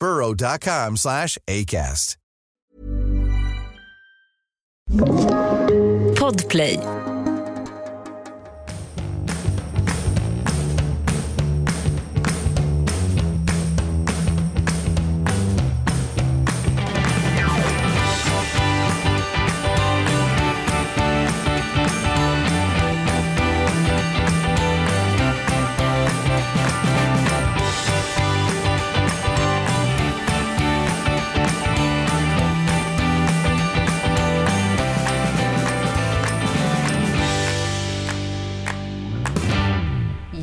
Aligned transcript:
burrow.com 0.00 0.96
slash 0.96 1.38
ACAST. 1.46 2.16
Podplay. 6.16 6.99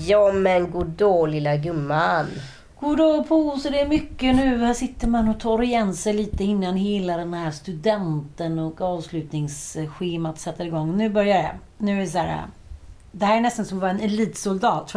Ja 0.07 0.31
men 0.31 0.71
goddag 0.71 1.29
lilla 1.29 1.55
gumman. 1.55 2.25
Goddag 2.79 3.27
på 3.27 3.57
så 3.57 3.69
det 3.69 3.79
är 3.79 3.87
mycket 3.87 4.35
nu. 4.35 4.57
Här 4.65 4.73
sitter 4.73 5.07
man 5.07 5.29
och 5.29 5.39
tar 5.39 5.63
igen 5.63 5.93
sig 5.93 6.13
lite 6.13 6.43
innan 6.43 6.75
hela 6.75 7.17
den 7.17 7.33
här 7.33 7.51
studenten 7.51 8.59
och 8.59 8.81
avslutningsschemat 8.81 10.39
sätter 10.39 10.65
igång. 10.65 10.97
Nu 10.97 11.09
börjar 11.09 11.37
det. 11.37 11.51
Nu 11.77 11.97
är 11.97 12.01
det 12.01 12.07
så 12.07 12.17
här. 12.17 12.43
Det 13.11 13.25
här 13.25 13.37
är 13.37 13.41
nästan 13.41 13.65
som 13.65 13.77
att 13.77 13.81
vara 13.81 13.91
en 13.91 13.99
elitsoldat. 13.99 14.93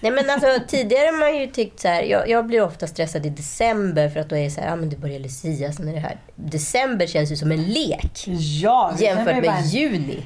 Nej 0.00 0.12
men 0.12 0.30
alltså 0.30 0.46
tidigare 0.68 1.06
har 1.06 1.18
man 1.18 1.40
ju 1.40 1.46
tyckt 1.46 1.80
så 1.80 1.88
här, 1.88 2.02
jag, 2.02 2.28
jag 2.28 2.46
blir 2.46 2.62
ofta 2.62 2.86
stressad 2.86 3.26
i 3.26 3.30
december 3.30 4.08
för 4.08 4.20
att 4.20 4.28
då 4.28 4.36
är 4.36 4.44
det 4.44 4.50
så 4.50 4.60
här, 4.60 4.68
ja 4.68 4.76
men 4.76 4.90
det 4.90 4.96
börjar 4.96 5.18
Lucia, 5.18 5.72
sen 5.72 5.88
är 5.88 5.92
det 5.92 5.98
här. 6.00 6.16
December 6.34 7.06
känns 7.06 7.32
ju 7.32 7.36
som 7.36 7.52
en 7.52 7.62
lek 7.64 8.24
Ja, 8.62 8.92
jämfört 8.98 9.24
bara 9.26 9.40
med 9.40 9.50
en- 9.50 9.68
juni. 9.68 10.22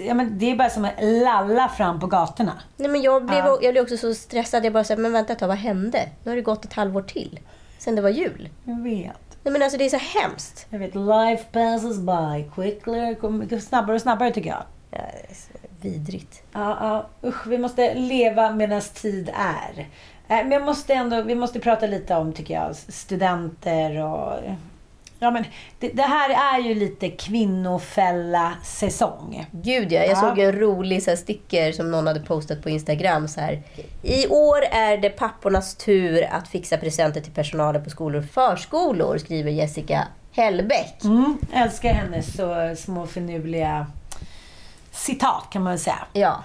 Ja, 0.00 0.14
men 0.14 0.38
det 0.38 0.50
är 0.50 0.56
bara 0.56 0.70
som 0.70 0.84
att 0.84 0.92
lalla 1.00 1.68
fram 1.68 2.00
på 2.00 2.06
gatorna. 2.06 2.52
Nej 2.76 2.88
men 2.88 3.02
jag 3.02 3.24
blev, 3.26 3.38
Ja. 3.38 3.58
jag 3.62 3.74
blev 3.74 3.82
också 3.82 3.96
så 3.96 4.14
stressad, 4.14 4.64
jag 4.64 4.72
bara 4.72 4.84
så 4.84 4.92
här, 4.94 5.00
men 5.00 5.12
vänta 5.12 5.32
ett 5.32 5.38
tag, 5.38 5.48
vad 5.48 5.56
hände? 5.56 6.08
Nu 6.24 6.30
har 6.30 6.36
det 6.36 6.42
gått 6.42 6.64
ett 6.64 6.72
halvår 6.72 7.02
till. 7.02 7.40
Sen 7.78 7.94
det 7.96 8.02
var 8.02 8.10
jul. 8.10 8.48
Jag 8.64 8.82
vet. 8.82 9.16
Nej 9.42 9.52
men 9.52 9.62
alltså 9.62 9.78
det 9.78 9.84
är 9.84 9.88
så 9.98 10.18
hemskt. 10.20 10.66
Jag 10.70 10.78
vet. 10.78 10.94
Life 10.94 11.44
passes 11.52 11.98
by 11.98 12.44
quickly. 12.54 13.60
Snabbare 13.60 13.94
och 13.96 14.02
snabbare 14.02 14.30
tycker 14.30 14.50
jag. 14.50 14.62
Ja, 14.90 14.98
det 14.98 15.30
är 15.30 15.34
så 15.34 15.52
vidrigt. 15.80 16.42
Ja, 16.52 16.76
ja, 17.22 17.28
usch, 17.28 17.46
vi 17.46 17.58
måste 17.58 17.94
leva 17.94 18.50
medan 18.52 18.80
tid 18.80 19.30
är. 19.34 19.80
Eh, 19.80 19.86
Men 20.28 20.50
jag 20.50 20.62
måste 20.62 20.94
ändå, 20.94 21.22
vi 21.22 21.34
måste 21.34 21.60
prata 21.60 21.86
lite 21.86 22.14
om, 22.14 22.32
tycker 22.32 22.54
jag, 22.54 22.76
studenter 22.76 24.02
och... 24.04 24.38
Ja, 25.22 25.30
men 25.30 25.44
det, 25.78 25.88
det 25.88 26.02
här 26.02 26.54
är 26.54 26.58
ju 26.68 26.74
lite 26.74 27.08
kvinnofälla-säsong. 27.08 29.46
Gud 29.50 29.92
ja, 29.92 30.00
jag 30.00 30.10
Ja. 30.10 30.16
såg 30.20 30.38
en 30.38 30.52
rolig 30.52 31.02
så 31.02 31.10
här, 31.10 31.16
sticker 31.16 31.72
som 31.72 31.90
någon 31.90 32.06
hade 32.06 32.20
postat 32.20 32.62
på 32.62 32.70
Instagram. 32.70 33.28
Så 33.28 33.40
här. 33.40 33.62
I 34.02 34.26
år 34.28 34.58
är 34.70 34.96
det 34.96 35.10
pappornas 35.10 35.74
tur 35.74 36.26
att 36.30 36.48
fixa 36.48 36.76
presenter 36.76 37.20
till 37.20 37.32
personalen 37.32 37.84
på 37.84 37.90
skolor 37.90 38.22
och 38.22 38.28
förskolor, 38.30 39.18
skriver 39.18 39.50
Jessica 39.50 40.08
Hellbäck. 40.32 41.04
Mm, 41.04 41.38
älskar 41.52 41.92
hennes 41.94 42.36
så 42.36 42.74
små 42.78 43.06
finurliga 43.06 43.86
citat, 44.92 45.44
kan 45.52 45.62
man 45.62 45.72
väl 45.72 45.80
säga. 45.80 45.98
Ja. 46.12 46.42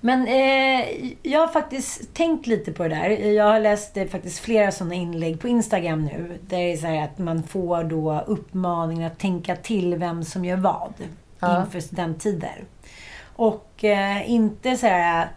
Men 0.00 0.26
eh, 0.26 1.12
jag 1.22 1.40
har 1.40 1.48
faktiskt 1.48 2.14
tänkt 2.14 2.46
lite 2.46 2.72
på 2.72 2.82
det 2.82 2.88
där. 2.88 3.10
Jag 3.10 3.44
har 3.44 3.60
läst 3.60 3.96
eh, 3.96 4.06
faktiskt 4.06 4.38
flera 4.38 4.72
sådana 4.72 4.94
inlägg 4.94 5.40
på 5.40 5.48
Instagram 5.48 6.04
nu. 6.04 6.38
Där 6.40 6.58
det 6.58 6.72
är 6.72 6.76
så 6.76 6.86
här 6.86 7.04
att 7.04 7.18
man 7.18 7.42
får 7.42 7.84
då 7.84 8.24
uppmaningen 8.26 9.06
att 9.12 9.18
tänka 9.18 9.56
till 9.56 9.96
vem 9.96 10.24
som 10.24 10.44
gör 10.44 10.56
vad 10.56 10.92
Ja. 11.40 11.60
inför 11.60 11.80
studenttider. 11.80 12.64
Och 13.36 13.84
eh, 13.84 14.30
inte 14.30 14.76
så 14.76 14.86
här 14.86 15.28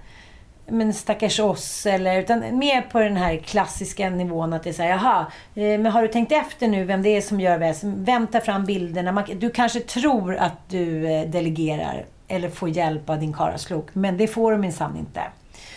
men 0.71 0.93
stackars 0.93 1.39
oss, 1.39 1.85
eller, 1.85 2.19
utan 2.19 2.57
mer 2.57 2.81
på 2.81 2.99
den 2.99 3.17
här 3.17 3.37
klassiska 3.37 4.09
nivån 4.09 4.53
att 4.53 4.63
det 4.63 4.69
är 4.69 4.73
så 4.73 4.83
här, 4.83 4.89
jaha, 4.89 5.25
eh, 5.55 5.79
men 5.79 5.85
har 5.85 6.01
du 6.01 6.07
tänkt 6.07 6.31
efter 6.31 6.67
nu 6.67 6.83
vem 6.83 7.01
det 7.01 7.09
är 7.17 7.21
som 7.21 7.39
gör 7.39 7.57
vad? 7.57 7.75
Vem 7.83 8.27
tar 8.27 8.39
fram 8.39 8.65
bilderna? 8.65 9.11
Man, 9.11 9.23
du 9.35 9.49
kanske 9.49 9.79
tror 9.79 10.35
att 10.35 10.69
du 10.69 11.07
eh, 11.07 11.29
delegerar 11.29 12.05
eller 12.29 12.49
får 12.49 12.69
hjälp 12.69 13.09
av 13.09 13.19
din 13.19 13.33
karlslok, 13.33 13.87
men 13.93 14.17
det 14.17 14.27
får 14.27 14.51
du 14.51 14.57
minsann 14.57 14.97
inte. 14.97 15.21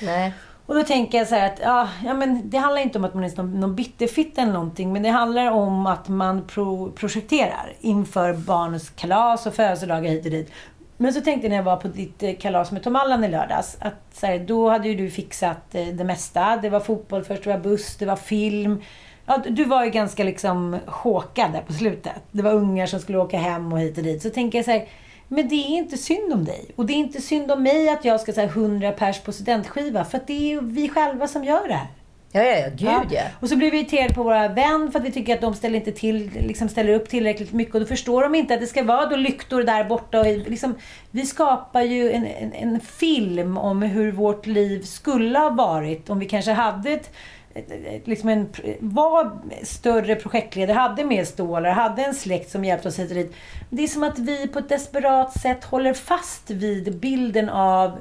Nej. 0.02 0.32
Och 0.66 0.74
då 0.74 0.82
tänker 0.82 1.18
jag 1.18 1.28
så 1.28 1.34
här 1.34 1.46
att, 1.46 1.58
ja, 1.62 1.88
ja, 2.04 2.14
men 2.14 2.50
det 2.50 2.58
handlar 2.58 2.82
inte 2.82 2.98
om 2.98 3.04
att 3.04 3.14
man 3.14 3.24
är 3.24 3.36
någon, 3.36 3.60
någon 3.60 3.74
bitterfitta 3.74 4.42
eller 4.42 4.52
någonting, 4.52 4.92
men 4.92 5.02
det 5.02 5.08
handlar 5.08 5.50
om 5.50 5.86
att 5.86 6.08
man 6.08 6.46
pro, 6.46 6.92
projekterar 6.92 7.72
inför 7.80 8.32
barnens 8.34 8.90
kalas 8.90 9.46
och 9.46 9.54
födelsedagar 9.54 10.10
hit 10.10 10.24
och 10.24 10.30
dit. 10.30 10.52
Men 10.96 11.12
så 11.12 11.20
tänkte 11.20 11.46
jag 11.46 11.50
när 11.50 11.56
jag 11.56 11.64
var 11.64 11.76
på 11.76 11.88
ditt 11.88 12.22
eh, 12.22 12.34
kalas 12.40 12.72
med 12.72 12.82
Tom 12.82 12.96
Allan 12.96 13.24
i 13.24 13.28
lördags, 13.28 13.76
att 13.80 13.94
så 14.12 14.26
här, 14.26 14.38
då 14.38 14.68
hade 14.68 14.88
ju 14.88 14.94
du 14.94 15.10
fixat 15.10 15.74
eh, 15.74 15.86
det 15.86 16.04
mesta. 16.04 16.56
Det 16.56 16.70
var 16.70 16.80
fotboll 16.80 17.24
först, 17.24 17.44
det 17.44 17.50
var 17.50 17.58
buss, 17.58 17.96
det 17.96 18.06
var 18.06 18.16
film. 18.16 18.82
Ja, 19.26 19.42
du 19.48 19.64
var 19.64 19.84
ju 19.84 19.90
ganska 19.90 20.24
liksom 20.24 20.78
håkad 20.86 21.52
där 21.52 21.60
på 21.60 21.72
slutet. 21.72 22.22
Det 22.30 22.42
var 22.42 22.52
ungar 22.52 22.86
som 22.86 23.00
skulle 23.00 23.18
åka 23.18 23.38
hem 23.38 23.72
och 23.72 23.80
hit 23.80 23.98
och 23.98 24.04
dit. 24.04 24.22
Så 24.22 24.30
tänker 24.30 24.58
jag 24.58 24.64
så 24.64 24.70
här, 24.70 24.86
men 25.32 25.48
det 25.48 25.54
är 25.54 25.68
inte 25.78 25.96
synd 25.98 26.32
om 26.32 26.44
dig. 26.44 26.64
Och 26.76 26.86
det 26.86 26.92
är 26.92 26.96
inte 26.96 27.20
synd 27.20 27.50
om 27.50 27.62
mig 27.62 27.88
att 27.88 28.04
jag 28.04 28.20
ska 28.20 28.32
säga 28.32 28.46
100 28.48 28.92
pers 28.92 29.20
på 29.20 29.32
studentskiva. 29.32 30.04
För 30.04 30.18
att 30.18 30.26
det 30.26 30.32
är 30.32 30.48
ju 30.48 30.60
vi 30.60 30.88
själva 30.88 31.28
som 31.28 31.44
gör 31.44 31.68
det 31.68 31.74
här. 31.74 31.86
Ja, 32.34 32.42
ja, 32.42 32.56
ja, 32.56 32.68
gud 32.68 33.12
ja. 33.12 33.22
Och 33.40 33.48
så 33.48 33.56
blir 33.56 33.70
vi 33.70 33.78
irriterade 33.78 34.14
på 34.14 34.22
våra 34.22 34.48
vänner 34.48 34.90
för 34.90 34.98
att 34.98 35.04
vi 35.04 35.12
tycker 35.12 35.34
att 35.34 35.40
de 35.40 35.54
ställer 35.54 35.76
inte 35.78 35.92
till, 35.92 36.30
liksom 36.40 36.68
ställer 36.68 36.92
upp 36.94 37.08
tillräckligt 37.08 37.52
mycket. 37.52 37.74
Och 37.74 37.80
då 37.80 37.86
förstår 37.86 38.22
de 38.22 38.34
inte 38.34 38.54
att 38.54 38.60
det 38.60 38.66
ska 38.66 38.82
vara 38.82 39.06
då 39.06 39.16
lyktor 39.16 39.62
där 39.62 39.84
borta. 39.84 40.20
Och 40.20 40.26
liksom, 40.26 40.74
vi 41.10 41.26
skapar 41.26 41.82
ju 41.82 42.12
en, 42.12 42.26
en, 42.26 42.52
en 42.52 42.80
film 42.80 43.58
om 43.58 43.82
hur 43.82 44.12
vårt 44.12 44.46
liv 44.46 44.82
skulle 44.82 45.38
ha 45.38 45.50
varit 45.50 46.10
om 46.10 46.18
vi 46.18 46.26
kanske 46.26 46.52
hade 46.52 46.90
ett- 46.90 47.10
liksom 48.04 48.28
en, 48.28 48.48
var 48.80 49.38
större 49.62 50.14
projektledare, 50.14 50.76
hade 50.76 51.04
mer 51.04 51.24
stålar, 51.24 51.70
hade 51.70 52.02
en 52.04 52.14
släkt 52.14 52.50
som 52.50 52.64
hjälpte 52.64 52.88
oss 52.88 52.98
hit 52.98 53.10
och 53.10 53.16
dit. 53.16 53.32
Det 53.70 53.82
är 53.82 53.88
som 53.88 54.02
att 54.02 54.18
vi 54.18 54.48
på 54.48 54.58
ett 54.58 54.68
desperat 54.68 55.40
sätt 55.40 55.64
håller 55.64 55.94
fast 55.94 56.50
vid 56.50 56.98
bilden 56.98 57.48
av 57.48 57.98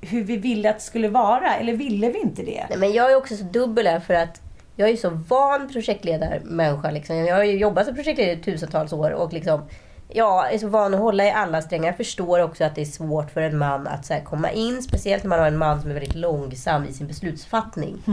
hur 0.00 0.24
vi 0.24 0.36
ville 0.36 0.70
att 0.70 0.78
det 0.78 0.84
skulle 0.84 1.08
vara. 1.08 1.54
Eller 1.54 1.72
ville 1.72 2.10
vi 2.10 2.18
inte 2.18 2.42
det? 2.42 2.66
Nej, 2.68 2.78
men 2.78 2.92
jag 2.92 3.12
är 3.12 3.16
också 3.16 3.36
så 3.36 3.44
dubbel 3.44 3.86
här 3.86 4.00
för 4.00 4.14
att 4.14 4.40
jag 4.76 4.88
är 4.88 4.96
så 4.96 5.10
van 5.10 5.68
projektledarmänniska. 5.68 6.90
Liksom. 6.90 7.16
Jag 7.16 7.36
har 7.36 7.44
ju 7.44 7.58
jobbat 7.58 7.86
som 7.86 7.94
projektledare 7.94 8.36
i 8.36 8.42
tusentals 8.42 8.92
år 8.92 9.10
och 9.10 9.32
liksom, 9.32 9.62
ja, 10.08 10.46
är 10.46 10.58
så 10.58 10.68
van 10.68 10.94
att 10.94 11.00
hålla 11.00 11.24
i 11.24 11.30
alla 11.30 11.62
strängar. 11.62 11.86
Jag 11.86 11.96
förstår 11.96 12.42
också 12.42 12.64
att 12.64 12.74
det 12.74 12.80
är 12.80 12.84
svårt 12.84 13.30
för 13.30 13.40
en 13.40 13.58
man 13.58 13.86
att 13.86 14.06
så 14.06 14.14
komma 14.24 14.50
in. 14.50 14.82
Speciellt 14.82 15.22
när 15.22 15.28
man 15.28 15.38
har 15.38 15.46
en 15.46 15.58
man 15.58 15.80
som 15.80 15.90
är 15.90 15.94
väldigt 15.94 16.14
långsam 16.14 16.84
i 16.84 16.92
sin 16.92 17.06
beslutsfattning. 17.06 18.02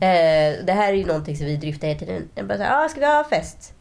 eh, 0.00 0.64
det 0.64 0.72
här 0.72 0.88
är 0.88 0.96
ju 0.96 1.06
någonting 1.06 1.36
som 1.36 1.46
vi 1.46 1.56
dryftar 1.56 1.86
hela 1.88 1.98
tiden. 2.00 2.28
Jag 2.34 2.46
bara 2.46 2.58
så 2.58 2.64
här, 2.64 2.84
ah, 2.84 2.88
ska 2.88 3.00
vi 3.00 3.06
ha 3.06 3.24
fest? 3.24 3.72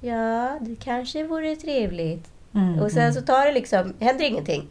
Ja, 0.00 0.58
det 0.60 0.76
kanske 0.84 1.24
vore 1.24 1.56
trevligt. 1.56 2.28
Mm, 2.54 2.78
och 2.78 2.90
sen 2.90 3.14
så 3.14 3.20
tar 3.20 3.46
det 3.46 3.52
liksom, 3.52 3.94
händer 4.00 4.24
ingenting. 4.24 4.68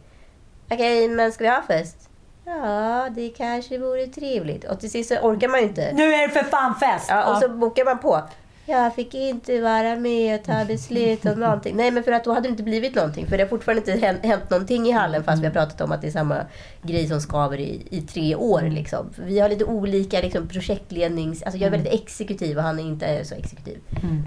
Okej, 0.70 1.08
men 1.08 1.32
ska 1.32 1.44
vi 1.44 1.50
ha 1.50 1.62
fest? 1.62 2.08
Ja, 2.46 3.08
det 3.14 3.28
kanske 3.28 3.78
vore 3.78 4.06
trevligt. 4.06 4.64
Och 4.64 4.80
till 4.80 4.90
sist 4.90 5.08
så 5.08 5.16
orkar 5.16 5.48
man 5.48 5.60
ju 5.60 5.66
inte. 5.66 5.92
Nu 5.94 6.14
är 6.14 6.28
det 6.28 6.34
för 6.34 6.42
fan 6.44 6.74
fest! 6.74 7.06
Ja, 7.08 7.24
och 7.24 7.34
Ja. 7.36 7.40
så 7.40 7.48
bokar 7.48 7.84
man 7.84 7.98
på. 7.98 8.22
Jag 8.66 8.94
fick 8.94 9.14
inte 9.14 9.60
vara 9.60 9.96
med 9.96 10.40
och 10.40 10.46
ta 10.46 10.64
beslut 10.64 11.26
om 11.26 11.40
någonting. 11.40 11.76
Nej, 11.76 11.90
men 11.90 12.04
för 12.04 12.12
att 12.12 12.24
då 12.24 12.32
hade 12.32 12.48
det 12.48 12.50
inte 12.50 12.62
blivit 12.62 12.94
någonting. 12.94 13.26
För 13.26 13.36
det 13.36 13.42
har 13.42 13.48
fortfarande 13.48 13.92
inte 13.92 14.06
hänt, 14.06 14.24
hänt 14.24 14.50
någonting 14.50 14.86
i 14.86 14.90
hallen 14.90 15.24
fast 15.24 15.42
vi 15.42 15.46
har 15.46 15.52
pratat 15.52 15.80
om 15.80 15.92
att 15.92 16.00
det 16.00 16.06
är 16.06 16.10
samma 16.10 16.36
grej 16.82 17.06
som 17.06 17.20
skaver 17.20 17.60
i, 17.60 17.82
i 17.90 18.00
tre 18.00 18.34
år. 18.34 18.62
Liksom. 18.62 19.10
Vi 19.18 19.38
har 19.38 19.48
lite 19.48 19.64
olika 19.64 20.20
liksom, 20.20 20.48
projektlednings... 20.48 21.42
Alltså 21.42 21.58
jag 21.58 21.66
är 21.66 21.70
väldigt 21.70 21.92
exekutiv 21.92 22.56
och 22.56 22.62
han 22.62 22.78
är 22.78 22.82
inte 22.82 23.24
så 23.24 23.34
exekutiv. 23.34 23.78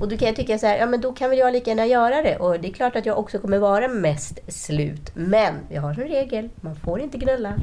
Och 0.02 0.08
då 0.08 0.18
kan 0.18 0.28
jag 0.28 0.36
tycka 0.36 0.58
så 0.58 0.68
här, 0.68 0.78
ja 0.78 0.86
men 0.86 1.02
då 1.02 1.14
kan 1.14 1.30
väl 1.30 1.40
jag 1.40 1.54
lika 1.54 1.70
gärna 1.70 1.86
göra 1.86 2.22
det. 2.22 2.38
Och 2.38 2.60
det 2.60 2.68
är 2.68 2.74
klart 2.74 2.96
att 2.96 3.06
jag 3.06 3.20
också 3.20 3.40
kommer 3.40 3.58
vara 3.58 3.88
mest 3.88 4.40
slut. 4.48 5.12
Men 5.14 5.54
vi 5.70 5.76
har 5.76 5.90
en 5.90 5.96
regel, 5.96 6.50
man 6.62 6.76
får 6.76 7.02
inte 7.02 7.18
gnälla. 7.18 7.54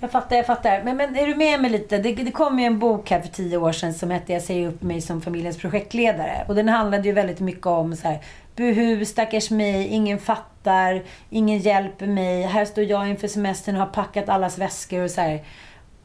Jag 0.00 0.10
fattar, 0.10 0.36
jag 0.36 0.46
fattar. 0.46 0.82
Men, 0.84 0.96
men 0.96 1.16
är 1.16 1.26
du 1.26 1.34
med 1.34 1.60
mig 1.60 1.70
lite? 1.70 1.98
Det, 1.98 2.14
det 2.14 2.30
kom 2.30 2.58
ju 2.58 2.64
en 2.64 2.78
bok 2.78 3.10
här 3.10 3.20
för 3.20 3.28
tio 3.28 3.56
år 3.56 3.72
sedan 3.72 3.94
som 3.94 4.10
hette 4.10 4.32
Jag 4.32 4.42
säger 4.42 4.68
upp 4.68 4.82
mig 4.82 5.00
som 5.00 5.22
familjens 5.22 5.58
projektledare. 5.58 6.44
Och 6.48 6.54
den 6.54 6.68
handlade 6.68 7.08
ju 7.08 7.12
väldigt 7.12 7.40
mycket 7.40 7.66
om 7.66 7.96
så 7.96 8.08
här, 8.08 8.18
buhu, 8.56 9.04
stackars 9.04 9.50
mig, 9.50 9.86
ingen 9.86 10.18
fattar, 10.18 11.02
ingen 11.30 11.58
hjälper 11.58 12.06
mig. 12.06 12.42
Här 12.42 12.64
står 12.64 12.84
jag 12.84 13.08
inför 13.08 13.28
semestern 13.28 13.74
och 13.74 13.80
har 13.80 13.88
packat 13.88 14.28
allas 14.28 14.58
väskor 14.58 15.02
och 15.02 15.10
så 15.10 15.20
här. 15.20 15.44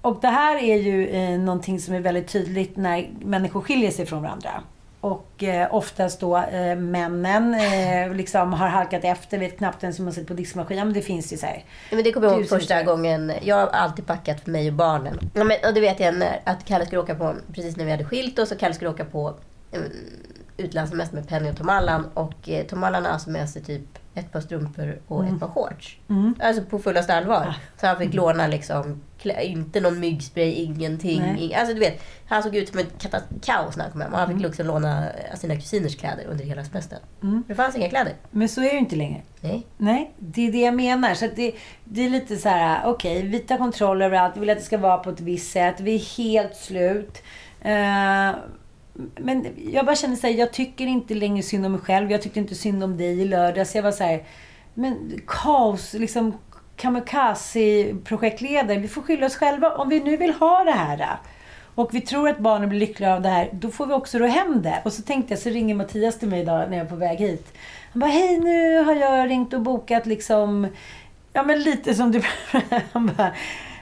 Och 0.01 0.19
det 0.21 0.27
här 0.27 0.63
är 0.63 0.75
ju 0.75 1.07
eh, 1.07 1.39
någonting 1.39 1.79
som 1.79 1.95
är 1.95 1.99
väldigt 1.99 2.27
tydligt 2.27 2.77
när 2.77 3.09
människor 3.19 3.61
skiljer 3.61 3.91
sig 3.91 4.05
från 4.05 4.21
varandra. 4.21 4.49
Och 5.01 5.43
eh, 5.43 5.75
oftast 5.75 6.19
då 6.19 6.37
eh, 6.37 6.75
männen 6.75 7.53
eh, 7.53 8.15
liksom 8.15 8.53
har 8.53 8.67
halkat 8.67 9.03
efter, 9.03 9.37
vet 9.37 9.57
knappt 9.57 9.83
ens 9.83 9.99
hur 9.99 10.03
man 10.03 10.13
sätter 10.13 10.27
på 10.27 10.33
diskmaskin. 10.33 10.77
Ja, 10.77 10.85
men 10.85 10.93
det 10.93 11.01
finns 11.01 11.33
ju 11.33 11.37
så 11.37 11.45
här. 11.45 11.63
Ja, 11.89 11.95
men 11.95 12.03
det 12.03 12.11
kommer 12.11 12.27
jag 12.27 12.37
ihåg 12.37 12.49
första 12.49 12.73
saker. 12.73 12.85
gången. 12.85 13.31
Jag 13.41 13.55
har 13.55 13.67
alltid 13.67 14.05
packat 14.05 14.41
för 14.41 14.51
mig 14.51 14.67
och 14.67 14.73
barnen. 14.73 15.19
Ja, 15.33 15.43
men, 15.43 15.57
och 15.67 15.73
det 15.73 15.81
vet 15.81 15.99
jag 15.99 16.15
när, 16.15 16.41
att 16.43 16.65
Kalle 16.65 16.85
skulle 16.85 17.01
åka 17.01 17.15
på, 17.15 17.35
precis 17.53 17.77
när 17.77 17.85
vi 17.85 17.91
hade 17.91 18.05
skilt 18.05 18.39
oss, 18.39 18.51
och 18.51 18.59
Kalle 18.59 18.73
skulle 18.73 18.89
åka 18.89 19.05
på 19.05 19.27
um, 19.71 19.83
utlandssemester 20.57 21.15
med 21.15 21.27
Penny 21.27 21.51
och 21.51 21.57
Tom 21.57 21.69
Allan. 21.69 22.05
Och 22.13 22.49
eh, 22.49 22.65
Tom 22.65 22.83
Allan 22.83 23.05
har 23.05 23.11
alltså 23.11 23.29
med 23.29 23.49
sig 23.49 23.63
typ 23.63 23.97
ett 24.15 24.31
par 24.31 24.41
strumpor 24.41 24.99
och 25.07 25.25
ett 25.25 25.39
par 25.39 25.47
shorts. 25.47 25.97
Alltså 26.39 26.63
på 26.63 26.79
fullaste 26.79 27.15
allvar. 27.15 27.53
Så 27.81 27.87
han 27.87 27.97
fick 27.97 28.13
låna 28.13 28.47
liksom, 28.47 29.01
klä, 29.21 29.43
inte 29.43 29.79
någon 29.79 29.99
myggspray, 29.99 30.51
ingenting. 30.53 31.21
Ing, 31.39 31.53
alltså 31.53 31.73
du 31.73 31.79
vet, 31.79 32.03
han 32.27 32.43
såg 32.43 32.55
ut 32.55 32.69
som 32.69 32.79
ett 32.79 32.93
kaos 33.41 33.77
när 33.77 33.83
han 33.83 33.91
kom 33.91 34.01
hem. 34.01 34.13
Och 34.13 34.19
han 34.19 34.33
fick 34.33 34.41
liksom 34.41 34.65
låna 34.65 35.07
sina 35.35 35.55
kusiners 35.55 35.95
kläder 35.95 36.25
under 36.25 36.45
hela 36.45 36.63
semestern. 36.63 36.99
Det 37.47 37.55
fanns 37.55 37.75
inga 37.75 37.89
kläder. 37.89 38.13
Men 38.31 38.49
så 38.49 38.61
är 38.61 38.65
det 38.65 38.71
ju 38.71 38.79
inte 38.79 38.95
längre. 38.95 39.21
Nej. 39.41 39.65
Nej, 39.77 40.11
det 40.19 40.47
är 40.47 40.51
det 40.51 40.61
jag 40.61 40.73
menar. 40.73 41.13
Så 41.13 41.27
det, 41.35 41.51
det 41.83 42.05
är 42.05 42.09
lite 42.09 42.37
så 42.37 42.49
här, 42.49 42.81
okej, 42.85 43.21
vi 43.21 43.39
tar 43.39 43.57
kontroll 43.57 44.01
över 44.01 44.17
allt. 44.17 44.35
Vi 44.35 44.39
vill 44.39 44.49
att 44.49 44.57
det 44.57 44.63
ska 44.63 44.77
vara 44.77 44.97
på 44.97 45.09
ett 45.09 45.21
visst 45.21 45.51
sätt. 45.51 45.75
Vi 45.79 45.95
är 45.95 46.17
helt 46.17 46.55
slut. 46.55 47.23
Eh, 47.61 48.31
men 49.15 49.47
jag 49.73 49.85
bara 49.85 49.95
känner 49.95 50.15
så 50.15 50.27
här, 50.27 50.33
jag 50.33 50.53
tycker 50.53 50.85
inte 50.85 51.13
längre 51.13 51.43
synd 51.43 51.65
om 51.65 51.71
mig 51.71 51.81
själv. 51.81 52.11
Jag 52.11 52.21
tyckte 52.21 52.39
inte 52.39 52.55
synd 52.55 52.83
om 52.83 52.97
dig 52.97 53.21
i 53.21 53.25
lördags. 53.25 53.75
Jag 53.75 53.83
var 53.83 53.91
så 53.91 54.03
här, 54.03 54.23
men 54.73 55.21
kaos, 55.27 55.93
liksom 55.93 56.33
kamikaze-projektledare. 56.81 58.79
Vi 58.79 58.87
får 58.87 59.01
skylla 59.01 59.25
oss 59.25 59.35
själva 59.35 59.75
om 59.75 59.89
vi 59.89 59.99
nu 59.99 60.17
vill 60.17 60.33
ha 60.33 60.63
det 60.63 60.71
här. 60.71 61.17
Och 61.75 61.95
vi 61.95 62.01
tror 62.01 62.29
att 62.29 62.39
barnen 62.39 62.69
blir 62.69 62.79
lyckliga 62.79 63.13
av 63.13 63.21
det 63.21 63.29
här, 63.29 63.49
då 63.51 63.69
får 63.69 63.85
vi 63.85 63.93
också 63.93 64.17
ro 64.17 64.25
hem 64.25 64.61
det. 64.61 64.81
Och 64.85 64.93
så 64.93 65.01
tänkte 65.01 65.33
jag, 65.33 65.39
så 65.39 65.49
ringer 65.49 65.75
Mattias 65.75 66.19
till 66.19 66.27
mig 66.27 66.41
idag 66.41 66.69
när 66.69 66.77
jag 66.77 66.85
är 66.85 66.89
på 66.89 66.95
väg 66.95 67.19
hit. 67.19 67.53
Han 67.93 67.99
bara, 67.99 68.11
hej 68.11 68.39
nu 68.39 68.83
har 68.83 68.95
jag 68.95 69.29
ringt 69.29 69.53
och 69.53 69.61
bokat 69.61 70.05
liksom, 70.05 70.67
ja 71.33 71.43
men 71.43 71.59
lite 71.59 71.93
som 71.95 72.11
du, 72.11 72.21
han 72.91 73.11
bara, 73.17 73.31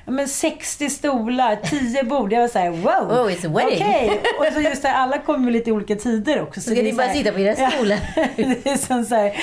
men 0.05 0.27
60 0.27 0.89
stolar, 0.89 1.55
10 1.55 2.03
bord. 2.03 2.33
Jag 2.33 2.41
var 2.41 2.47
såhär, 2.47 2.69
wow! 2.69 3.19
Oh, 3.19 3.31
it's 3.31 3.47
a 3.47 3.51
wedding. 3.55 3.83
Okej! 3.83 4.21
Och 4.39 4.53
så 4.53 4.59
just 4.61 4.81
det, 4.81 4.91
alla 4.91 5.17
kommer 5.17 5.51
lite 5.51 5.71
olika 5.71 5.95
tider 5.95 6.41
också. 6.41 6.61
Så 6.61 6.69
det 6.69 6.79
är 6.79 6.83
ni 6.83 6.93
bara 6.93 7.07
här- 7.07 7.13
sitta 7.13 7.31
på 7.31 7.39
era 7.39 7.55
stolar. 7.71 7.99
Ja, 8.15 8.25
det 8.63 8.69
är 8.69 8.77
som 8.77 9.05
så 9.05 9.15
här, 9.15 9.33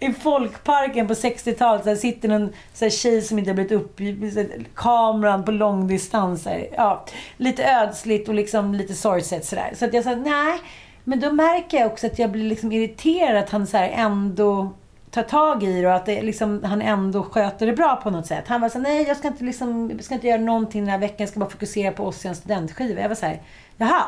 i 0.00 0.12
folkparken 0.12 1.08
på 1.08 1.14
60-talet, 1.14 1.82
så 1.82 1.88
här 1.88 1.96
sitter 1.96 2.28
någon 2.28 2.52
så 2.74 2.84
här 2.84 2.90
tjej 2.90 3.22
som 3.22 3.38
inte 3.38 3.50
har 3.50 3.54
blivit 3.54 3.72
upp 3.72 3.96
så 3.98 4.40
här, 4.40 4.64
kameran 4.74 5.44
på 5.44 5.50
långdistans. 5.50 6.42
så 6.42 6.48
här, 6.48 6.68
Ja, 6.76 7.04
lite 7.36 7.64
ödsligt 7.64 8.28
och 8.28 8.34
liksom 8.34 8.74
lite 8.74 8.94
sorgset 8.94 9.44
sådär. 9.44 9.72
Så 9.76 9.84
att 9.84 9.94
jag 9.94 10.04
sa, 10.04 10.14
nej. 10.14 10.58
Men 11.04 11.20
då 11.20 11.32
märker 11.32 11.78
jag 11.78 11.86
också 11.92 12.06
att 12.06 12.18
jag 12.18 12.30
blir 12.30 12.44
liksom 12.44 12.72
irriterad 12.72 13.36
att 13.36 13.50
han 13.50 13.66
så 13.66 13.76
här 13.76 13.88
ändå 13.88 14.72
tar 15.16 15.22
tag 15.22 15.62
i 15.62 15.80
det 15.80 15.86
och 15.86 15.94
att 15.94 16.06
det 16.06 16.22
liksom, 16.22 16.64
han 16.64 16.82
ändå 16.82 17.22
sköter 17.22 17.66
det 17.66 17.72
bra 17.72 17.96
på 17.96 18.10
något 18.10 18.26
sätt. 18.26 18.44
Han 18.48 18.60
var 18.60 18.68
så 18.68 18.78
nej 18.78 19.04
jag 19.08 19.16
ska 19.16 19.28
inte, 19.28 19.44
liksom, 19.44 19.90
jag 19.90 20.04
ska 20.04 20.14
inte 20.14 20.26
göra 20.26 20.40
någonting 20.40 20.80
den 20.80 20.90
här 20.90 20.98
veckan, 20.98 21.16
jag 21.18 21.28
ska 21.28 21.40
bara 21.40 21.50
fokusera 21.50 21.92
på 21.92 22.04
oss 22.04 22.24
i 22.24 22.28
en 22.28 22.34
studentskiva. 22.34 23.00
Jag 23.00 23.08
var 23.08 23.16
så 23.16 23.26
här, 23.26 23.40
jaha, 23.76 24.02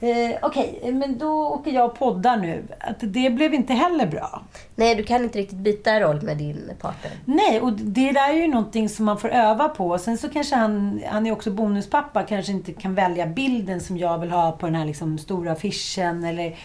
eh, 0.00 0.36
okej, 0.42 0.92
men 0.92 1.18
då 1.18 1.46
åker 1.46 1.70
jag 1.70 1.86
och 1.86 1.98
poddar 1.98 2.36
nu. 2.36 2.64
Att 2.80 2.96
det 3.00 3.30
blev 3.30 3.54
inte 3.54 3.72
heller 3.72 4.06
bra. 4.06 4.42
Nej, 4.74 4.94
du 4.94 5.02
kan 5.02 5.24
inte 5.24 5.38
riktigt 5.38 5.58
byta 5.58 6.00
roll 6.00 6.22
med 6.22 6.36
din 6.36 6.70
partner. 6.80 7.12
Nej, 7.24 7.60
och 7.60 7.72
det 7.72 8.12
där 8.12 8.30
är 8.30 8.36
ju 8.36 8.48
någonting 8.48 8.88
som 8.88 9.04
man 9.04 9.18
får 9.18 9.28
öva 9.28 9.68
på. 9.68 9.98
Sen 9.98 10.18
så 10.18 10.28
kanske 10.28 10.56
han, 10.56 11.02
han 11.06 11.26
är 11.26 11.32
också 11.32 11.50
bonuspappa, 11.50 12.22
kanske 12.22 12.52
inte 12.52 12.72
kan 12.72 12.94
välja 12.94 13.26
bilden 13.26 13.80
som 13.80 13.98
jag 13.98 14.18
vill 14.18 14.30
ha 14.30 14.52
på 14.52 14.66
den 14.66 14.74
här 14.74 14.84
liksom 14.84 15.18
stora 15.18 15.52
affischen. 15.52 16.24
Eller, 16.24 16.56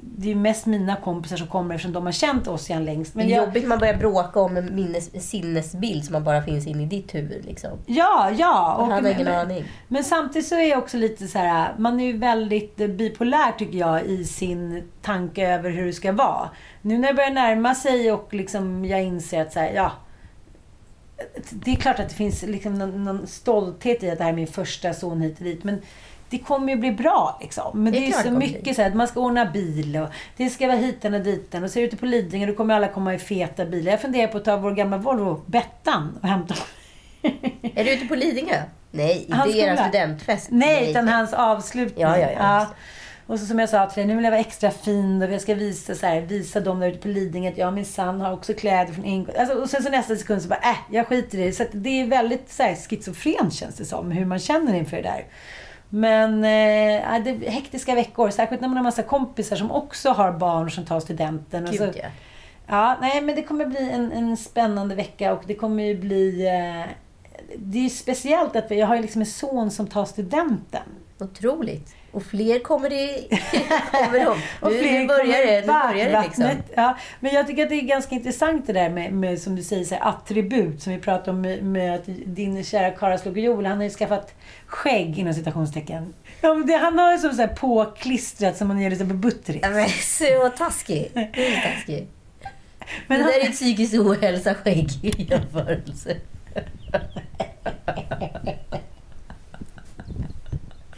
det 0.00 0.30
är 0.30 0.34
mest 0.34 0.66
mina 0.66 0.96
kompisar 0.96 1.36
som 1.36 1.46
kommer 1.46 1.74
eftersom 1.74 1.92
de 1.92 2.04
har 2.04 2.12
känt 2.12 2.48
oss 2.48 2.70
igen 2.70 2.84
längst. 2.84 3.14
Men 3.14 3.26
det 3.28 3.34
är 3.34 3.44
jobbigt 3.44 3.66
man 3.66 3.78
börjar 3.78 3.96
bråka 3.96 4.40
om 4.40 4.56
en 4.56 4.74
minnes, 4.74 5.30
sinnesbild 5.30 6.04
som 6.04 6.24
bara 6.24 6.42
finns 6.42 6.66
in 6.66 6.80
i 6.80 6.86
ditt 6.86 7.14
huvud. 7.14 7.44
Liksom. 7.44 7.70
ja, 7.86 8.30
ja. 8.38 8.74
Och 8.74 8.82
han 8.82 8.92
har 8.92 9.00
men- 9.00 9.12
ingen 9.12 9.24
men- 9.24 9.40
aning. 9.40 9.64
Men 9.88 10.04
samtidigt 10.04 10.48
så 10.48 10.54
är 10.54 10.70
jag 10.70 10.78
också 10.78 10.96
lite 10.96 11.26
så 11.28 11.38
här, 11.38 11.74
man 11.78 12.00
är 12.00 12.04
ju 12.04 12.18
väldigt 12.18 12.80
eh, 12.80 12.88
bipolär 12.88 13.52
tycker 13.58 13.78
jag 13.78 14.04
i 14.04 14.24
sin 14.24 14.88
tanke 15.02 15.48
över 15.48 15.70
hur 15.70 15.86
det 15.86 15.92
ska 15.92 16.12
vara. 16.12 16.50
Nu 16.82 16.98
när 16.98 17.08
det 17.08 17.14
börjar 17.14 17.30
närma 17.30 17.74
sig 17.74 18.12
och 18.12 18.34
liksom 18.34 18.84
jag 18.84 19.02
inser 19.02 19.42
att 19.42 19.52
så 19.52 19.60
här, 19.60 19.72
ja. 19.72 19.92
Det 21.50 21.70
är 21.70 21.76
klart 21.76 21.98
att 21.98 22.08
det 22.08 22.14
finns 22.14 22.42
liksom 22.42 22.74
någon, 22.74 23.04
någon 23.04 23.26
stolthet 23.26 24.02
i 24.02 24.10
att 24.10 24.18
det 24.18 24.24
här 24.24 24.30
är 24.30 24.36
min 24.36 24.46
första 24.46 24.94
son 24.94 25.20
hit 25.20 25.38
och 25.38 25.44
dit. 25.44 25.64
Men 25.64 25.82
det 26.30 26.38
kommer 26.38 26.72
ju 26.72 26.78
bli 26.78 26.92
bra 26.92 27.38
liksom. 27.40 27.82
Men 27.82 27.92
Det 27.92 27.98
det 27.98 28.06
är 28.06 28.12
så 28.12 28.28
det 28.28 28.30
mycket 28.30 28.76
så 28.76 28.82
här, 28.82 28.88
att 28.88 28.96
man 28.96 29.08
ska 29.08 29.20
ordna 29.20 29.44
bil 29.44 29.96
och 29.96 30.08
det 30.36 30.50
ska 30.50 30.66
vara 30.66 30.76
hitan 30.76 31.14
och 31.14 31.20
ditan. 31.20 31.64
Och 31.64 31.70
så 31.70 31.78
är 31.78 31.80
du 31.80 31.86
ute 31.86 31.96
på 31.96 32.06
Lidingö 32.06 32.46
då 32.46 32.54
kommer 32.54 32.74
alla 32.74 32.88
komma 32.88 33.14
i 33.14 33.18
feta 33.18 33.64
bilar. 33.64 33.90
Jag 33.90 34.00
funderar 34.00 34.26
på 34.26 34.38
att 34.38 34.44
ta 34.44 34.56
vår 34.56 34.72
gamla 34.72 34.98
Volvo, 34.98 35.42
Bettan, 35.46 36.18
och 36.22 36.28
hämta 36.28 36.54
Är 37.74 37.84
du 37.84 37.90
ute 37.90 38.06
på 38.06 38.14
Lidingö? 38.14 38.62
Nej, 38.90 39.22
inte 39.22 39.36
Hans 39.36 39.54
er 39.54 39.76
studentfest. 39.76 40.48
Nej, 40.50 40.90
utan 40.90 41.08
hans 41.08 41.32
avslutning. 41.32 42.02
Ja, 42.02 42.18
ja, 42.18 42.30
ja. 42.38 42.66
Och 43.28 43.40
så 43.40 43.46
som 43.46 43.58
jag 43.58 43.68
sa 43.68 43.86
till 43.86 43.96
dig, 44.00 44.06
nu 44.06 44.14
vill 44.14 44.24
jag 44.24 44.30
vara 44.30 44.40
extra 44.40 44.70
fin 44.70 45.22
och 45.22 45.32
jag 45.32 45.40
ska 45.40 45.54
visa, 45.54 45.94
så 45.94 46.06
här, 46.06 46.20
visa 46.20 46.60
dem 46.60 46.80
där 46.80 46.88
ute 46.88 46.98
på 46.98 47.08
Lidingö 47.08 47.50
att 47.50 47.58
jag 47.58 47.74
minsann 47.74 48.20
har 48.20 48.32
också 48.32 48.54
kläder 48.54 48.92
från 48.92 49.04
England. 49.04 49.36
Alltså, 49.36 49.54
och 49.54 49.70
sen 49.70 49.82
så 49.82 49.90
nästa 49.90 50.16
sekund 50.16 50.42
så 50.42 50.48
bara, 50.48 50.60
äh, 50.60 50.76
jag 50.90 51.06
skiter 51.06 51.38
i 51.38 51.46
det. 51.46 51.52
Så 51.52 51.64
det 51.72 52.00
är 52.00 52.06
väldigt 52.06 52.50
så 52.50 52.62
här, 52.62 52.74
schizofrent 52.74 53.54
känns 53.54 53.76
det 53.76 53.84
som, 53.84 54.10
hur 54.10 54.24
man 54.24 54.38
känner 54.38 54.74
inför 54.74 54.96
det 54.96 55.02
där. 55.02 55.24
Men 55.88 56.44
eh, 56.44 56.94
ja, 56.94 57.18
det 57.24 57.30
är 57.30 57.50
hektiska 57.50 57.94
veckor, 57.94 58.30
särskilt 58.30 58.60
när 58.60 58.68
man 58.68 58.76
har 58.76 58.84
massa 58.84 59.02
kompisar 59.02 59.56
som 59.56 59.70
också 59.70 60.10
har 60.10 60.32
barn 60.32 60.70
som 60.70 60.84
tar 60.84 61.00
studenten. 61.00 61.64
Gud, 61.70 61.78
så, 61.78 61.84
ja. 61.84 62.08
Ja, 62.66 62.96
nej 63.00 63.20
men 63.20 63.34
det 63.34 63.42
kommer 63.42 63.66
bli 63.66 63.90
en, 63.90 64.12
en 64.12 64.36
spännande 64.36 64.94
vecka 64.94 65.32
och 65.32 65.42
det 65.46 65.54
kommer 65.54 65.82
ju 65.82 65.94
bli... 65.94 66.46
Eh, 66.46 66.90
det 67.56 67.78
är 67.78 67.82
ju 67.82 67.90
speciellt 67.90 68.56
att 68.56 68.70
jag 68.70 68.86
har 68.86 68.98
liksom 68.98 69.20
en 69.20 69.26
son 69.26 69.70
som 69.70 69.86
tar 69.86 70.04
studenten. 70.04 70.82
Otroligt. 71.18 71.94
Och 72.12 72.22
fler 72.22 72.58
kommer 72.58 72.90
det... 72.90 73.28
kommer 73.92 74.24
de. 74.24 74.30
Och 74.60 74.72
Nu, 74.72 74.78
fler 74.78 74.92
nu 75.00 75.06
börjar 75.06 75.46
det, 75.46 75.60
nu 75.60 75.66
börjar 75.66 76.10
det 76.12 76.22
liksom. 76.22 76.44
Ja, 76.74 76.96
men 77.20 77.34
jag 77.34 77.46
tycker 77.46 77.62
att 77.62 77.68
det 77.68 77.74
är 77.74 77.80
ganska 77.82 78.14
intressant 78.14 78.66
det 78.66 78.72
där 78.72 78.90
med, 78.90 79.12
med 79.12 79.40
som 79.40 79.56
du 79.56 79.62
säger, 79.62 79.84
så 79.84 79.94
här, 79.94 80.08
attribut. 80.08 80.82
Som 80.82 80.92
vi 80.92 80.98
pratade 80.98 81.30
om 81.30 81.40
med, 81.40 81.62
med 81.62 81.94
att 81.94 82.02
din 82.06 82.64
kära 82.64 82.90
Karlslog 82.90 83.38
Joel, 83.38 83.66
han 83.66 83.76
har 83.76 83.84
ju 83.84 83.90
skaffat 83.90 84.34
skägg 84.66 85.18
inom 85.18 85.34
citationstecken. 85.34 86.14
Ja, 86.40 86.54
det, 86.54 86.76
han 86.76 86.98
har 86.98 87.12
ju 87.12 87.18
som 87.18 87.32
så 87.32 87.40
här 87.40 87.48
påklistrat 87.48 88.56
som 88.56 88.68
man 88.68 88.80
gör 88.80 88.90
liksom 88.90 89.08
på 89.08 89.14
Buttery. 89.14 89.58
Ja, 89.62 89.70
Men 89.70 89.88
så 89.88 90.48
taskig. 90.58 91.10
Det 91.14 91.20
är 91.46 91.72
taskig. 91.72 92.06
Men 93.06 93.18
det 93.18 93.24
han- 93.24 93.32
där 93.32 93.48
är 93.48 93.52
psykisk 93.52 93.94
ohälsa 93.94 94.54
skägg 94.54 94.88
i 95.02 95.22
jämförelse. 95.30 96.16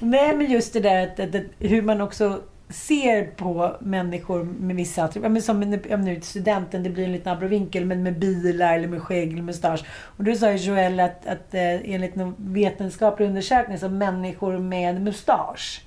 Nej, 0.01 0.37
men 0.37 0.51
just 0.51 0.73
det 0.73 0.81
där 0.81 1.07
att, 1.07 1.21
att, 1.21 1.35
att, 1.35 1.43
hur 1.59 1.83
man 1.83 2.01
också 2.01 2.41
ser 2.69 3.25
på 3.27 3.77
människor 3.81 4.45
med 4.45 4.77
vissa 4.77 5.05
attribut. 5.05 5.45
Som 5.45 5.61
nu- 5.61 6.21
studenten, 6.23 6.83
det 6.83 6.91
blir 6.91 7.05
en 7.05 7.13
liten 7.13 7.33
abrovinkel, 7.33 7.85
men 7.85 8.03
med 8.03 8.19
bilar 8.19 8.75
eller 8.75 8.89
med 8.89 9.03
skägg 9.03 9.33
eller 9.33 9.43
mustasch. 9.43 9.85
Och 10.17 10.25
du 10.25 10.37
sa 10.37 10.53
ju 10.53 10.57
Joel 10.57 11.01
att, 11.01 11.27
att 11.27 11.55
eh, 11.55 11.93
enligt 11.95 12.17
en 12.17 12.35
vetenskaplig 12.39 13.27
undersökning 13.27 13.79
så 13.79 13.89
människor 13.89 14.59
med 14.59 15.01
mustasch, 15.01 15.85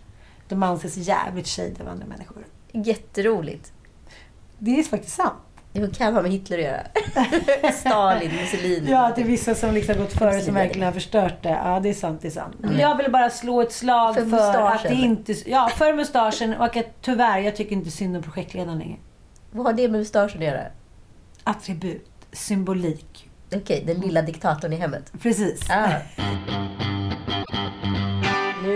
de 0.47 0.63
anses 0.63 0.97
jävligt 0.97 1.47
shade 1.47 1.75
av 1.81 1.87
andra 1.87 2.05
människor. 2.07 2.43
Jätteroligt. 2.71 3.73
Det 4.59 4.79
är 4.79 4.83
faktiskt 4.83 5.15
sant. 5.15 5.52
Det 5.73 5.97
kan 5.97 6.13
ha 6.13 6.21
med 6.21 6.31
Hitler 6.31 6.57
att 6.57 6.63
göra. 6.63 7.71
Stalin, 7.73 8.31
Mussolini. 8.41 8.91
Ja, 8.91 9.07
att 9.07 9.15
det 9.15 9.21
är 9.21 9.25
vissa 9.25 9.55
som 9.55 9.73
liksom 9.73 9.97
gått 9.97 10.13
före 10.13 10.41
som 10.41 10.53
verkligen 10.53 10.85
har 10.85 10.93
förstört 10.93 11.43
det. 11.43 11.49
Ja, 11.49 11.79
det 11.79 11.89
är 11.89 11.93
sant. 11.93 12.21
Det 12.21 12.27
är 12.27 12.31
sant. 12.31 12.55
Men 12.59 12.79
jag 12.79 12.97
vill 12.97 13.11
bara 13.11 13.29
slå 13.29 13.61
ett 13.61 13.71
slag 13.71 14.15
För 14.15 14.25
för, 14.25 14.37
att 14.37 14.73
mustaschen. 14.73 14.97
det 14.97 15.03
inte... 15.05 15.49
Ja, 15.49 15.69
för 15.77 15.93
mustaschen 15.93 16.53
och 16.53 16.77
att 16.77 17.01
tyvärr, 17.01 17.39
jag 17.39 17.55
tycker 17.55 17.73
inte 17.75 17.91
synd 17.91 18.15
om 18.17 18.23
projektledaren 18.23 18.79
längre. 18.79 18.97
Vad 19.51 19.65
har 19.65 19.73
det 19.73 19.87
med 19.87 19.99
mustaschen 19.99 20.37
att 20.37 20.47
göra? 20.47 20.61
Attribut, 21.43 22.09
symbolik. 22.31 23.29
Okej, 23.55 23.83
den 23.87 23.99
lilla 23.99 24.21
diktatorn 24.21 24.73
i 24.73 24.75
hemmet. 24.75 25.11
Precis. 25.21 25.69
Ah. 25.69 25.89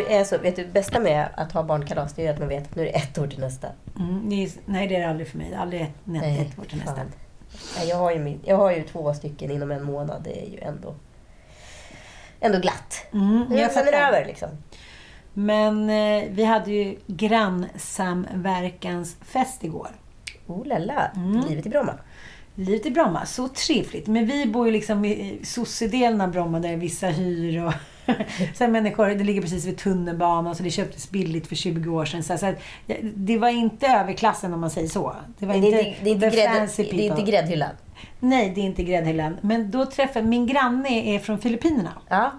Är 0.09 0.23
så, 0.23 0.37
vet 0.37 0.55
du, 0.55 0.67
bästa 0.67 0.99
med 0.99 1.27
att 1.35 1.51
ha 1.51 1.63
barnkalas 1.63 2.13
det 2.13 2.27
är 2.27 2.33
att 2.33 2.39
man 2.39 2.47
vet 2.47 2.63
att 2.63 2.75
nu 2.75 2.81
är 2.81 2.85
det 2.85 2.91
ett 2.91 3.17
år 3.17 3.27
till 3.27 3.39
nästa. 3.39 3.67
Mm, 3.99 4.29
det 4.29 4.43
är, 4.43 4.49
nej, 4.65 4.87
det 4.87 4.95
är 4.95 4.99
det 4.99 5.09
aldrig 5.09 5.27
för 5.27 5.37
mig. 5.37 5.55
Aldrig 5.55 5.81
ett, 5.81 5.93
nej, 6.03 6.41
ett 6.41 6.59
år 6.59 6.63
till 6.63 6.77
nästa. 6.77 7.01
Nej, 7.77 7.87
jag, 7.89 7.97
har 7.97 8.11
ju 8.11 8.19
min, 8.19 8.39
jag 8.45 8.57
har 8.57 8.71
ju 8.71 8.83
två 8.83 9.13
stycken 9.13 9.51
inom 9.51 9.71
en 9.71 9.83
månad. 9.83 10.21
Det 10.23 10.45
är 10.45 10.49
ju 10.49 10.59
ändå, 10.59 10.95
ändå 12.39 12.59
glatt. 12.59 13.05
Mm, 13.13 13.45
Men 13.49 13.57
jag 13.57 13.71
sen 13.71 13.87
är 13.87 13.91
det 13.91 13.97
över 13.97 14.25
liksom. 14.25 14.49
Men 15.33 15.89
eh, 15.89 16.23
vi 16.29 16.43
hade 16.43 16.71
ju 16.71 16.97
grannsamverkansfest 17.07 19.63
igår. 19.63 19.89
Oh 20.47 20.65
la 20.65 20.77
la, 20.77 21.11
Mm. 21.15 21.41
livet 21.49 21.65
i 21.65 21.69
Bromma. 21.69 21.93
Livet 22.55 22.85
i 22.85 22.91
Bromma, 22.91 23.25
så 23.25 23.47
trevligt. 23.47 24.07
Men 24.07 24.25
vi 24.25 24.45
bor 24.45 24.65
ju 24.65 24.71
liksom 24.71 25.05
i 25.05 25.39
sossedelen 25.43 26.21
av 26.21 26.31
Bromma 26.31 26.59
där 26.59 26.75
vissa 26.75 27.07
hyr 27.07 27.63
och 27.63 27.73
sen 28.55 28.71
människor, 28.71 29.07
det 29.07 29.23
ligger 29.23 29.41
precis 29.41 29.65
vid 29.65 29.77
tunnelbanan 29.77 30.55
så 30.55 30.63
det 30.63 30.69
köptes 30.69 31.11
billigt 31.11 31.47
för 31.47 31.55
20 31.55 31.89
år 31.89 32.05
sedan. 32.05 32.23
Så, 32.23 32.37
så 32.37 32.53
det 33.03 33.37
var 33.37 33.49
inte 33.49 33.87
överklassen 33.87 34.53
om 34.53 34.61
man 34.61 34.69
säger 34.69 34.87
så. 34.87 35.15
Det 35.39 35.45
var 35.45 35.53
Det 35.53 35.59
är 35.59 35.63
inte, 35.65 35.89
inte, 35.89 36.03
det 36.03 36.09
är 36.09 36.13
inte, 36.13 36.29
the 36.29 36.35
grädd, 36.35 36.69
det 36.97 37.07
är 37.07 37.17
inte 37.17 37.31
gräddhyllan. 37.31 37.69
Nej, 38.19 38.51
det 38.55 38.61
är 38.61 38.65
inte 38.65 38.83
gräddhyllan. 38.83 39.37
Men 39.41 39.71
då 39.71 39.85
träffade, 39.85 40.27
min 40.27 40.47
granne 40.47 41.15
är 41.15 41.19
från 41.19 41.39
Filippinerna. 41.39 41.91
Ja. 42.09 42.31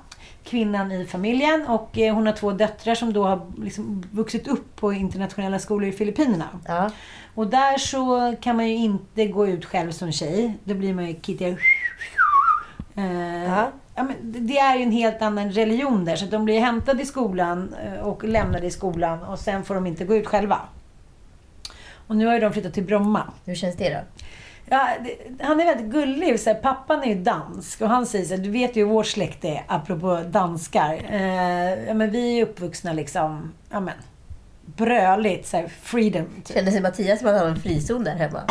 Kvinnan 0.44 0.92
i 0.92 1.04
familjen 1.06 1.66
och 1.66 1.98
eh, 1.98 2.14
hon 2.14 2.26
har 2.26 2.32
två 2.32 2.52
döttrar 2.52 2.94
som 2.94 3.12
då 3.12 3.24
har 3.24 3.46
liksom 3.62 4.04
vuxit 4.10 4.48
upp 4.48 4.76
på 4.76 4.92
internationella 4.92 5.58
skolor 5.58 5.88
i 5.88 5.92
Filippinerna. 5.92 6.48
ja. 6.66 6.90
Och 7.34 7.46
där 7.46 7.78
så 7.78 8.34
kan 8.40 8.56
man 8.56 8.68
ju 8.68 8.74
inte 8.74 9.26
gå 9.26 9.46
ut 9.46 9.64
själv 9.64 9.90
som 9.90 10.12
tjej. 10.12 10.54
Då 10.64 10.74
blir 10.74 10.94
man 10.94 11.06
ju 11.06 11.14
kittig. 11.14 11.56
Eh, 12.96 13.44
Ja. 13.44 13.70
Ja, 13.98 14.02
men 14.04 14.46
det- 14.46 14.58
är 14.58 14.76
ju 14.76 14.82
en 14.82 14.92
helt 14.92 15.22
annan 15.22 15.50
religion 15.52 16.04
där. 16.04 16.16
Så 16.16 16.26
de 16.26 16.44
blir 16.44 16.60
hämtade 16.60 17.02
i 17.02 17.06
skolan 17.06 17.74
eh, 17.84 18.00
och 18.00 18.24
lämnade 18.24 18.66
i 18.66 18.70
skolan 18.70 19.22
och 19.22 19.38
sen 19.38 19.64
får 19.64 19.74
de 19.74 19.86
inte 19.86 20.04
gå 20.04 20.16
ut 20.16 20.26
själva. 20.26 20.58
Och 22.06 22.16
nu 22.16 22.26
har 22.26 22.34
ju 22.34 22.40
de 22.40 22.52
flyttat 22.52 22.74
till 22.74 22.84
Bromma. 22.84 23.22
Hur 23.44 23.54
känns 23.54 23.76
det 23.76 23.90
då? 23.90 24.00
Ja, 24.70 24.88
det, 25.04 25.44
han 25.44 25.60
är 25.60 25.64
väldigt 25.64 25.92
gullig. 25.92 26.40
Så 26.40 26.50
här, 26.50 26.56
pappan 26.60 27.02
är 27.02 27.06
ju 27.06 27.14
dansk 27.14 27.80
och 27.80 27.88
han 27.88 28.06
säger 28.06 28.24
så 28.24 28.34
här, 28.34 28.42
du 28.42 28.50
vet 28.50 28.76
ju 28.76 28.84
hur 28.84 28.92
vår 28.92 29.02
släkt 29.02 29.44
är, 29.44 29.62
apropå 29.68 30.20
danskar. 30.26 31.00
Eh, 31.10 31.86
ja, 31.86 31.94
men 31.94 32.10
vi 32.10 32.38
är 32.38 32.42
uppvuxna 32.42 32.92
liksom, 32.92 33.52
ja 33.70 33.80
men, 33.80 33.94
bröligt, 34.76 35.46
så 35.46 35.56
här, 35.56 35.68
freedom. 35.82 36.26
Typ. 36.44 36.56
Kände 36.56 36.70
sig 36.72 36.80
Mattias 36.80 37.18
som 37.18 37.28
att 37.28 37.34
han 37.34 37.42
har 37.42 37.50
en 37.50 37.60
frizon 37.60 38.04
där 38.04 38.14
hemma? 38.14 38.42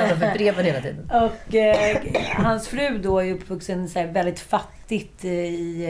Honom 0.00 0.18
för 0.20 0.32
breven 0.34 0.64
hela 0.64 0.80
tiden. 0.80 1.10
Och 1.46 1.54
eh, 1.54 1.96
hans 2.34 2.68
fru 2.68 2.98
då 2.98 3.18
är 3.18 3.32
uppvuxen 3.32 3.88
så 3.88 3.98
här, 3.98 4.06
väldigt 4.06 4.40
fattigt 4.40 5.24
eh, 5.24 5.30
i, 5.30 5.84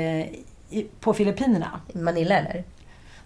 eh, 0.71 0.78
i, 0.78 0.87
på 1.00 1.14
Filippinerna. 1.14 1.80
Manila 1.92 2.38
eller? 2.38 2.64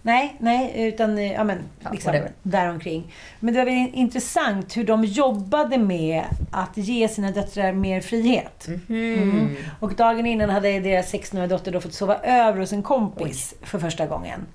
Nej, 0.02 0.36
nej, 0.38 0.72
utan 0.76 1.18
eh, 1.18 1.32
ja, 1.32 1.44
men, 1.44 1.58
Ja, 1.80 1.90
liksom, 1.92 2.12
whatever. 2.12 2.32
däromkring. 2.42 3.14
Men 3.40 3.54
det 3.54 3.60
var 3.60 3.64
väldigt 3.64 3.94
intressant 3.94 4.76
hur 4.76 4.84
de 4.84 5.04
jobbade 5.04 5.78
med 5.78 6.24
att 6.50 6.76
ge 6.76 7.08
sina 7.08 7.30
döttrar 7.30 7.72
mer 7.72 8.00
frihet. 8.00 8.68
Mm. 8.88 9.56
Och 9.80 9.94
dagen 9.94 10.26
innan 10.26 10.50
hade 10.50 10.80
deras 10.80 11.14
16-åriga 11.14 11.46
dotter 11.46 11.72
då 11.72 11.80
fått 11.80 11.94
sova 11.94 12.16
över 12.16 12.60
hos 12.60 12.72
en 12.72 12.82
kompis 12.82 13.54
för 13.62 13.78
första 13.78 14.06
gången. 14.06 14.46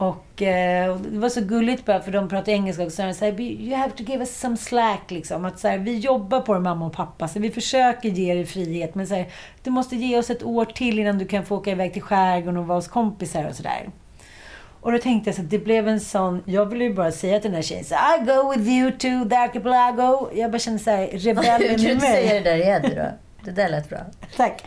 Och 0.00 0.42
eh, 0.42 0.90
och 0.90 1.00
det 1.00 1.18
var 1.18 1.28
så 1.28 1.40
gulligt 1.40 1.84
bara 1.84 2.00
för 2.00 2.12
de 2.12 2.28
pratade 2.28 2.52
engelska 2.52 2.82
och 2.82 2.92
så 2.92 3.12
sa 3.14 3.30
de 3.30 3.42
you 3.42 3.76
have 3.76 3.90
to 3.90 4.02
give 4.02 4.18
us 4.18 4.40
some 4.40 4.56
slack 4.56 5.10
liksom. 5.10 5.44
Att 5.44 5.58
så 5.58 5.68
här, 5.68 5.78
vi 5.78 5.98
jobbar 5.98 6.40
på 6.40 6.54
det 6.54 6.60
mamma 6.60 6.86
och 6.86 6.92
pappa 6.92 7.28
så 7.28 7.38
vi 7.40 7.50
försöker 7.50 8.08
ge 8.08 8.34
dig 8.34 8.46
frihet 8.46 8.94
men 8.94 9.06
så 9.06 9.14
här, 9.14 9.26
du 9.62 9.70
måste 9.70 9.96
ge 9.96 10.18
oss 10.18 10.30
ett 10.30 10.42
år 10.42 10.64
till 10.64 10.98
innan 10.98 11.18
du 11.18 11.24
kan 11.24 11.44
få 11.44 11.56
åka 11.56 11.70
iväg 11.70 11.92
till 11.92 12.02
skärgården 12.02 12.56
och 12.56 12.66
vara 12.66 12.78
hos 12.78 12.88
kompisar 12.88 13.44
och 13.48 13.54
sådär. 13.54 13.90
Och 14.80 14.92
då 14.92 14.98
tänkte 14.98 15.28
jag 15.28 15.34
så 15.36 15.42
att 15.42 15.50
det 15.50 15.58
blev 15.58 15.88
en 15.88 16.00
sån, 16.00 16.42
jag 16.46 16.66
ville 16.66 16.84
ju 16.84 16.94
bara 16.94 17.12
säga 17.12 17.40
till 17.40 17.50
den 17.50 17.54
här 17.54 17.62
tjejen 17.62 17.84
så 17.84 17.94
I 17.94 18.24
go 18.24 18.52
with 18.52 18.68
you 18.68 18.90
to 18.92 19.28
the 19.30 19.36
archipelago. 19.36 20.30
Jag 20.34 20.50
bara 20.50 20.58
kände 20.58 21.08
Hur 21.12 21.18
rebellen 21.18 21.58
du 21.58 21.88
i 21.88 21.92
inte 21.92 22.06
säga 22.06 22.26
mig. 22.32 22.40
det 22.40 22.50
där 22.50 22.56
igen 22.56 22.82
då? 22.82 23.10
Det 23.44 23.50
där 23.50 23.68
lät 23.68 23.88
bra. 23.88 23.98
Tack. 24.36 24.62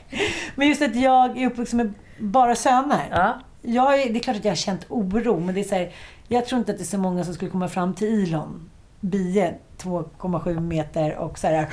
Men 0.55 0.67
just 0.67 0.81
att 0.81 0.95
jag 0.95 1.37
är 1.37 1.47
uppvuxen 1.47 1.77
med 1.77 1.93
bara 2.19 2.55
söner. 2.55 3.07
Ja. 3.11 3.39
Jag 3.65 4.13
det 4.13 4.19
är 4.19 4.19
klart 4.19 4.37
att 4.37 4.45
jag 4.45 4.51
har 4.51 4.55
känt 4.55 4.85
oro, 4.89 5.39
men 5.39 5.55
det 5.55 5.61
är 5.61 5.63
så 5.63 5.75
här, 5.75 5.91
jag 6.27 6.45
tror 6.45 6.59
inte 6.59 6.71
att 6.71 6.77
det 6.77 6.83
är 6.83 6.85
så 6.85 6.97
många 6.97 7.23
som 7.23 7.33
skulle 7.33 7.51
komma 7.51 7.67
fram 7.67 7.93
till 7.93 8.23
Elon. 8.23 8.69
Bie, 8.99 9.53
2,7 9.77 10.59
meter 10.59 11.15
och 11.15 11.39
så 11.39 11.47
här, 11.47 11.67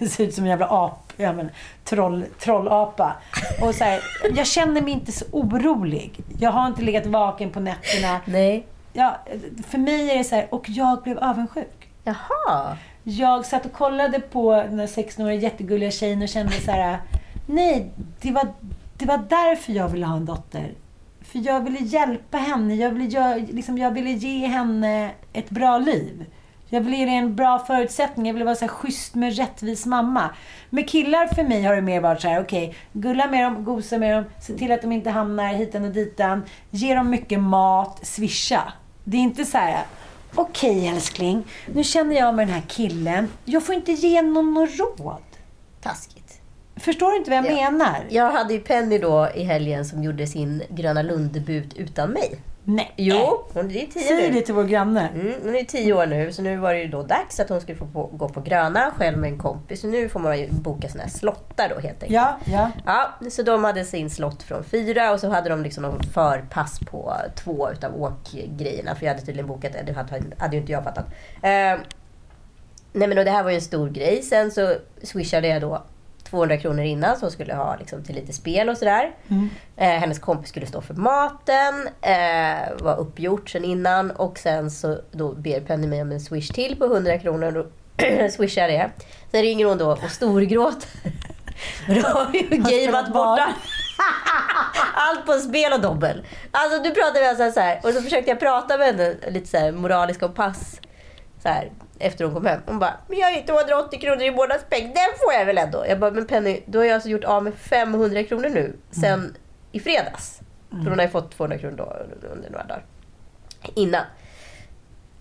ser 0.08 0.24
ut 0.24 0.34
som 0.34 0.44
en 0.44 0.50
jävla 0.50 0.68
ap, 0.70 1.12
ja, 1.16 1.32
men, 1.32 1.50
troll, 1.84 2.24
trollapa. 2.38 3.16
Och 3.62 3.74
så 3.74 3.84
här, 3.84 4.00
jag 4.36 4.46
känner 4.46 4.82
mig 4.82 4.92
inte 4.92 5.12
så 5.12 5.24
orolig. 5.30 6.20
Jag 6.38 6.50
har 6.50 6.66
inte 6.66 6.82
legat 6.82 7.06
vaken 7.06 7.50
på 7.50 7.60
nätterna. 7.60 8.20
Nej. 8.24 8.66
Ja, 8.92 9.16
för 9.66 9.78
mig 9.78 10.10
är 10.10 10.18
det 10.18 10.24
så 10.24 10.34
här, 10.34 10.54
och 10.54 10.68
jag 10.68 11.02
blev 11.02 11.18
avundsjuk. 11.18 11.88
Jaha. 12.04 12.76
Jag 13.02 13.46
satt 13.46 13.66
och 13.66 13.72
kollade 13.72 14.20
på 14.20 14.52
den 14.52 14.80
här 14.80 14.86
16-åriga 14.86 15.40
jättegulliga 15.40 15.90
tjejen 15.90 16.22
och 16.22 16.28
kände 16.28 16.52
så 16.52 16.70
här, 16.70 16.98
nej, 17.46 17.90
det 18.20 18.32
var, 18.32 18.48
det 19.00 19.06
var 19.06 19.18
därför 19.28 19.72
jag 19.72 19.88
ville 19.88 20.06
ha 20.06 20.16
en 20.16 20.24
dotter. 20.24 20.74
För 21.20 21.38
jag 21.38 21.60
ville 21.60 21.78
hjälpa 21.78 22.38
henne. 22.38 22.74
Jag 22.74 22.90
ville, 22.90 23.04
jag, 23.04 23.48
liksom, 23.52 23.78
jag 23.78 23.90
ville 23.90 24.10
ge 24.10 24.46
henne 24.46 25.10
ett 25.32 25.50
bra 25.50 25.78
liv. 25.78 26.26
Jag 26.68 26.80
ville 26.80 26.96
ge 26.96 27.06
henne 27.06 27.26
en 27.26 27.36
bra 27.36 27.58
förutsättning. 27.58 28.26
Jag 28.26 28.32
ville 28.32 28.44
vara 28.44 28.54
så 28.54 28.64
här 28.64 28.72
schysst 28.72 29.14
med 29.14 29.36
rättvis 29.36 29.86
mamma. 29.86 30.30
Med 30.70 30.88
killar 30.88 31.26
för 31.26 31.42
mig 31.42 31.62
har 31.62 31.74
det 31.74 31.82
mer 31.82 32.00
varit 32.00 32.20
så 32.20 32.28
här, 32.28 32.42
okej, 32.42 32.74
gulla 32.92 33.26
med 33.26 33.44
dem, 33.44 33.64
gosa 33.64 33.98
med 33.98 34.16
dem, 34.16 34.24
se 34.40 34.54
till 34.54 34.72
att 34.72 34.82
de 34.82 34.92
inte 34.92 35.10
hamnar 35.10 35.52
hitan 35.54 35.84
och 35.84 35.90
ditan. 35.90 36.42
Ge 36.70 36.94
dem 36.94 37.10
mycket 37.10 37.40
mat, 37.40 38.06
swisha. 38.06 38.72
Det 39.04 39.16
är 39.16 39.20
inte 39.20 39.44
så 39.44 39.58
här, 39.58 39.84
okej 40.34 40.88
älskling, 40.88 41.44
nu 41.74 41.84
känner 41.84 42.16
jag 42.16 42.34
med 42.34 42.46
den 42.46 42.54
här 42.54 42.64
killen. 42.68 43.28
Jag 43.44 43.66
får 43.66 43.74
inte 43.74 43.92
ge 43.92 44.22
någon 44.22 44.54
något 44.54 44.78
råd. 44.78 45.22
Taskigt. 45.80 46.29
Förstår 46.80 47.10
du 47.10 47.16
inte 47.16 47.30
vad 47.30 47.38
jag 47.38 47.46
Ja. 47.58 47.70
menar? 47.70 47.96
Jag 48.08 48.30
hade 48.30 48.54
ju 48.54 48.60
Penny 48.60 48.98
då 48.98 49.28
i 49.34 49.42
helgen 49.44 49.84
som 49.84 50.02
gjorde 50.02 50.26
sin 50.26 50.62
Gröna 50.68 51.02
Lund-debut 51.02 51.74
utan 51.74 52.10
mig. 52.10 52.40
Nej. 52.64 52.92
Jo, 52.96 53.44
hon 53.52 53.70
är 53.70 53.86
tio 53.86 54.02
Säg 54.02 54.28
nu. 54.30 54.34
det 54.34 54.42
till 54.46 54.54
vår 54.54 54.64
granne. 54.64 55.08
Mm, 55.14 55.34
hon 55.44 55.56
är 55.56 55.64
tio 55.64 55.92
år 55.92 56.06
nu, 56.06 56.32
så 56.32 56.42
nu 56.42 56.56
var 56.56 56.72
det 56.74 56.80
ju 56.80 56.88
då 56.88 57.02
dags 57.02 57.40
att 57.40 57.48
hon 57.48 57.60
skulle 57.60 57.78
få 57.78 57.86
på, 57.86 58.06
gå 58.06 58.28
på 58.28 58.40
Gröna 58.40 58.90
själv 58.96 59.18
med 59.18 59.30
en 59.32 59.38
kompis. 59.38 59.80
Så 59.80 59.86
nu 59.86 60.08
får 60.08 60.20
man 60.20 60.38
ju 60.38 60.48
boka 60.50 60.88
såna 60.88 61.02
här 61.02 61.10
slottar 61.10 61.68
då 61.68 61.74
helt 61.74 61.84
enkelt. 62.02 62.10
Ja, 62.10 62.38
ja. 62.44 62.70
Ja, 62.86 63.30
så 63.30 63.42
de 63.42 63.64
hade 63.64 63.84
sin 63.84 64.10
slott 64.10 64.42
från 64.42 64.64
fyra 64.64 65.12
och 65.12 65.20
så 65.20 65.28
hade 65.28 65.48
de 65.50 65.62
liksom 65.62 65.82
någon 65.82 66.02
förpass 66.02 66.78
på 66.90 67.14
två 67.44 67.70
utav 67.72 68.02
åkgrejerna. 68.02 68.94
För 68.94 69.06
jag 69.06 69.12
hade 69.14 69.26
tydligen 69.26 69.46
bokat 69.48 69.72
det, 69.86 69.92
hade, 70.38 70.56
ju 70.56 70.60
inte 70.60 70.72
jag 70.72 70.84
fattat. 70.84 71.06
Eh, 71.42 71.78
nej 72.92 73.08
men 73.08 73.18
och 73.18 73.24
det 73.24 73.30
här 73.30 73.42
var 73.42 73.50
ju 73.50 73.56
en 73.56 73.62
stor 73.62 73.88
grej. 73.90 74.22
Sen 74.22 74.50
så 74.50 74.74
swishade 75.02 75.48
jag 75.48 75.60
då 75.60 75.82
200 76.30 76.56
kronor 76.56 76.84
innan 76.84 77.16
som 77.16 77.30
skulle 77.30 77.54
ha 77.54 77.76
liksom, 77.76 78.04
till 78.04 78.14
lite 78.14 78.32
spel 78.32 78.68
och 78.68 78.76
sådär. 78.76 79.14
Eh, 79.76 79.88
hennes 79.88 80.18
kompis 80.18 80.48
skulle 80.48 80.66
stå 80.66 80.80
för 80.80 80.94
maten. 80.94 81.88
Eh, 82.00 82.82
var 82.82 82.96
uppgjort 82.98 83.50
sen 83.50 83.64
innan. 83.64 84.10
Och 84.10 84.38
sen 84.38 84.70
så 84.70 84.98
då 85.10 85.32
ber 85.32 85.60
Penny 85.60 85.86
mig 85.86 86.02
om 86.02 86.12
en 86.12 86.20
swish 86.20 86.48
till 86.48 86.76
på 86.76 86.84
100 86.84 87.18
kronor. 87.18 87.46
Och 87.46 87.52
då 87.98 88.28
swishar 88.30 88.68
jag 88.68 88.70
det. 88.70 88.90
Sen 89.30 89.42
ringer 89.42 89.66
hon 89.66 89.78
då 89.78 89.90
och 89.92 90.10
storgråter. 90.10 90.88
Då 91.86 92.08
har 92.08 92.32
ju 92.32 92.42
gameat 92.42 93.12
borta. 93.12 93.54
Allt 94.94 95.26
på 95.26 95.32
spel 95.32 95.72
och 95.72 95.80
dobbel. 95.80 96.26
Alltså 96.50 96.82
nu 96.82 96.90
pratar 96.90 97.20
vi 97.20 97.26
alltså 97.26 97.52
så 97.52 97.60
här. 97.60 97.80
Och 97.82 97.90
så 97.90 98.02
försökte 98.02 98.30
jag 98.30 98.40
prata 98.40 98.78
med 98.78 98.86
henne 98.86 99.14
lite 99.28 99.46
så 99.46 99.56
här 99.56 100.24
och 100.24 100.34
pass. 100.34 100.80
Så 101.42 101.48
här, 101.48 101.70
efter 102.00 102.24
hon 102.24 102.34
kom 102.34 102.46
hem. 102.46 102.60
Hon 102.66 102.78
bara, 102.78 102.94
men 103.08 103.18
jag 103.18 103.26
har 103.26 103.36
ju 103.36 103.42
280 103.42 104.00
kronor 104.00 104.22
i 104.22 104.30
månadspeng. 104.30 104.82
Den 104.82 105.10
får 105.18 105.32
jag 105.32 105.46
väl 105.46 105.58
ändå? 105.58 105.84
Jag 105.88 105.98
bara, 105.98 106.10
men 106.10 106.26
Penny, 106.26 106.62
då 106.66 106.78
har 106.78 106.84
jag 106.84 106.94
alltså 106.94 107.08
gjort 107.08 107.24
av 107.24 107.44
med 107.44 107.54
500 107.54 108.24
kronor 108.24 108.48
nu. 108.48 108.76
Sen 108.90 109.36
i 109.72 109.80
fredags. 109.80 110.40
För 110.70 110.90
hon 110.90 110.98
har 110.98 111.06
ju 111.06 111.08
fått 111.10 111.30
200 111.30 111.58
kronor 111.58 111.76
då 111.76 111.84
under 112.28 112.50
några 112.50 112.64
dagar. 112.64 112.84
Innan. 113.74 114.04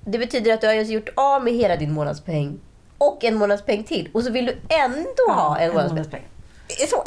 Det 0.06 0.18
betyder 0.18 0.54
att 0.54 0.62
du 0.62 0.68
har 0.68 0.76
alltså 0.76 0.94
gjort 0.94 1.10
av 1.16 1.44
med 1.44 1.54
hela 1.54 1.76
din 1.76 1.92
månadspeng. 1.92 2.60
Och 2.98 3.24
en 3.24 3.36
månadspeng 3.36 3.84
till. 3.84 4.10
Och 4.14 4.24
så 4.24 4.32
vill 4.32 4.46
du 4.46 4.56
ändå 4.70 5.34
ha 5.34 5.60
en 5.60 5.74
månadspeng. 5.74 6.28
Det 6.38 6.39
är 6.74 6.88
så 6.88 7.04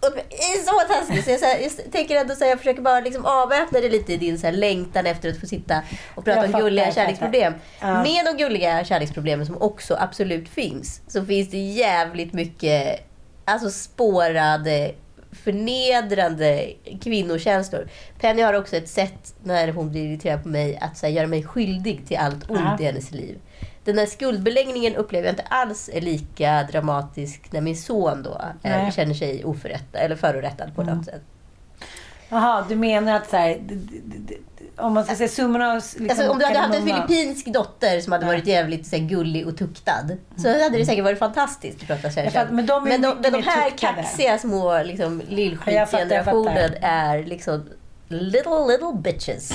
det 0.00 0.34
är 0.34 0.64
så 0.64 0.92
taskigt. 0.94 1.24
Så 1.24 1.30
jag, 1.30 1.40
så 1.40 1.46
här, 1.46 1.58
jag 1.58 1.92
tänker 1.92 2.16
ändå 2.16 2.34
så 2.34 2.44
här, 2.44 2.50
jag 2.50 2.58
försöker 2.58 2.82
bara 2.82 3.00
liksom 3.00 3.24
avväpna 3.24 3.80
det 3.80 3.88
lite 3.88 4.12
i 4.12 4.16
din 4.16 4.38
så 4.38 4.46
här, 4.46 4.52
längtan 4.52 5.06
efter 5.06 5.30
att 5.30 5.40
få 5.40 5.46
sitta 5.46 5.82
och 6.14 6.24
prata 6.24 6.38
Jag 6.38 6.46
om 6.46 6.52
fattar, 6.52 6.64
gulliga 6.64 6.92
kärleksproblem. 6.92 7.54
Ja. 7.80 8.02
Med 8.02 8.24
de 8.24 8.36
gulliga 8.36 8.84
kärleksproblemen 8.84 9.46
som 9.46 9.62
också 9.62 9.96
absolut 10.00 10.48
finns, 10.48 11.00
så 11.08 11.24
finns 11.24 11.50
det 11.50 11.58
jävligt 11.58 12.32
mycket 12.32 13.00
alltså 13.44 13.70
spårade, 13.70 14.94
förnedrande 15.44 16.72
kvinnokänslor. 17.02 17.88
Penny 18.20 18.42
har 18.42 18.54
också 18.54 18.76
ett 18.76 18.88
sätt 18.88 19.34
när 19.42 19.68
hon 19.68 19.90
blir 19.90 20.04
irriterad 20.08 20.42
på 20.42 20.48
mig 20.48 20.78
att 20.80 20.98
så 20.98 21.06
här, 21.06 21.12
göra 21.12 21.26
mig 21.26 21.42
skyldig 21.44 22.06
till 22.08 22.16
allt 22.16 22.50
ont 22.50 22.60
Ja. 22.60 22.76
i 22.80 22.84
hennes 22.84 23.10
liv. 23.10 23.38
Den 23.84 23.98
här 23.98 24.06
skuldbeläggningen 24.06 24.96
upplever 24.96 25.26
jag 25.26 25.32
inte 25.32 25.42
alls 25.42 25.90
är 25.92 26.00
lika 26.00 26.62
dramatisk 26.72 27.52
när 27.52 27.60
min 27.60 27.76
son 27.76 28.22
då 28.22 28.30
eh, 28.30 28.46
Nej. 28.62 28.72
Mm. 28.80 28.92
känner 28.92 29.14
sig 29.14 29.44
oförrättad 29.44 30.00
eller 30.00 30.16
förorättad 30.16 30.74
på 30.74 30.82
något 30.82 31.04
sätt. 31.04 31.22
Jaha, 32.28 32.64
du 32.68 32.76
menar 32.76 33.16
att 33.16 33.30
så 33.30 33.36
här, 33.36 33.60
om 34.76 34.94
man 34.94 35.04
ska 35.04 35.14
säga 35.14 35.28
summan 35.28 35.62
av 35.62 35.74
liksom, 35.74 36.06
Alltså, 36.10 36.28
om 36.30 36.38
du 36.38 36.44
hade 36.44 36.58
haft 36.58 36.74
en 36.74 36.86
filippinsk 36.86 37.46
dotter 37.46 38.00
som 38.00 38.12
hade 38.12 38.26
varit 38.26 38.46
jävligt 38.46 38.86
så 38.86 38.96
här, 38.96 39.02
gullig 39.04 39.46
och 39.46 39.56
tuktad 39.58 40.08
så 40.36 40.48
hade 40.48 40.78
det 40.78 40.86
säkert 40.86 41.04
varit 41.04 41.18
fantastiskt 41.18 41.80
att 41.82 41.86
prata 41.86 42.10
fattar, 42.10 42.48
men 42.50 42.66
de 42.66 42.84
men 42.84 43.02
de, 43.02 43.16
men 43.22 43.32
de 43.32 43.42
här 43.42 43.70
tuktade. 43.70 43.94
kaxiga 44.02 44.38
små 44.38 44.82
liksom, 44.82 45.22
Ja, 45.30 45.86
fattar. 45.86 46.78
är 46.82 47.24
liksom 47.24 47.68
little, 48.08 48.66
little 48.68 48.92
bitches. 48.94 49.52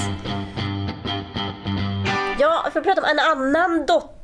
Ja, 2.40 2.68
för 2.74 2.80
att 2.80 2.86
prata 2.86 3.02
om 3.02 3.08
en 3.12 3.20
annan 3.20 3.86
dotter. 3.86 4.19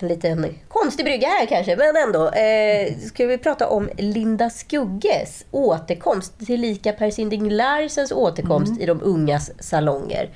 En 0.00 0.08
liten 0.08 0.54
konstig 0.68 1.04
brygga 1.04 1.28
här 1.28 1.46
kanske, 1.46 1.76
men 1.76 1.96
ändå. 1.96 2.28
Eh, 2.28 2.96
ska 2.98 3.26
vi 3.26 3.38
prata 3.38 3.68
om 3.68 3.90
Linda 3.96 4.50
Skugges 4.50 5.44
återkomst, 5.50 6.46
tillika 6.46 6.92
Per 6.92 7.10
Sinding 7.10 7.50
Larsens 7.50 8.12
återkomst 8.12 8.80
i 8.80 8.86
de 8.86 9.02
ungas 9.02 9.50
salonger. 9.58 10.30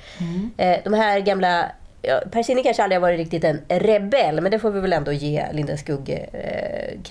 Eh, 0.56 0.78
de 0.84 0.94
här 0.94 1.20
gamla... 1.20 1.66
Ja, 2.02 2.20
per 2.32 2.42
Sinding 2.42 2.64
kanske 2.64 2.82
aldrig 2.82 2.96
har 2.96 3.00
varit 3.00 3.18
riktigt 3.18 3.44
en 3.44 3.60
rebell, 3.68 4.40
men 4.40 4.50
det 4.50 4.58
får 4.58 4.70
vi 4.70 4.80
väl 4.80 4.92
ändå 4.92 5.12
ge 5.12 5.46
Linda 5.52 5.76
Skugge 5.76 6.16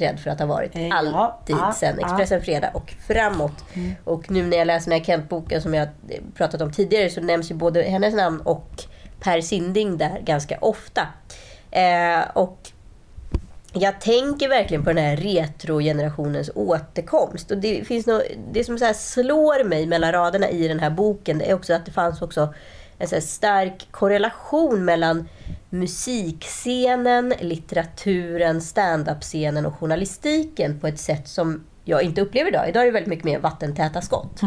eh, 0.01 0.15
för 0.17 0.29
att 0.29 0.39
ha 0.39 0.45
varit. 0.45 0.75
Eh, 0.75 0.87
ja, 0.87 0.95
Alltid 0.95 1.55
ja, 1.55 1.73
sen 1.77 1.95
ja. 1.99 2.07
Expressen 2.07 2.41
Fredag 2.41 2.71
och 2.73 2.93
framåt. 3.07 3.63
Och 4.03 4.31
nu 4.31 4.43
när 4.43 4.57
jag 4.57 4.67
läser 4.67 4.89
den 4.89 4.99
här 4.99 5.05
Kent-boken 5.05 5.61
som 5.61 5.73
jag 5.73 5.87
pratat 6.35 6.61
om 6.61 6.71
tidigare 6.71 7.09
så 7.09 7.21
nämns 7.21 7.51
ju 7.51 7.55
både 7.55 7.81
hennes 7.81 8.13
namn 8.13 8.41
och 8.41 8.83
Per 9.19 9.41
Sinding 9.41 9.97
där 9.97 10.19
ganska 10.19 10.57
ofta. 10.61 11.07
Eh, 11.71 12.29
och 12.33 12.71
jag 13.73 14.01
tänker 14.01 14.49
verkligen 14.49 14.83
på 14.83 14.89
den 14.93 15.05
här 15.05 15.15
retrogenerationens 15.15 16.51
återkomst. 16.55 17.51
Och 17.51 17.57
det, 17.57 17.87
finns 17.87 18.07
något, 18.07 18.23
det 18.51 18.63
som 18.63 18.77
så 18.77 18.93
slår 18.93 19.63
mig 19.63 19.85
mellan 19.85 20.11
raderna 20.11 20.49
i 20.49 20.67
den 20.67 20.79
här 20.79 20.89
boken 20.89 21.37
det 21.37 21.49
är 21.49 21.53
också 21.53 21.73
att 21.73 21.85
det 21.85 21.91
fanns 21.91 22.21
också 22.21 22.53
en 22.97 23.07
så 23.07 23.21
stark 23.21 23.87
korrelation 23.91 24.85
mellan 24.85 25.27
musikscenen, 25.69 27.33
litteraturen, 27.39 28.61
standup-scenen 28.61 29.65
och 29.65 29.79
journalistiken 29.79 30.79
på 30.79 30.87
ett 30.87 30.99
sätt 30.99 31.27
som 31.27 31.63
jag 31.85 32.03
inte 32.03 32.21
upplever 32.21 32.49
idag. 32.49 32.69
Idag 32.69 32.81
är 32.81 32.85
det 32.85 32.91
väldigt 32.91 33.09
mycket 33.09 33.25
mer 33.25 33.39
vattentäta 33.39 34.01
skott. 34.01 34.41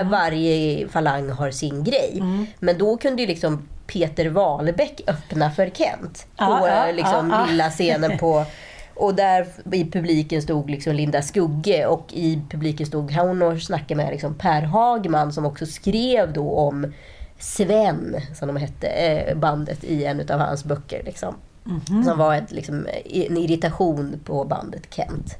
Äh, 0.00 0.10
Varje 0.10 0.88
falang 0.88 1.30
har 1.30 1.50
sin 1.50 1.84
grej. 1.84 2.22
Men 2.58 2.78
då 2.78 2.96
kunde 2.96 3.22
ju 3.22 3.28
liksom 3.28 3.68
Peter 3.86 4.26
Wahlbeck 4.26 5.00
öppna 5.06 5.50
för 5.50 5.70
Kent. 5.70 6.26
På 6.36 6.44
Ja, 6.44 6.68
ja, 6.68 6.88
eh, 6.88 6.94
liksom 6.94 7.30
ja, 7.30 7.40
ja. 7.40 7.46
lilla 7.50 7.70
scenen 7.70 8.18
på... 8.18 8.44
Och 8.96 9.14
där 9.14 9.46
i 9.72 9.90
publiken 9.90 10.42
stod 10.42 10.70
liksom 10.70 10.94
Linda 10.94 11.22
Skugge 11.22 11.86
och 11.86 12.12
i 12.12 12.42
publiken 12.50 12.86
stod 12.86 13.12
hon 13.12 13.42
och 13.42 13.62
snackade 13.62 13.94
med 13.94 14.10
liksom 14.10 14.34
Per 14.34 14.62
Hagman 14.62 15.32
som 15.32 15.46
också 15.46 15.66
skrev 15.66 16.32
då 16.32 16.50
om 16.50 16.92
Sven, 17.38 18.16
som 18.34 18.48
de 18.48 18.56
hette, 18.56 18.86
eh, 18.86 19.36
bandet 19.36 19.84
i 19.84 20.04
en 20.04 20.30
av 20.30 20.40
hans 20.40 20.64
böcker. 20.64 21.02
Liksom. 21.04 21.34
Mhm. 21.64 22.04
Som 22.04 22.18
var 22.18 22.34
ett, 22.34 22.52
liksom, 22.52 22.86
en 23.04 23.36
irritation 23.36 24.20
på 24.24 24.44
bandet 24.44 24.94
Kent. 24.94 25.38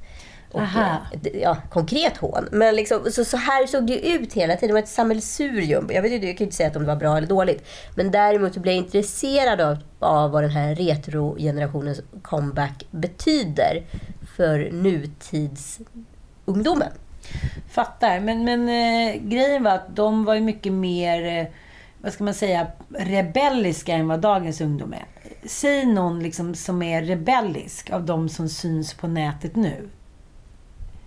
Och, 0.54 0.62
eh, 0.62 0.96
ja, 1.42 1.56
konkret 1.70 2.16
hån. 2.16 2.48
Men 2.52 2.74
liksom, 2.74 3.00
så, 3.10 3.24
så 3.24 3.36
här 3.36 3.66
såg 3.66 3.86
det 3.86 4.08
ut 4.08 4.32
hela 4.32 4.54
tiden. 4.54 4.68
Det 4.68 4.72
var 4.72 4.80
ett 4.80 4.88
sammelsurium. 4.88 5.90
Jag, 5.92 6.02
vet 6.02 6.12
inte, 6.12 6.26
jag 6.26 6.38
kan 6.38 6.44
inte 6.44 6.56
säga 6.56 6.68
att 6.68 6.76
om 6.76 6.82
det 6.82 6.88
var 6.88 6.96
bra 6.96 7.16
eller 7.16 7.28
dåligt. 7.28 7.68
Men 7.94 8.10
däremot 8.10 8.54
så 8.54 8.60
blev 8.60 8.74
jag 8.74 8.84
intresserad 8.84 9.60
av, 9.60 9.78
av 9.98 10.30
vad 10.30 10.42
den 10.42 10.50
här 10.50 10.74
retrogenerationens 10.74 12.00
comeback 12.22 12.86
betyder 12.90 13.82
för 14.36 14.70
nutidsungdomen. 14.72 16.92
Fattar. 17.70 18.20
Men, 18.20 18.44
men 18.44 18.68
eh, 18.68 19.14
grejen 19.22 19.62
var 19.62 19.70
att 19.70 19.96
de 19.96 20.24
var 20.24 20.34
ju 20.34 20.40
mycket 20.40 20.72
mer, 20.72 21.38
eh, 21.38 21.46
vad 22.02 22.12
ska 22.12 22.24
man 22.24 22.34
säga, 22.34 22.66
rebelliska 22.98 23.92
än 23.92 24.08
vad 24.08 24.20
dagens 24.20 24.60
ungdom 24.60 24.92
är. 24.92 25.04
Säg 25.48 25.86
någon 25.86 26.22
liksom 26.22 26.54
som 26.54 26.82
är 26.82 27.02
rebellisk 27.02 27.90
av 27.90 28.06
de 28.06 28.28
som 28.28 28.48
syns 28.48 28.94
på 28.94 29.06
nätet 29.06 29.56
nu. 29.56 29.88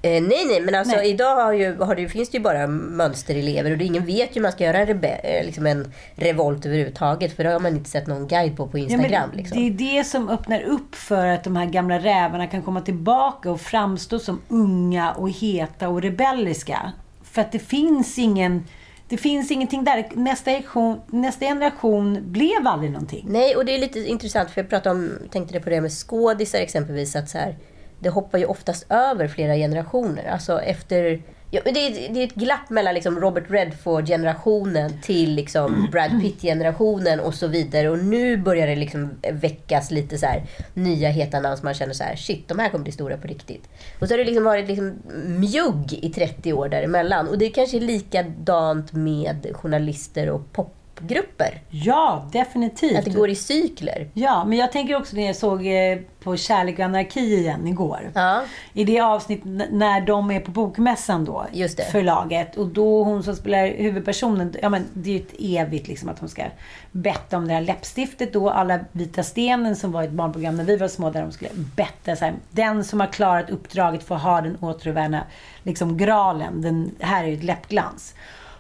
Eh, 0.08 0.24
nej, 0.24 0.46
nej, 0.46 0.62
men 0.62 0.76
alltså 0.76 0.96
Nej. 0.96 1.10
idag 1.10 1.36
har 1.36 1.54
ju, 1.54 1.76
har 1.78 1.96
det, 1.96 2.10
finns 2.10 2.30
det 2.30 2.38
ju 2.38 2.44
bara 2.44 2.68
mönsterelever 2.68 3.72
och 3.72 3.78
det, 3.78 3.86
ingen 3.86 4.06
vet 4.06 4.30
ju 4.30 4.34
hur 4.34 4.42
man 4.42 4.52
ska 4.52 4.64
göra 4.64 4.78
en, 4.78 4.86
rebe, 4.88 5.08
eh, 5.08 5.46
liksom 5.46 5.66
en 5.66 5.94
revolt 6.16 6.66
överhuvudtaget. 6.66 7.36
För 7.36 7.44
det 7.44 7.50
har 7.50 7.60
man 7.60 7.72
inte 7.76 7.90
sett 7.90 8.08
någon 8.08 8.28
guide 8.28 8.58
på 8.58 8.68
på 8.68 8.78
Ja, 8.78 8.84
Instagram. 8.84 9.30
men 9.30 9.38
liksom. 9.38 9.58
Det 9.58 9.68
är 9.68 9.98
det 9.98 10.04
som 10.04 10.30
öppnar 10.30 10.62
upp 10.62 10.96
för 10.96 11.26
att 11.28 11.44
de 11.44 11.56
här 11.56 11.66
gamla 11.66 12.00
rävarna 12.00 12.48
kan 12.48 12.62
komma 12.62 12.82
tillbaka 12.82 13.52
och 13.52 13.62
framstå 13.62 14.20
som 14.20 14.42
unga 14.48 15.12
och 15.12 15.30
heta 15.30 15.90
och 15.90 16.02
rebelliska. 16.02 16.92
För 17.24 17.42
att 17.42 17.52
det 17.52 17.60
finns 17.60 18.18
ingen... 18.18 18.64
Det 19.10 19.18
finns 19.18 19.52
ingenting 19.52 19.84
där. 19.84 20.06
Nästa 20.14 20.52
generation, 20.52 21.02
nästa 21.08 21.46
generation 21.46 22.32
blev 22.32 22.68
aldrig 22.68 22.92
någonting. 22.92 23.26
Nej, 23.30 23.56
och 23.56 23.66
det 23.66 23.76
är 23.76 23.80
lite 23.80 24.00
intressant 24.00 24.50
för 24.52 24.62
jag 24.62 24.70
pratade 24.70 24.96
om, 24.96 25.12
tänkte 25.32 25.54
det 25.54 25.60
på 25.60 25.70
det 25.70 25.82
med 25.82 25.92
skådisar 25.92 26.60
exempelvis. 26.60 27.16
Att 27.16 27.30
så 27.30 27.38
här, 27.38 27.56
det 28.00 28.10
hoppar 28.10 28.38
ju 28.38 28.46
oftast 28.46 28.86
över 28.90 29.28
flera 29.28 29.56
generationer. 29.56 30.26
Alltså 30.32 30.62
efter... 30.62 31.22
Ja, 31.52 31.62
det, 31.64 31.70
är, 31.70 32.14
det 32.14 32.20
är 32.20 32.28
ett 32.28 32.36
glapp 32.36 32.70
mellan 32.70 32.94
liksom 32.94 33.20
Robert 33.20 33.44
Redford-generationen 33.50 35.02
till 35.02 35.36
liksom 35.36 35.88
Brad 35.92 36.22
Pitt-generationen 36.22 37.20
och 37.20 37.34
så 37.34 37.48
vidare. 37.48 37.90
Och 37.90 38.00
nu 38.00 38.38
börjar 38.38 38.68
det 38.68 38.76
liksom 38.76 39.12
väckas 39.32 39.92
lite 39.92 40.18
så 40.18 40.26
här 40.26 40.44
nya 40.74 41.10
heta 41.10 41.40
namn 41.40 41.58
som 41.58 41.66
man 41.66 41.74
känner 41.74 41.94
så 41.94 42.04
här, 42.04 42.16
shit, 42.16 42.48
de 42.48 42.60
här 42.60 42.70
kommer 42.70 42.84
bli 42.84 42.92
stora 42.92 43.18
på 43.18 43.28
riktigt. 43.28 43.70
Och 44.00 44.08
så 44.08 44.14
har 44.14 44.18
det 44.18 44.26
liksom 44.26 44.44
varit 44.44 44.68
liksom 44.68 44.96
mjugg 45.26 45.94
i 45.94 46.10
30 46.10 46.54
år 46.54 46.70
däremellan. 46.70 47.28
Och 47.28 47.38
det 47.38 47.46
är 47.46 47.52
kanske 47.52 47.80
likadant 47.80 48.94
med 48.94 49.48
journalister 49.54 50.30
och 50.30 50.52
popgrupper. 50.98 51.62
Ja, 51.70 52.30
definitivt. 52.32 52.98
Att 52.98 53.06
det 53.06 53.12
går 53.12 53.30
i 53.30 53.36
cykler. 53.36 54.10
Ja, 54.14 54.46
men 54.46 54.58
jag 54.58 54.72
tänker 54.72 54.96
också 54.96 55.16
när 55.16 55.26
jag 55.26 55.36
såg 55.36 55.68
eh, 55.68 55.98
på 56.24 56.38
Kärlek 56.38 56.80
och 56.80 56.86
anarki 56.86 57.20
igen 57.20 57.68
igår. 57.68 58.12
Ja. 58.14 58.44
I 58.74 58.84
det 58.84 59.00
avsnitt 59.00 59.42
när 59.72 60.02
de 60.02 60.32
är 60.32 60.40
på 60.40 60.52
bokmässan 60.52 61.26
då. 61.26 61.46
Just 61.52 61.78
det. 61.78 61.84
Förlaget. 61.84 62.58
Och 62.58 62.68
då 62.68 63.04
hon 63.04 63.24
som 63.24 63.36
spelar 63.36 63.68
huvudpersonen. 63.68 64.56
Ja 64.62 64.70
men 64.70 64.86
det 64.94 65.10
är 65.10 65.14
ju 65.14 65.20
ett 65.20 65.36
evigt 65.40 65.88
liksom 65.88 66.10
att 66.10 66.20
hon 66.20 66.30
ska 66.30 66.44
betta 66.92 67.38
om 67.38 67.48
det 67.48 67.54
här 67.54 67.62
läppstiftet 67.62 68.34
då. 68.34 68.50
Alla 68.50 68.80
Vita 68.92 69.24
stenen 69.24 69.76
som 69.76 69.92
var 69.92 70.04
ett 70.04 70.12
barnprogram 70.12 70.56
när 70.58 70.64
vi 70.64 70.78
var 70.78 70.88
små. 70.88 71.10
Där 71.10 71.22
de 71.22 71.32
skulle 71.32 71.50
betta 71.76 72.16
så 72.16 72.26
här. 72.26 72.34
Den 72.52 72.84
som 72.84 73.00
har 73.00 73.08
klarat 73.08 73.50
uppdraget 73.50 74.04
får 74.04 74.16
ha 74.16 74.42
den 74.42 74.58
återvärna 74.62 75.24
liksom 75.64 75.98
graalen. 75.98 76.62
Den 76.62 76.96
här 77.00 77.24
är 77.24 77.28
ju 77.28 77.34
ett 77.34 77.44
läppglans. 77.44 78.14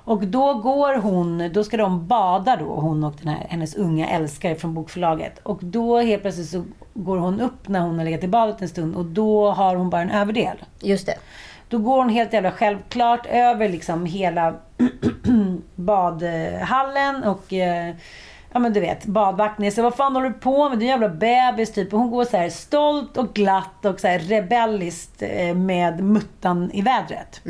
Och 0.07 0.27
då 0.27 0.53
går 0.53 0.95
hon, 0.95 1.49
då 1.53 1.63
ska 1.63 1.77
de 1.77 2.07
bada 2.07 2.55
då, 2.55 2.65
hon 2.65 3.03
och 3.03 3.13
den 3.21 3.27
här, 3.27 3.45
hennes 3.49 3.75
unga 3.75 4.09
älskare 4.09 4.55
från 4.55 4.73
bokförlaget. 4.73 5.39
Och 5.43 5.59
då 5.61 5.99
helt 5.99 6.21
plötsligt 6.21 6.49
så 6.49 6.63
går 6.93 7.17
hon 7.17 7.41
upp 7.41 7.67
när 7.67 7.79
hon 7.79 7.97
har 7.97 8.05
legat 8.05 8.23
i 8.23 8.27
badet 8.27 8.61
en 8.61 8.69
stund 8.69 8.95
och 8.95 9.05
då 9.05 9.51
har 9.51 9.75
hon 9.75 9.89
bara 9.89 10.01
en 10.01 10.11
överdel. 10.11 10.57
Just 10.81 11.05
det. 11.05 11.15
Då 11.69 11.77
går 11.77 11.97
hon 11.97 12.09
helt 12.09 12.33
jävla 12.33 12.51
självklart 12.51 13.25
över 13.25 13.69
liksom 13.69 14.05
hela 14.05 14.53
badhallen 15.75 17.23
och 17.23 17.53
eh, 17.53 17.95
Ja 18.51 18.59
men 18.59 18.73
du 18.73 18.79
vet, 18.79 19.05
badvakten 19.05 19.71
säger 19.71 19.83
vad 19.83 19.95
fan 19.95 20.15
håller 20.15 20.29
du 20.29 20.33
på 20.33 20.69
med? 20.69 20.79
Du 20.79 20.85
är 20.85 20.93
en 20.93 21.01
jävla 21.01 21.09
bebis 21.09 21.73
typ. 21.73 21.93
Och 21.93 21.99
hon 21.99 22.11
går 22.11 22.25
så 22.25 22.37
här 22.37 22.49
stolt 22.49 23.17
och 23.17 23.33
glatt 23.33 23.85
och 23.85 23.99
så 23.99 24.07
här 24.07 24.19
rebelliskt 24.19 25.21
eh, 25.21 25.55
med 25.55 26.03
muttan 26.03 26.71
i 26.73 26.81
vädret. 26.81 27.41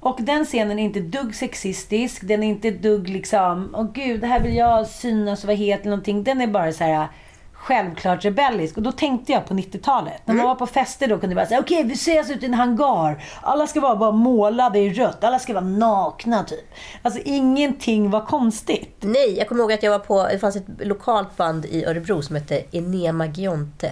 Och 0.00 0.16
den 0.20 0.44
scenen 0.44 0.78
är 0.78 0.82
inte 0.82 1.00
dugg 1.00 1.34
sexistisk. 1.34 2.28
Den 2.28 2.42
är 2.42 2.48
inte 2.48 2.70
dugg 2.70 3.08
liksom, 3.08 3.74
åh 3.76 3.86
gud, 3.92 4.24
här 4.24 4.40
vill 4.40 4.56
jag 4.56 4.86
synas 4.86 5.42
och 5.42 5.46
vara 5.46 5.56
het 5.56 5.80
eller 5.80 5.90
någonting. 5.90 6.24
Den 6.24 6.40
är 6.40 6.46
bara 6.46 6.72
så 6.72 6.84
här 6.84 7.08
självklart 7.52 8.24
rebellisk. 8.24 8.76
Och 8.76 8.82
då 8.82 8.92
tänkte 8.92 9.32
jag 9.32 9.46
på 9.46 9.54
90-talet. 9.54 10.22
När 10.24 10.34
man 10.34 10.46
var 10.46 10.54
på 10.54 10.66
fester 10.66 11.08
då 11.08 11.18
kunde 11.18 11.36
vara 11.36 11.46
säga, 11.46 11.60
okej 11.60 11.84
vi 11.84 11.92
ses 11.92 12.30
ute 12.30 12.44
i 12.44 12.48
en 12.48 12.54
hangar. 12.54 13.24
Alla 13.42 13.66
ska 13.66 13.80
vara 13.80 13.96
bara 13.96 14.12
målade 14.12 14.78
i 14.78 14.92
rött. 14.92 15.24
Alla 15.24 15.38
ska 15.38 15.52
vara 15.52 15.64
nakna 15.64 16.44
typ. 16.44 16.74
Alltså 17.02 17.20
ingenting 17.24 18.10
var 18.10 18.26
konstigt. 18.26 18.96
Nej, 19.00 19.38
jag 19.38 19.48
kommer 19.48 19.62
ihåg 19.62 19.72
att 19.72 19.82
jag 19.82 19.90
var 19.90 19.98
på, 19.98 20.28
det 20.32 20.38
fanns 20.38 20.56
ett 20.56 20.66
lokalt 20.78 21.36
band 21.36 21.66
i 21.66 21.84
Örebro 21.84 22.22
som 22.22 22.36
hette 22.36 22.62
Enema 22.72 23.26
Gionte. 23.26 23.90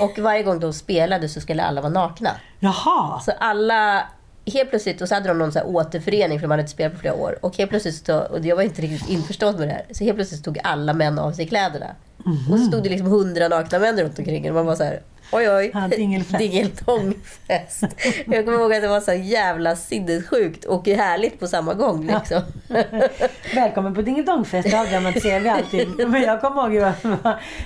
Och 0.00 0.18
varje 0.18 0.42
gång 0.42 0.60
de 0.60 0.72
spelade 0.72 1.28
så 1.28 1.40
skulle 1.40 1.62
alla 1.62 1.80
vara 1.80 1.92
nakna. 1.92 2.30
Jaha. 2.60 3.20
Så 3.20 3.32
alla 3.38 4.02
helt 4.46 4.70
plötsligt, 4.70 5.00
och 5.00 5.08
så 5.08 5.14
hade 5.14 5.28
de 5.28 5.38
någon 5.38 5.52
så 5.52 5.58
här 5.58 5.66
återförening 5.66 6.38
för 6.38 6.46
de 6.46 6.50
hade 6.50 6.60
inte 6.60 6.72
spelat 6.72 6.92
på 6.92 6.98
flera 6.98 7.14
år. 7.14 7.38
Och 7.40 7.56
helt 7.56 7.70
plötsligt, 7.70 8.06
så, 8.06 8.20
och 8.20 8.46
jag 8.46 8.56
var 8.56 8.62
inte 8.62 8.82
riktigt 8.82 9.10
införstådd 9.10 9.58
med 9.58 9.68
det 9.68 9.72
här, 9.72 9.84
så 9.90 10.04
helt 10.04 10.16
plötsligt 10.16 10.44
tog 10.44 10.58
alla 10.64 10.92
män 10.92 11.18
av 11.18 11.32
sig 11.32 11.46
kläderna. 11.46 11.86
Och 12.52 12.58
så 12.58 12.64
stod 12.64 12.82
det 12.82 12.88
liksom 12.88 13.06
hundra 13.06 13.48
nakna 13.48 13.78
män 13.78 14.00
runt 14.00 14.18
omkring 14.18 14.48
och 14.48 14.54
man 14.54 14.66
var 14.66 14.74
så 14.74 14.84
här, 14.84 15.00
oj 15.32 15.50
oj, 15.50 15.70
Ja, 15.74 15.88
dingelfest. 15.88 16.38
dingeltångfest. 16.38 17.84
jag 18.26 18.44
kommer 18.44 18.58
ihåg 18.58 18.74
att 18.74 18.82
det 18.82 18.88
var 18.88 19.00
så 19.00 19.12
jävla 19.12 19.76
sinnessjukt 19.76 20.64
och 20.64 20.86
härligt 20.88 21.40
på 21.40 21.46
samma 21.46 21.74
gång. 21.74 22.06
Liksom. 22.06 22.42
Välkommen 23.54 23.94
på 23.94 24.02
dingelidongfest, 24.02 24.70
det 24.70 24.80
avdramatiserar 24.80 25.40
vi 25.40 25.48
alltid. 25.48 25.88
Men 26.08 26.22
jag 26.22 26.40
kommer 26.40 26.62
ihåg 26.62 26.74
jag 26.74 26.94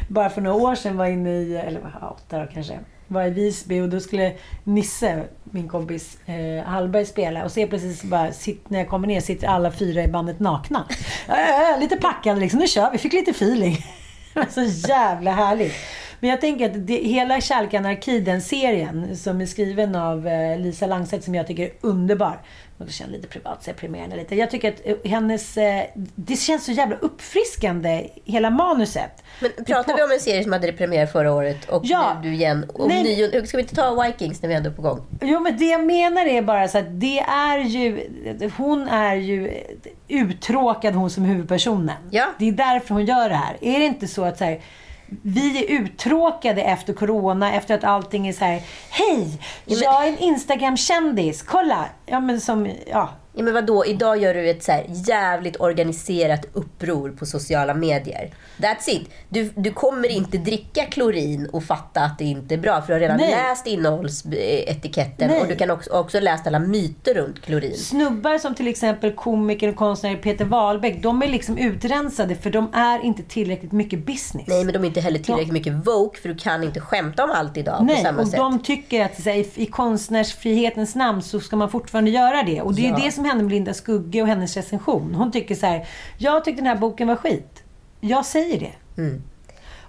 bara 0.08 0.30
för 0.30 0.40
några 0.40 0.56
år 0.56 0.74
sedan 0.74 0.96
var 0.96 1.06
inne 1.06 1.30
i, 1.30 1.56
eller 1.56 1.80
ja, 2.00 2.16
åtta 2.20 2.38
år 2.38 2.50
kanske, 2.54 2.78
var 3.08 3.24
i 3.24 3.30
Visby 3.30 3.80
och 3.80 3.88
då 3.88 4.00
skulle 4.00 4.32
Nisse, 4.64 5.24
min 5.44 5.68
kompis 5.68 6.18
eh, 6.26 6.64
Hallberg 6.64 7.06
spela 7.06 7.44
och 7.44 7.52
så 7.52 7.66
precis 7.66 8.02
bara, 8.02 8.32
sitt, 8.32 8.70
när 8.70 8.78
jag 8.78 8.88
kommer 8.88 9.06
ner 9.08 9.20
sitter 9.20 9.46
alla 9.48 9.72
fyra 9.72 10.04
i 10.04 10.08
bandet 10.08 10.40
nakna. 10.40 10.86
Äh, 11.28 11.80
lite 11.80 11.96
packade 11.96 12.40
liksom, 12.40 12.60
nu 12.60 12.66
kör 12.66 12.90
vi, 12.90 12.98
fick 12.98 13.12
lite 13.12 13.30
feeling. 13.30 13.84
Så 14.50 14.62
jävla 14.88 15.30
härligt. 15.30 15.74
Men 16.20 16.30
jag 16.30 16.40
tänker 16.40 16.66
att 16.66 16.86
det, 16.86 16.94
hela 16.94 17.40
Kärlek 17.40 17.74
anarki, 17.74 18.20
den 18.20 18.42
serien 18.42 19.16
som 19.16 19.40
är 19.40 19.46
skriven 19.46 19.94
av 19.94 20.28
eh, 20.28 20.58
Lisa 20.58 20.86
Langset 20.86 21.24
som 21.24 21.34
jag 21.34 21.46
tycker 21.46 21.62
är 21.64 21.72
underbar. 21.80 22.40
Och 22.78 22.90
känner 22.92 23.12
lite 23.12 23.28
privat, 23.28 23.64
så 23.64 23.70
jag 23.70 23.76
lite. 24.16 24.34
Jag 24.34 24.50
tycker 24.50 24.68
att 24.72 24.80
eh, 24.84 24.96
hennes... 25.04 25.56
Eh, 25.56 25.82
det 25.94 26.36
känns 26.36 26.64
så 26.64 26.72
jävla 26.72 26.96
uppfriskande, 26.96 28.08
hela 28.24 28.50
manuset. 28.50 29.22
Men 29.40 29.50
pratar 29.66 29.96
vi 29.96 30.02
om 30.02 30.10
en 30.10 30.20
serie 30.20 30.42
som 30.42 30.52
hade 30.52 30.72
premiär 30.72 31.06
förra 31.06 31.32
året 31.32 31.68
och 31.68 31.82
Ja. 31.84 32.16
nu 32.22 32.28
du 32.28 32.34
igen? 32.34 32.70
Och 32.74 32.88
Nej. 32.88 33.02
nio, 33.02 33.46
ska 33.46 33.56
vi 33.56 33.62
inte 33.62 33.74
ta 33.74 34.02
Vikings 34.02 34.42
när 34.42 34.48
vi 34.48 34.54
ändå 34.54 34.70
är 34.70 34.74
på 34.74 34.82
gång? 34.82 35.00
Jo, 35.20 35.40
men 35.40 35.58
det 35.58 35.64
jag 35.64 35.84
menar 35.84 36.26
är 36.26 36.42
bara 36.42 36.68
så 36.68 36.78
att 36.78 37.00
det 37.00 37.18
är 37.18 37.58
ju... 37.58 38.08
Hon 38.56 38.88
är 38.88 39.14
ju 39.14 39.52
uttråkad, 40.08 40.94
hon 40.94 41.10
som 41.10 41.24
huvudpersonen. 41.24 41.96
Ja. 42.10 42.26
Det 42.38 42.48
är 42.48 42.52
därför 42.52 42.94
hon 42.94 43.04
gör 43.04 43.28
det 43.28 43.34
här. 43.34 43.56
Är 43.60 43.78
det 43.78 43.84
inte 43.84 44.06
så 44.08 44.24
att 44.24 44.38
så 44.38 44.44
här, 44.44 44.60
vi 45.22 45.64
är 45.64 45.80
uttråkade 45.80 46.62
efter 46.62 46.92
corona, 46.92 47.54
efter 47.54 47.74
att 47.74 47.84
allting 47.84 48.28
är 48.28 48.32
så 48.32 48.44
här. 48.44 48.62
Hej! 48.90 49.40
Jag 49.64 50.04
är 50.04 50.08
en 50.08 50.18
Instagram-kändis. 50.18 51.42
Kolla! 51.42 51.84
Ja, 52.06 52.20
men 52.20 52.40
som... 52.40 52.72
Ja. 52.86 53.08
Ja, 53.38 53.42
men 53.42 53.55
vadå? 53.55 53.87
Idag 53.87 54.18
gör 54.22 54.35
du 54.35 54.51
ett 54.51 54.62
så 54.62 54.72
här 54.72 54.85
jävligt 54.88 55.61
organiserat 55.61 56.46
uppror 56.53 57.11
på 57.11 57.27
sociala 57.27 57.75
medier. 57.75 58.31
That's 58.59 58.88
it. 58.90 59.11
Du, 59.29 59.51
du 59.57 59.72
kommer 59.72 60.09
inte 60.09 60.38
dricka 60.38 60.83
klorin 60.85 61.46
och 61.53 61.64
fatta 61.64 62.01
att 62.01 62.18
det 62.18 62.25
inte 62.25 62.55
är 62.55 62.59
bra. 62.59 62.81
För 62.81 62.87
du 62.87 62.92
har 62.92 63.01
redan 63.01 63.16
Nej. 63.16 63.31
läst 63.31 63.66
innehållsetiketten 63.66 65.29
Nej. 65.29 65.40
och 65.40 65.49
du 65.49 65.57
kan 65.57 65.70
också, 65.70 65.90
också 65.90 66.20
läst 66.20 66.46
alla 66.46 66.59
myter 66.59 67.14
runt 67.14 67.40
klorin. 67.42 67.77
Snubbar 67.77 68.38
som 68.38 68.55
till 68.55 68.68
exempel 68.68 69.12
komikern 69.12 69.70
och 69.70 69.77
konstnären 69.77 70.18
Peter 70.18 70.44
Wahlbeck, 70.44 71.03
de 71.03 71.22
är 71.22 71.29
liksom 71.29 71.59
utrensade 71.59 72.35
för 72.35 72.51
de 72.51 72.70
är 72.75 73.05
inte 73.05 73.22
tillräckligt 73.22 73.72
mycket 73.72 74.07
business. 74.07 74.46
Nej, 74.49 74.64
men 74.64 74.72
de 74.72 74.83
är 74.83 74.87
inte 74.88 75.01
heller 75.01 75.18
tillräckligt 75.18 75.53
mycket 75.53 75.72
woke 75.87 76.20
för 76.20 76.29
du 76.29 76.37
kan 76.37 76.64
inte 76.64 76.81
skämta 76.81 77.25
om 77.25 77.31
allt 77.31 77.57
idag 77.57 77.79
på 77.79 77.85
Nej, 77.85 78.03
samma 78.03 78.22
och 78.22 78.29
sätt. 78.29 78.38
de 78.38 78.62
tycker 78.62 79.05
att 79.05 79.25
här, 79.25 79.35
i, 79.35 79.49
i 79.55 79.66
konstnärsfrihetens 79.66 80.94
namn 80.94 81.22
så 81.22 81.40
ska 81.40 81.57
man 81.57 81.70
fortfarande 81.70 82.11
göra 82.11 82.42
det. 82.42 82.61
Och 82.62 82.75
det 82.75 82.87
är 82.87 82.90
Ja. 82.90 83.01
det 83.05 83.12
som 83.12 83.25
hände 83.26 83.44
med 83.44 83.52
Linda 83.52 83.74
Skugge 83.74 84.22
och 84.22 84.28
hennes 84.28 84.56
recension. 84.56 85.14
Hon 85.14 85.32
tycker 85.32 85.54
så 85.54 85.66
här, 85.66 85.86
jag 86.18 86.44
tyckte 86.44 86.60
den 86.62 86.66
här 86.66 86.76
boken 86.76 87.08
var 87.08 87.16
skit. 87.16 87.62
Jag 88.00 88.26
säger 88.26 88.60
det. 88.60 88.72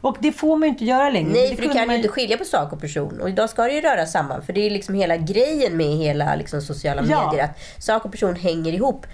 Och 0.02 0.18
det 0.20 0.32
får 0.32 0.56
man 0.58 0.62
ju 0.68 0.68
inte 0.70 0.86
göra 0.86 1.10
längre. 1.10 1.30
Mm. 1.30 1.42
Nej, 1.42 1.56
för 1.56 1.64
du 1.64 1.70
kan 1.70 1.78
man 1.88 1.90
ju 1.90 1.96
inte 1.96 2.10
skilja 2.10 2.38
på 2.38 2.46
sak 2.46 2.74
och 2.74 2.82
person. 2.82 3.22
Och 3.22 3.30
idag 3.30 3.50
ska 3.50 3.64
det 3.64 3.74
ju 3.74 3.82
röra 3.82 4.06
samman. 4.06 4.42
För 4.42 4.54
det 4.54 4.66
är 4.66 4.70
liksom 4.70 4.96
hela 4.96 5.18
grejen 5.18 5.78
med 5.78 5.88
hela 5.98 6.36
liksom, 6.36 6.62
sociala 6.62 7.04
Ja. 7.10 7.26
medier. 7.32 7.44
Att 7.46 7.84
sak 7.84 8.06
och 8.06 8.12
person 8.12 8.36
hänger 8.36 8.74
ihop. 8.74 9.06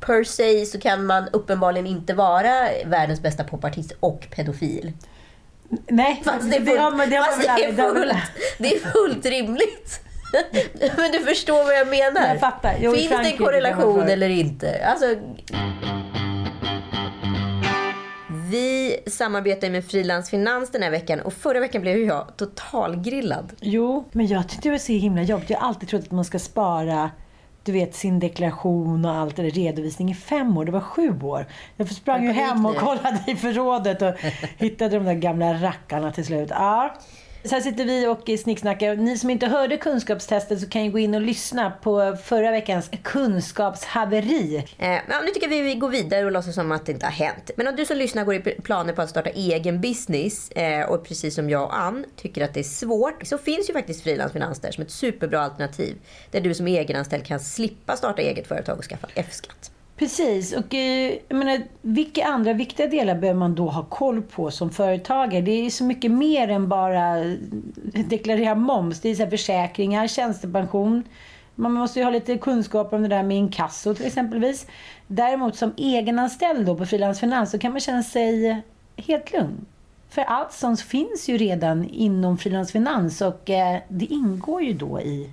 Per 0.00 0.24
se 0.24 0.66
så 0.66 0.80
kan 0.80 1.06
man 1.06 1.28
uppenbarligen 1.32 1.86
inte 1.86 2.14
vara 2.14 2.68
världens 2.86 3.20
bästa 3.22 3.44
popartist 3.44 3.92
och 4.00 4.26
pedofil. 4.36 4.92
Nej, 5.88 6.22
Fast 6.24 6.50
det 6.50 6.56
är 6.56 6.64
fullt, 6.64 6.80
har 6.80 6.90
man- 6.90 7.10
det 7.10 7.16
har 7.16 7.24
fast 7.24 7.46
man 7.48 7.56
det 7.60 7.66
väl 7.72 7.80
är 7.80 7.92
fullt, 7.94 8.16
det 8.58 8.74
är 8.74 8.78
fullt 8.78 9.26
rimligt. 9.26 10.00
Men 10.96 11.12
du 11.12 11.18
förstår 11.18 11.64
vad 11.64 11.74
jag 11.74 11.88
menar. 11.88 12.28
Jag 12.28 12.40
fattar. 12.40 12.76
Jo, 12.80 12.92
Finns 12.94 13.08
det 13.10 13.30
en 13.30 13.36
korrelation 13.36 13.94
få- 13.94 14.10
eller 14.10 14.28
inte? 14.28 14.86
Alltså... 14.86 15.06
Vi 18.50 18.96
samarbetar 19.06 19.70
med 19.70 19.84
Frilans 19.84 20.30
Finans 20.30 20.70
den 20.70 20.82
här 20.82 20.90
veckan 20.90 21.20
och 21.20 21.32
förra 21.32 21.60
veckan 21.60 21.82
blev 21.82 21.98
jag 21.98 22.36
totalgrillad. 22.36 23.52
Jo, 23.60 24.08
men 24.12 24.26
jag 24.26 24.48
tyckte 24.48 24.68
det 24.68 24.72
var 24.72 24.78
så 24.78 24.92
himla 24.92 25.22
jobbigt. 25.22 25.50
Jag 25.50 25.58
har 25.58 25.68
alltid 25.68 25.88
trott 25.88 26.02
att 26.02 26.10
man 26.10 26.24
ska 26.24 26.38
spara 26.38 27.10
du 27.66 27.72
vet 27.72 27.94
sin 27.94 28.18
deklaration 28.18 29.04
och 29.04 29.14
allt 29.14 29.36
det 29.36 29.42
där, 29.42 29.50
redovisning 29.50 30.10
i 30.10 30.14
fem 30.14 30.58
år. 30.58 30.64
Det 30.64 30.72
var 30.72 30.80
sju 30.80 31.20
år. 31.22 31.46
Jag 31.76 31.88
sprang 31.88 32.24
ju 32.24 32.32
hem 32.32 32.66
och 32.66 32.76
kollade 32.76 33.24
i 33.26 33.36
förrådet 33.36 34.02
och 34.02 34.14
hittade 34.58 34.98
de 34.98 35.04
där 35.04 35.14
gamla 35.14 35.52
rackarna 35.52 36.12
till 36.12 36.24
slut. 36.24 36.48
Ja. 36.50 36.94
Så 37.48 37.54
här 37.54 37.60
sitter 37.60 37.84
vi 37.84 38.06
och 38.06 38.38
snicksnackar. 38.38 38.96
Ni 38.96 39.18
som 39.18 39.30
inte 39.30 39.46
hörde 39.46 39.76
kunskapstestet 39.76 40.60
så 40.60 40.68
kan 40.68 40.84
ju 40.84 40.90
gå 40.90 40.98
in 40.98 41.14
och 41.14 41.20
lyssna 41.20 41.70
på 41.70 42.16
förra 42.24 42.50
veckans 42.50 42.90
kunskapshaveri. 43.02 44.64
Eh, 44.78 44.88
ja, 44.88 45.20
nu 45.24 45.30
tycker 45.30 45.48
vi 45.48 45.60
vi 45.60 45.74
går 45.74 45.88
vidare 45.88 46.24
och 46.24 46.32
låtsas 46.32 46.54
som 46.54 46.72
att 46.72 46.86
det 46.86 46.92
inte 46.92 47.06
har 47.06 47.12
hänt. 47.12 47.50
Men 47.56 47.68
om 47.68 47.76
du 47.76 47.86
som 47.86 47.96
lyssnar 47.96 48.24
går 48.24 48.34
i 48.34 48.40
planer 48.40 48.92
på 48.92 49.02
att 49.02 49.10
starta 49.10 49.30
egen 49.30 49.80
business 49.80 50.50
eh, 50.50 50.88
och 50.90 51.04
precis 51.04 51.34
som 51.34 51.50
jag 51.50 51.62
och 51.62 51.78
Ann 51.78 52.04
tycker 52.16 52.44
att 52.44 52.54
det 52.54 52.60
är 52.60 52.64
svårt 52.64 53.26
så 53.26 53.38
finns 53.38 53.68
ju 53.68 53.72
faktiskt 53.72 54.02
frilansfinans 54.02 54.60
där 54.60 54.70
som 54.70 54.82
ett 54.82 54.90
superbra 54.90 55.40
alternativ. 55.40 55.96
Där 56.30 56.40
du 56.40 56.54
som 56.54 56.66
egenanställd 56.66 57.24
kan 57.24 57.40
slippa 57.40 57.96
starta 57.96 58.22
eget 58.22 58.46
företag 58.46 58.78
och 58.78 58.84
skaffa 58.84 59.08
F-skatt. 59.14 59.70
Precis. 59.96 60.52
Och 60.52 60.74
eh, 60.74 61.14
jag 61.28 61.38
menar, 61.38 61.62
vilka 61.82 62.24
andra 62.24 62.52
viktiga 62.52 62.86
delar 62.86 63.14
behöver 63.14 63.38
man 63.38 63.54
då 63.54 63.68
ha 63.68 63.84
koll 63.84 64.22
på 64.22 64.50
som 64.50 64.70
företagare? 64.70 65.42
Det 65.42 65.66
är 65.66 65.70
så 65.70 65.84
mycket 65.84 66.10
mer 66.10 66.48
än 66.48 66.68
bara 66.68 67.18
eh, 67.18 68.06
deklarera 68.08 68.54
moms. 68.54 69.00
Det 69.00 69.08
är 69.08 69.14
så 69.14 69.22
här 69.22 69.30
försäkringar, 69.30 70.06
tjänstepension. 70.06 71.02
Man 71.54 71.72
måste 71.72 71.98
ju 71.98 72.04
ha 72.04 72.10
lite 72.10 72.38
kunskap 72.38 72.92
om 72.92 73.02
det 73.02 73.08
där 73.08 73.22
med 73.22 73.36
inkasso 73.36 73.94
till 73.94 74.06
exempelvis. 74.06 74.66
Däremot 75.06 75.56
som 75.56 75.72
egenanställd 75.76 76.66
då 76.66 76.76
på 76.76 76.86
Frilansfinans 76.86 77.50
så 77.50 77.58
kan 77.58 77.72
man 77.72 77.80
känna 77.80 78.02
sig 78.02 78.62
helt 78.96 79.32
lugn. 79.32 79.66
För 80.08 80.22
allt 80.22 80.52
sånt 80.52 80.80
finns 80.80 81.28
ju 81.28 81.38
redan 81.38 81.88
inom 81.88 82.38
Frilansfinans 82.38 83.20
och 83.20 83.50
eh, 83.50 83.78
det 83.88 84.04
ingår 84.04 84.62
ju 84.62 84.72
då 84.72 85.00
i 85.00 85.30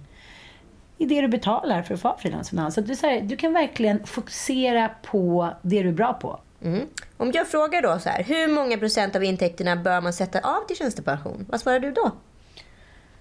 i 0.98 1.06
det 1.06 1.22
du 1.22 1.28
betalar 1.28 1.82
för 1.82 1.94
att 1.94 2.02
få 2.02 2.08
ha 2.08 2.18
frilansfinans. 2.18 2.76
Så 2.76 2.82
du, 2.82 2.96
så 2.96 3.08
här, 3.08 3.22
du 3.22 3.38
kan 3.38 3.54
verkligen 3.54 4.06
fokusera 4.06 4.90
på 5.02 5.54
det 5.62 5.84
du 5.84 5.90
är 5.90 5.94
bra 5.94 6.14
på. 6.14 6.40
Mm. 6.64 6.88
Om 7.18 7.32
jag 7.34 7.48
frågar 7.48 7.82
då 7.82 8.00
så 8.00 8.10
här, 8.10 8.24
hur 8.24 8.48
många 8.48 8.78
procent 8.78 9.16
av 9.16 9.24
intäkterna 9.24 9.76
bör 9.76 10.02
man 10.02 10.14
sätta 10.14 10.40
av 10.40 10.68
till 10.68 10.76
tjänstepension? 10.76 11.46
Vad 11.50 11.62
svarar 11.62 11.80
du 11.80 11.92
då? 11.92 12.12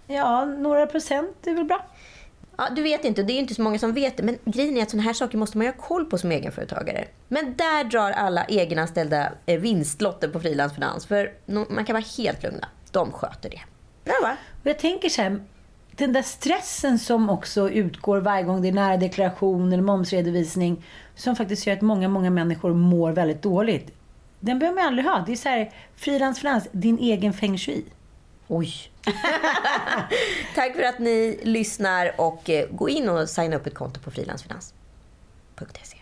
Ja, 0.06 0.44
några 0.44 0.86
procent 0.86 1.46
är 1.46 1.54
väl 1.54 1.64
bra. 1.64 1.86
Ja, 2.56 2.68
du 2.76 2.82
vet 2.82 3.04
inte, 3.04 3.22
det 3.22 3.32
är 3.32 3.38
inte 3.38 3.54
så 3.54 3.62
många 3.62 3.78
som 3.78 3.92
vet 3.92 4.16
det. 4.16 4.22
Men 4.22 4.38
grejen 4.44 4.76
är 4.76 4.82
att 4.82 4.90
sådana 4.90 5.06
här 5.06 5.12
saker 5.12 5.38
måste 5.38 5.58
man 5.58 5.66
ju 5.66 5.72
ha 5.72 5.78
koll 5.78 6.04
på 6.04 6.18
som 6.18 6.32
egenföretagare. 6.32 7.04
Men 7.28 7.54
där 7.56 7.84
drar 7.84 8.10
alla 8.10 8.44
egenanställda 8.44 9.32
eh, 9.46 9.60
vinstlotter 9.60 10.28
på 10.28 10.40
frilansfinans. 10.40 11.06
För 11.06 11.32
man 11.68 11.84
kan 11.84 11.94
vara 11.94 12.04
helt 12.18 12.42
lugna. 12.42 12.68
De 12.90 13.12
sköter 13.12 13.50
det. 13.50 13.60
Bra 14.04 14.14
va? 14.22 14.36
Och 14.62 14.66
jag 14.66 14.78
tänker 14.78 15.08
så 15.08 15.22
här, 15.22 15.40
den 15.96 16.12
där 16.12 16.22
stressen 16.22 16.98
som 16.98 17.30
också 17.30 17.70
utgår 17.70 18.20
varje 18.20 18.42
gång 18.42 18.62
det 18.62 18.68
är 18.68 18.72
nära 18.72 18.96
deklaration 18.96 19.72
eller 19.72 19.82
momsredovisning, 19.82 20.84
som 21.14 21.36
faktiskt 21.36 21.66
gör 21.66 21.74
att 21.74 21.82
många, 21.82 22.08
många 22.08 22.30
människor 22.30 22.74
mår 22.74 23.12
väldigt 23.12 23.42
dåligt. 23.42 23.90
Den 24.40 24.58
behöver 24.58 24.76
man 24.76 24.86
aldrig 24.86 25.06
ha. 25.06 25.24
Det 25.26 25.32
är 25.32 25.36
så 25.36 25.48
här, 25.48 25.72
frilansfinans, 25.96 26.68
din 26.72 26.98
egen 26.98 27.32
feng 27.32 27.58
shui. 27.58 27.84
Oj. 28.48 28.74
Tack 30.54 30.76
för 30.76 30.82
att 30.82 30.98
ni 30.98 31.40
lyssnar 31.42 32.20
och 32.20 32.50
eh, 32.50 32.68
gå 32.70 32.88
in 32.88 33.08
och 33.08 33.28
signa 33.28 33.56
upp 33.56 33.66
ett 33.66 33.74
konto 33.74 34.00
på 34.00 34.10
frilansfinans.se. 34.10 35.96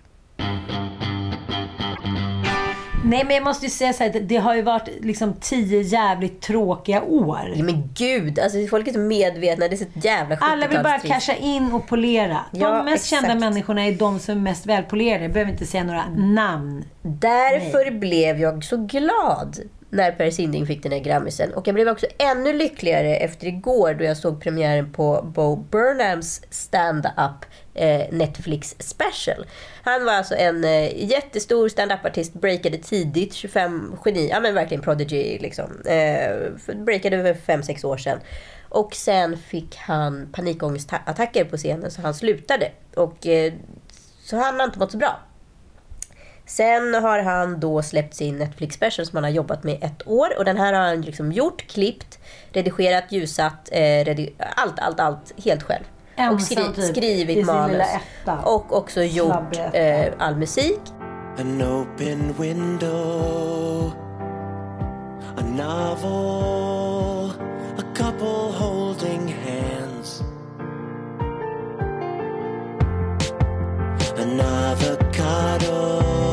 Nej, 3.04 3.24
men 3.24 3.34
jag 3.34 3.44
måste 3.44 3.66
ju 3.66 3.70
säga 3.70 3.92
så 3.92 4.02
här, 4.02 4.10
att 4.10 4.28
det 4.28 4.36
har 4.36 4.54
ju 4.54 4.62
varit 4.62 4.88
liksom 5.00 5.34
tio 5.40 5.82
jävligt 5.82 6.40
tråkiga 6.40 7.02
år. 7.02 7.52
Ja, 7.56 7.64
men 7.64 7.88
gud, 7.94 8.38
alltså 8.38 8.66
folk 8.70 8.88
är 8.88 8.92
så 8.92 8.98
medvetna. 8.98 9.68
Det 9.68 9.74
är 9.74 9.76
så 9.76 9.84
ett 9.84 10.04
jävla 10.04 10.36
70 10.36 10.44
Alla 10.44 10.68
vill 10.68 10.82
bara 10.82 10.98
casha 10.98 11.34
in 11.34 11.72
och 11.72 11.88
polera. 11.88 12.38
Ja, 12.52 12.76
de 12.76 12.84
mest 12.84 13.04
exakt. 13.04 13.26
kända 13.26 13.46
människorna 13.46 13.86
är 13.86 13.92
de 13.92 14.18
som 14.18 14.38
är 14.38 14.42
mest 14.42 14.66
välpolerade. 14.66 15.24
Jag 15.24 15.32
behöver 15.32 15.52
inte 15.52 15.66
säga 15.66 15.84
några 15.84 16.04
namn. 16.16 16.84
Därför 17.02 17.90
blev 17.90 18.40
jag 18.40 18.64
så 18.64 18.76
glad 18.76 19.58
när 19.90 20.12
Per 20.12 20.30
Sinding 20.30 20.66
fick 20.66 20.82
den 20.82 20.92
här 20.92 20.98
Grammisen. 20.98 21.54
Och 21.54 21.68
jag 21.68 21.74
blev 21.74 21.88
också 21.88 22.06
ännu 22.18 22.52
lyckligare 22.52 23.16
efter 23.16 23.46
igår 23.46 23.94
då 23.94 24.04
jag 24.04 24.16
såg 24.16 24.42
premiären 24.42 24.92
på 24.92 25.32
Bo 25.34 25.56
Burnhams 25.56 26.42
stand-up 26.50 27.44
Eh, 27.74 28.06
Netflix 28.10 28.76
special. 28.78 29.46
Han 29.82 30.04
var 30.04 30.12
alltså 30.12 30.34
en 30.34 30.64
eh, 30.64 31.10
jättestor 31.10 31.68
standup-artist, 31.68 32.32
breakade 32.32 32.78
tidigt, 32.78 33.34
25, 33.34 33.96
geni, 34.04 34.28
ja 34.28 34.40
men 34.40 34.54
verkligen 34.54 34.82
prodigy 34.82 35.38
liksom. 35.38 35.82
Eh, 35.84 36.74
breakade 36.74 37.34
för 37.34 37.52
5-6 37.52 37.84
år 37.84 37.96
sedan. 37.96 38.18
Och 38.68 38.94
sen 38.94 39.38
fick 39.38 39.76
han 39.76 40.28
panikångestattacker 40.32 41.44
på 41.44 41.56
scenen 41.56 41.90
så 41.90 42.02
han 42.02 42.14
slutade. 42.14 42.72
Och 42.94 43.26
eh, 43.26 43.52
så 44.22 44.36
han 44.36 44.60
har 44.60 44.64
inte 44.64 44.78
mått 44.78 44.92
så 44.92 44.98
bra. 44.98 45.20
Sen 46.46 46.94
har 46.94 47.18
han 47.18 47.60
då 47.60 47.82
släppt 47.82 48.14
sin 48.14 48.38
Netflix 48.38 48.74
special 48.74 49.06
som 49.06 49.16
han 49.16 49.24
har 49.24 49.30
jobbat 49.30 49.64
med 49.64 49.78
ett 49.82 50.06
år. 50.06 50.38
Och 50.38 50.44
den 50.44 50.56
här 50.56 50.72
har 50.72 50.80
han 50.80 51.00
liksom 51.00 51.32
gjort, 51.32 51.66
klippt, 51.66 52.18
redigerat, 52.52 53.04
ljusat, 53.12 53.68
eh, 53.72 54.04
redi 54.04 54.34
allt, 54.38 54.78
allt, 54.78 55.00
allt 55.00 55.32
helt 55.44 55.62
själv. 55.62 55.84
Ensam 56.20 56.34
och 56.34 56.42
skri 56.42 56.82
typ, 56.82 56.96
skrivit 56.96 57.46
manus. 57.46 57.72
lilla 57.72 57.84
etta. 57.84 58.38
Och 58.44 58.76
också 58.76 59.02
gjort 59.02 59.56
eh, 59.72 60.12
all 60.18 60.36
musik. 60.36 60.80
An 61.38 61.62
open 61.62 62.34
window, 62.38 63.92
a 65.36 65.42
novel, 65.42 67.30
a 67.78 67.82
couple 67.94 68.52
holding 68.58 69.34
hands, 69.44 70.22
an 74.18 74.40
avocado, 74.40 76.29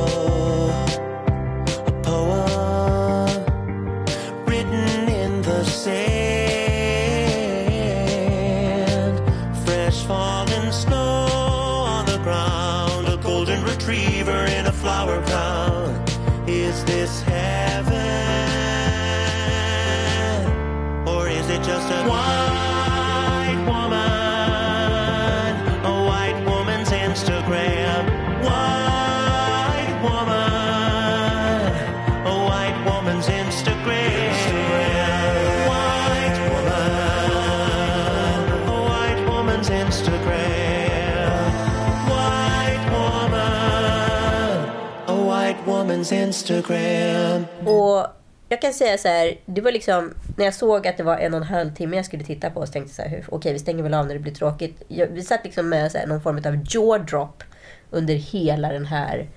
white 45.97 46.15
Instagram. 46.15 47.45
Och 47.65 48.07
jag 48.49 48.61
kan 48.61 48.73
säga 48.73 48.97
så 48.97 49.07
här, 49.07 49.39
det 49.45 49.61
var 49.61 49.71
liksom 49.71 50.13
när 50.37 50.45
jag 50.45 50.53
såg 50.53 50.87
att 50.87 50.97
det 50.97 51.03
var 51.03 51.17
en 51.17 51.33
och 51.33 51.41
en 51.41 51.47
halv 51.47 51.75
timme 51.75 51.95
jag 51.95 52.05
skulle 52.05 52.23
titta 52.23 52.49
på 52.49 52.65
så 52.65 52.71
tänkte 52.71 53.01
jag 53.01 53.09
så 53.09 53.15
här, 53.15 53.25
okej 53.29 53.53
vi 53.53 53.59
stänger 53.59 53.83
väl 53.83 53.93
av 53.93 54.07
när 54.07 54.13
det 54.13 54.19
blir 54.19 54.33
tråkigt. 54.33 54.83
Jag, 54.87 55.07
vi 55.07 55.21
satt 55.21 55.43
liksom 55.43 55.69
med 55.69 55.91
så 55.91 55.97
här, 55.97 56.07
någon 56.07 56.21
form 56.21 56.37
av 56.37 56.65
jaw 56.69 57.05
drop 57.05 57.43
under 57.91 58.13
hela 58.13 58.69
den 58.69 58.85
här 58.85 59.29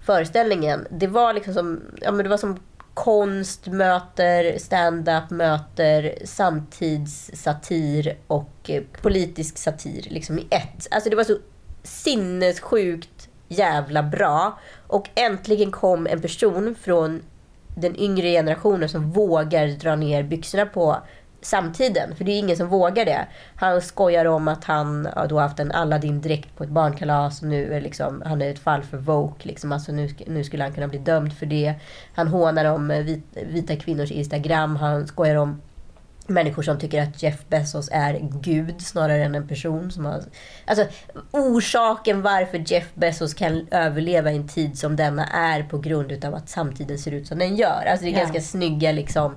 föreställningen. 0.00 0.86
Det 0.90 1.06
var 1.06 1.32
liksom 1.32 1.54
som, 1.54 1.82
ja 2.00 2.12
men 2.12 2.24
det 2.24 2.30
var 2.30 2.36
som 2.36 2.60
konst 2.94 3.66
möter 3.66 4.58
stand-up 4.58 5.30
möter 5.30 6.18
samtidssatir 6.24 8.18
och 8.26 8.70
eh, 8.70 8.82
politisk 9.02 9.58
satir 9.58 10.06
liksom 10.10 10.38
i 10.38 10.46
ett. 10.50 10.86
Alltså 10.90 11.10
det 11.10 11.16
var 11.16 11.24
så 11.24 11.38
sinnessjukt 11.82 13.17
jävla 13.48 14.02
bra. 14.02 14.58
Och 14.86 15.08
äntligen 15.14 15.70
kom 15.70 16.06
en 16.06 16.20
person 16.20 16.74
från 16.80 17.22
den 17.76 18.00
yngre 18.00 18.30
generationen 18.30 18.88
som 18.88 19.10
vågar 19.10 19.66
dra 19.66 19.96
ner 19.96 20.22
byxorna 20.22 20.66
på 20.66 20.96
samtiden. 21.40 22.14
För 22.16 22.24
det 22.24 22.32
är 22.32 22.38
ingen 22.38 22.56
som 22.56 22.68
vågar 22.68 23.04
det. 23.04 23.26
Han 23.54 23.82
skojar 23.82 24.24
om 24.24 24.48
att 24.48 24.64
han 24.64 25.08
ja, 25.16 25.26
då 25.26 25.34
har 25.34 25.42
haft 25.42 25.60
en 25.60 25.72
Aladdin-dräkt 25.72 26.56
på 26.56 26.64
ett 26.64 26.70
barnkalas 26.70 27.42
och 27.42 27.48
nu 27.48 27.74
är 27.74 27.80
liksom, 27.80 28.22
han 28.26 28.42
är 28.42 28.50
ett 28.50 28.58
fall 28.58 28.82
för 28.82 28.96
Vogue. 28.96 29.38
Liksom. 29.42 29.72
Alltså 29.72 29.92
nu, 29.92 30.08
nu 30.26 30.44
skulle 30.44 30.62
han 30.62 30.72
kunna 30.72 30.88
bli 30.88 30.98
dömd 30.98 31.32
för 31.32 31.46
det. 31.46 31.74
Han 32.14 32.28
hånar 32.28 32.64
om 32.64 32.90
eh, 32.90 33.02
vit, 33.02 33.24
vita 33.46 33.76
kvinnors 33.76 34.10
Instagram. 34.10 34.76
Han 34.76 35.06
skojar 35.06 35.34
om 35.34 35.60
människor 36.28 36.62
som 36.62 36.78
tycker 36.78 37.02
att 37.02 37.22
Jeff 37.22 37.44
Bezos 37.48 37.88
är 37.92 38.18
gud 38.42 38.82
snarare 38.82 39.24
än 39.24 39.34
en 39.34 39.48
person. 39.48 39.90
som 39.90 40.04
har... 40.04 40.22
Alltså, 40.64 40.86
orsaken 41.30 42.22
varför 42.22 42.62
Jeff 42.72 42.94
Bezos 42.94 43.34
kan 43.34 43.68
överleva 43.70 44.32
i 44.32 44.36
en 44.36 44.48
tid 44.48 44.78
som 44.78 44.96
denna 44.96 45.26
är 45.26 45.62
på 45.62 45.78
grund 45.78 46.12
utav 46.12 46.34
att 46.34 46.48
samtiden 46.48 46.98
ser 46.98 47.10
ut 47.12 47.26
som 47.26 47.38
den 47.38 47.56
gör. 47.56 47.86
Alltså 47.90 48.04
det 48.04 48.10
är 48.10 48.12
Ja. 48.12 48.18
ganska 48.18 48.40
snygga 48.40 48.92
liksom... 48.92 49.34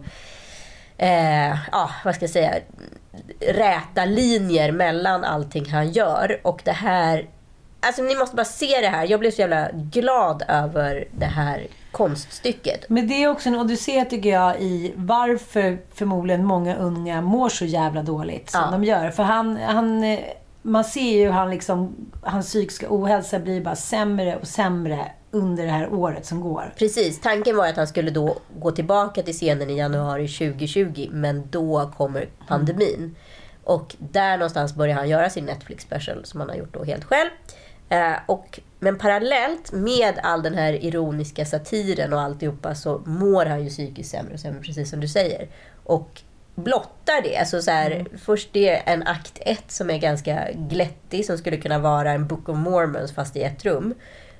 Eh, 0.98 1.58
ja, 1.72 1.90
vad 2.06 2.16
ska 2.16 2.24
jag 2.24 2.30
säga? 2.32 2.54
Räta 3.40 4.06
linjer 4.06 4.72
mellan 4.72 5.24
allting 5.24 5.70
han 5.72 5.92
gör. 5.92 6.40
Och 6.44 6.62
det 6.66 6.72
här... 6.72 7.30
Alltså 7.84 8.02
ni 8.02 8.16
måste 8.16 8.36
bara 8.36 8.46
se 8.46 8.82
det 8.82 8.88
här. 8.88 9.08
Jag 9.12 9.20
blev 9.20 9.32
så 9.32 9.42
jävla 9.42 9.70
glad 9.74 10.44
över 10.48 11.08
det 11.12 11.26
här 11.26 11.68
konststycket. 11.92 12.86
Men 12.90 13.08
det 13.08 13.24
är 13.24 13.28
också 13.28 13.50
en 13.50 13.56
odyssé 13.56 14.06
tycker 14.06 14.30
jag 14.30 14.62
i 14.62 14.94
varför 14.96 15.78
förmodligen 15.94 16.46
många 16.46 16.76
unga 16.76 17.22
mår 17.22 17.50
så 17.50 17.66
jävla 17.66 18.04
dåligt 18.04 18.50
som 18.50 18.62
Ja. 18.66 18.72
de 18.72 18.84
gör. 18.84 19.10
För 19.10 19.24
han, 19.24 19.58
han, 19.58 20.18
man 20.62 20.84
ser 20.84 21.18
ju 21.18 21.26
hur 21.26 21.32
han 21.32 21.50
liksom, 21.50 21.96
hans 22.24 22.46
psykiska 22.48 22.86
ohälsa 22.90 23.40
blir 23.40 23.62
bara 23.62 23.76
sämre 23.76 24.36
och 24.36 24.48
sämre 24.48 25.12
under 25.32 25.64
det 25.66 25.72
här 25.72 25.94
året 25.94 26.26
som 26.26 26.42
går. 26.42 26.74
Precis, 26.78 27.22
tanken 27.22 27.58
var 27.58 27.68
att 27.68 27.78
han 27.78 27.88
skulle 27.88 28.12
då 28.12 28.38
gå 28.60 28.72
tillbaka 28.72 29.24
till 29.24 29.34
scenen 29.34 29.70
i 29.70 29.78
januari 29.78 30.28
2020, 30.28 31.08
men 31.12 31.48
då 31.50 31.92
kommer 31.98 32.30
pandemin. 32.48 33.16
Och 33.64 33.96
där 34.00 34.38
någonstans 34.38 34.76
börjar 34.76 34.96
han 34.96 35.10
göra 35.10 35.30
sin 35.30 35.46
Netflix 35.46 35.84
special 35.84 36.26
som 36.26 36.40
han 36.40 36.50
har 36.50 36.56
gjort 36.56 36.74
då 36.74 36.84
helt 36.84 37.04
själv. 37.04 37.30
Eh, 37.92 38.14
och, 38.26 38.60
men 38.80 38.98
parallellt 38.98 39.72
med 39.72 40.20
all 40.24 40.44
den 40.44 40.54
här 40.54 40.86
ironiska 40.86 41.46
satiren 41.46 42.14
och 42.14 42.22
alltihopa 42.22 42.76
så 42.76 43.02
mår 43.06 43.46
han 43.46 43.64
ju 43.64 43.70
psykiskt 43.70 44.12
sämre 44.12 44.34
och 44.34 44.40
sämre, 44.40 44.62
precis 44.62 44.90
som 44.90 45.00
du 45.00 45.08
säger. 45.08 45.48
Och 45.84 46.22
blottar 46.56 47.22
det. 47.24 47.38
Alltså 47.38 47.62
så 47.62 47.72
här, 47.72 48.06
Först 48.18 48.50
det 48.54 48.70
är 48.70 48.94
en 48.94 49.08
akt 49.08 49.38
1 49.42 49.72
som 49.72 49.90
är 49.90 49.98
ganska 49.98 50.48
glättig, 50.54 51.26
som 51.26 51.38
skulle 51.38 51.58
kunna 51.58 51.80
vara 51.80 52.12
en 52.12 52.28
Book 52.28 52.50
of 52.50 52.58
Mormons 52.58 53.12
fast 53.12 53.36
i 53.36 53.44
ett 53.44 53.66
rum. 53.66 53.94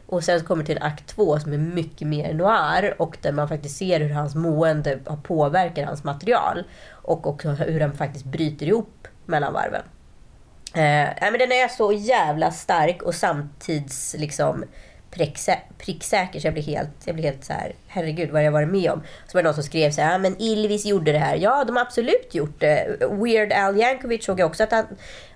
Och 0.06 0.24
sen 0.24 0.40
så 0.40 0.46
kommer 0.46 0.64
till 0.64 0.78
akt 0.82 1.08
två 1.08 1.40
som 1.40 1.54
är 1.54 1.58
mycket 1.58 2.08
mer 2.08 2.34
noir 2.34 2.96
och 2.98 3.18
där 3.22 3.32
man 3.32 3.48
faktiskt 3.48 3.78
ser 3.78 4.00
hur 4.00 4.14
hans 4.14 4.36
mående 4.36 5.00
har 5.06 5.18
påverkat 5.18 5.86
hans 5.86 6.04
material. 6.04 6.64
Och 6.92 7.28
också 7.28 7.50
hur 7.50 7.80
han 7.80 7.94
faktiskt 7.94 8.26
bryter 8.26 8.66
ihop 8.66 9.08
mellan 9.26 9.54
varven. 9.54 9.84
Eh, 10.74 11.10
men 11.32 11.40
den 11.40 11.52
är 11.52 11.68
så 11.68 11.92
jävla 11.92 12.52
stark 12.52 13.02
och 13.02 13.16
samtids 13.16 14.16
liksom 14.20 14.64
pricksä- 15.12 15.60
pricksäker 15.78 16.40
så 16.40 16.48
jag 16.48 16.54
blir 16.54 16.64
helt, 16.64 16.90
jag 17.06 17.16
blir 17.16 17.26
helt 17.26 17.44
så 17.44 17.54
här, 17.54 17.74
herregud 17.88 18.30
vad 18.30 18.40
har 18.40 18.46
jag 18.46 18.52
varit 18.52 18.70
med 18.70 18.92
om? 18.92 19.04
Så 19.28 19.38
var 19.38 19.42
det 19.44 19.48
någon 19.48 19.54
som 19.54 19.64
skrev 19.64 19.92
så 19.92 20.02
här, 20.02 20.20
men 20.20 20.42
Ilvis 20.42 20.86
gjorde 20.86 21.12
det 21.12 21.18
här. 21.20 21.36
Ja, 21.36 21.64
de 21.64 21.76
har 21.76 21.84
absolut 21.84 22.36
gjort 22.36 22.60
det. 22.60 22.98
Weird 23.00 23.54
Al 23.54 23.78
Yankovic 23.78 24.26
såg 24.26 24.40
jag 24.40 24.48
också 24.48 24.64
att 24.64 24.72
han 24.72 24.86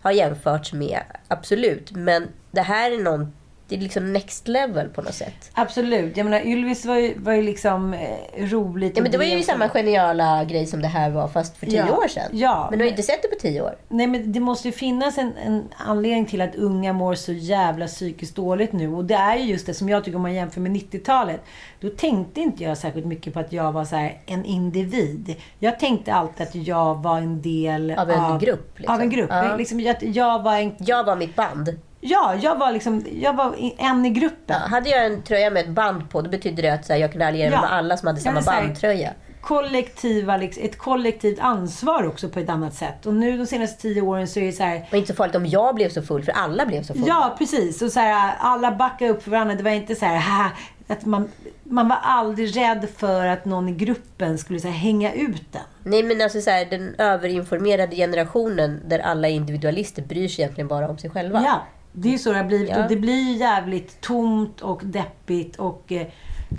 har 0.02 0.12
jämförts 0.12 0.74
med. 0.74 1.02
Absolut. 1.28 1.91
Men 1.91 2.28
det 2.52 2.62
här 2.62 2.91
är 2.91 2.98
någon, 3.04 3.34
det 3.67 3.75
är 3.75 3.80
liksom 3.80 4.13
next 4.13 4.47
level 4.47 4.89
på 4.89 5.01
något 5.01 5.13
sätt. 5.13 5.51
Absolut. 5.54 6.17
Jag 6.17 6.23
menar, 6.23 6.45
Ylvis 6.45 6.86
var 6.86 6.95
ju, 6.95 7.19
var 7.19 7.34
ju 7.34 7.41
liksom 7.41 7.93
eh, 7.93 7.99
roligt. 8.38 8.93
Ja, 8.97 9.04
men 9.04 9.12
det 9.12 9.17
var 9.17 9.25
ju 9.25 9.43
samma 9.43 9.69
geniala 9.69 10.43
grej 10.43 10.65
som 10.65 10.82
det 10.82 10.88
här 10.88 11.10
var 11.10 11.28
fast 11.28 11.58
för 11.58 11.65
tio 11.65 11.86
Ja. 11.89 11.97
år 11.97 12.08
sedan. 12.08 12.23
Ja, 12.32 12.67
men 12.69 12.80
du 12.80 12.84
har 12.86 12.89
men- 12.89 12.93
inte 12.93 13.04
sett 13.04 13.21
det 13.21 13.28
på 13.28 13.36
tio 13.41 13.62
år. 13.62 13.75
Nej, 13.89 14.08
men 14.08 14.32
det 14.32 14.39
måste 14.39 14.67
ju 14.67 14.71
finnas 14.71 15.17
en, 15.17 15.34
en 15.45 15.63
anledning 15.78 16.25
till 16.25 16.41
att 16.41 16.56
unga 16.56 16.93
mår 16.93 17.15
så 17.15 17.32
jävla 17.34 17.88
psykiskt 17.88 18.36
dåligt 18.36 18.73
nu. 18.73 18.93
Och 18.93 19.06
det 19.06 19.15
är 19.15 19.36
ju 19.38 19.43
just 19.43 19.65
det 19.65 19.73
som 19.73 19.89
jag 19.89 20.04
tycker 20.04 20.15
om 20.15 20.21
man 20.21 20.34
jämför 20.34 20.62
med 20.62 20.71
90-talet. 20.71 21.41
Då 21.80 21.89
tänkte 21.89 22.41
inte 22.41 22.63
jag 22.63 22.78
särskilt 22.78 23.06
mycket 23.06 23.34
på 23.34 23.39
att 23.39 23.54
jag 23.54 23.71
var 23.71 23.86
så 23.86 24.10
en 24.25 24.45
individ. 24.45 25.36
Jag 25.60 25.80
tänkte 25.80 26.13
alltid 26.13 26.47
att 26.47 26.56
jag 26.56 26.95
var 27.04 27.17
en 27.17 27.41
del 27.41 27.91
Av 27.91 28.10
en 28.12 28.39
grupp, 28.39 28.80
liksom. 28.80 28.95
Av 28.95 29.01
en 29.01 29.10
grupp. 29.10 29.30
Ja. 29.30 29.56
Liksom, 29.58 29.80
jag, 29.80 30.04
jag 30.04 30.43
var 30.43 30.58
en... 30.58 30.75
Jag 30.80 31.04
var 31.04 31.15
mitt 31.15 31.36
band. 31.36 31.80
Ja, 32.01 32.36
jag 32.41 32.55
var 32.55 32.71
liksom... 32.71 33.05
Jag 33.21 33.34
var 33.34 33.55
en 33.77 34.05
i 34.05 34.10
gruppen. 34.10 34.55
Ja, 34.62 34.67
hade 34.67 34.89
jag 34.89 35.05
en 35.05 35.21
tröja 35.23 35.49
med 35.49 35.63
ett 35.63 35.69
band 35.69 36.10
på, 36.10 36.21
då 36.21 36.29
betydde 36.29 36.62
det 36.62 36.69
att 36.69 36.86
så 36.86 36.93
här, 36.93 36.99
jag 36.99 37.12
kunde 37.12 37.27
alliera 37.27 37.49
mig 37.49 37.60
Ja. 37.62 37.62
med 37.62 37.73
alla 37.73 37.97
som 37.97 38.08
hade 38.08 38.19
samma 38.19 38.39
här- 38.41 38.62
bandtröja. 38.63 39.13
Kollektiva, 39.41 40.38
liksom, 40.38 40.63
ett 40.63 40.77
kollektivt 40.77 41.39
ansvar 41.39 42.08
också 42.08 42.29
på 42.29 42.39
ett 42.39 42.49
annat 42.49 42.73
sätt. 42.73 43.05
Och 43.05 43.13
nu 43.13 43.38
de 43.38 43.45
senaste 43.45 43.81
tio 43.81 44.01
åren 44.01 44.27
så 44.27 44.39
är 44.39 44.45
det 44.45 44.51
så 44.51 44.63
här... 44.63 44.88
Var 44.91 44.97
inte 44.99 45.12
så 45.13 45.15
farligt 45.15 45.36
om 45.36 45.45
jag 45.45 45.75
blev 45.75 45.89
så 45.89 46.01
full, 46.01 46.23
för 46.23 46.31
alla 46.31 46.65
blev 46.65 46.84
så 46.84 46.93
fulla. 46.93 47.05
Ja, 47.08 47.36
precis. 47.38 47.81
Och 47.81 47.91
så 47.91 47.99
här, 47.99 48.34
alla 48.39 48.71
backade 48.71 49.12
upp 49.12 49.23
för 49.23 49.31
varandra. 49.31 49.55
Det 49.55 49.63
var 49.63 49.71
inte 49.71 49.95
så 49.95 50.05
här, 50.05 50.51
att 50.88 51.05
man 51.05 51.29
man 51.63 51.88
var 51.88 51.97
aldrig 52.01 52.58
rädd 52.58 52.88
för 52.97 53.25
att 53.27 53.45
någon 53.45 53.69
i 53.69 53.71
gruppen 53.71 54.38
skulle 54.38 54.60
så 54.60 54.67
här, 54.67 54.75
hänga 54.75 55.13
ut 55.13 55.51
den. 55.51 55.62
Nej 55.84 56.03
men 56.03 56.21
alltså 56.21 56.41
så 56.41 56.49
här, 56.49 56.65
den 56.65 56.95
överinformerade 56.97 57.95
generationen 57.95 58.81
där 58.86 58.99
alla 58.99 59.27
är 59.27 59.31
individualister 59.31 60.01
bryr 60.01 60.27
sig 60.27 60.43
egentligen 60.43 60.67
bara 60.67 60.89
om 60.89 60.97
sig 60.97 61.10
själva. 61.10 61.41
Ja, 61.45 61.62
det 61.95 62.08
är 62.08 62.12
ju 62.12 62.17
så 62.17 62.31
det 62.31 62.38
har 62.38 62.45
blivit. 62.45 62.69
Ja. 62.69 62.84
Och 62.84 62.89
det 62.89 62.95
blir 62.95 63.21
ju 63.21 63.38
jävligt 63.38 64.01
tomt 64.01 64.62
och 64.62 64.81
deppigt 64.86 65.55
och 65.55 65.91
eh, 65.91 66.08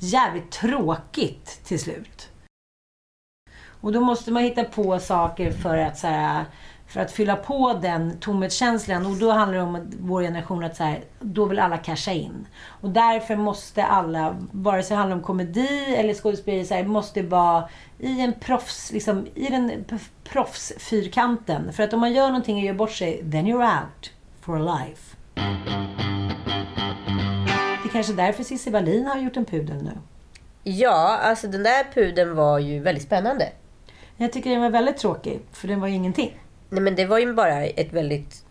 jävligt 0.00 0.50
tråkigt 0.50 1.60
till 1.64 1.80
slut. 1.80 2.28
Och 3.80 3.92
då 3.92 4.00
måste 4.00 4.30
man 4.30 4.42
hitta 4.42 4.64
på 4.64 4.98
saker 4.98 5.50
för 5.50 5.76
att, 5.76 5.98
så 5.98 6.06
här, 6.06 6.44
för 6.86 7.00
att 7.00 7.12
fylla 7.12 7.36
på 7.36 7.72
den 7.82 8.18
tomhetskänslan. 8.18 9.06
Och 9.06 9.16
då 9.16 9.30
handlar 9.30 9.58
det 9.58 9.64
om 9.64 9.74
att 9.74 9.82
vår 10.00 10.22
generation 10.22 10.64
att 10.64 10.76
så 10.76 10.84
här, 10.84 11.04
då 11.20 11.44
vill 11.44 11.58
alla 11.58 11.78
casha 11.78 12.12
in. 12.12 12.46
Och 12.80 12.90
därför 12.90 13.36
måste 13.36 13.84
alla, 13.84 14.36
vare 14.52 14.82
sig 14.82 14.94
det 14.94 14.98
handlar 14.98 15.16
om 15.16 15.22
komedi 15.22 15.94
eller 15.96 16.14
skådespeleri, 16.14 16.64
så 16.64 16.74
här, 16.74 16.84
måste 16.84 17.22
vara 17.22 17.68
i 17.98 18.20
en 18.20 18.32
proffs, 18.32 18.92
liksom, 18.92 19.26
i 19.34 19.46
den 19.46 19.84
proffsfyrkanten. 20.24 21.72
För 21.72 21.82
att 21.82 21.92
om 21.92 22.00
man 22.00 22.12
gör 22.12 22.26
någonting 22.26 22.56
och 22.56 22.62
gör 22.62 22.74
bort 22.74 22.92
sig, 22.92 23.18
then 23.18 23.46
you're 23.46 23.82
out 23.82 24.12
for 24.40 24.58
life. 24.58 25.15
Det 27.82 27.88
är 27.88 27.92
kanske 27.92 28.12
därför 28.12 28.42
Cissi 28.42 28.70
Wallin 28.70 29.06
har 29.06 29.18
gjort 29.18 29.36
en 29.36 29.44
pudel 29.44 29.82
nu. 29.82 29.92
Ja, 30.62 31.18
alltså 31.22 31.46
den 31.48 31.62
där 31.62 31.84
pudeln 31.94 32.36
var 32.36 32.58
ju 32.58 32.80
väldigt 32.80 33.04
spännande. 33.04 33.52
Jag 34.16 34.32
tycker 34.32 34.50
den 34.50 34.60
var 34.60 34.70
väldigt 34.70 34.96
tråkig, 34.96 35.40
för 35.52 35.68
den 35.68 35.80
var 35.80 35.88
ju 35.88 35.94
ingenting. 35.94 36.40
Nej 36.70 36.80
men 36.82 36.94
det 36.96 37.06
var 37.06 37.18
ju 37.18 37.34
bara 37.34 37.64
ett 37.64 37.92
väldigt, 37.92 38.45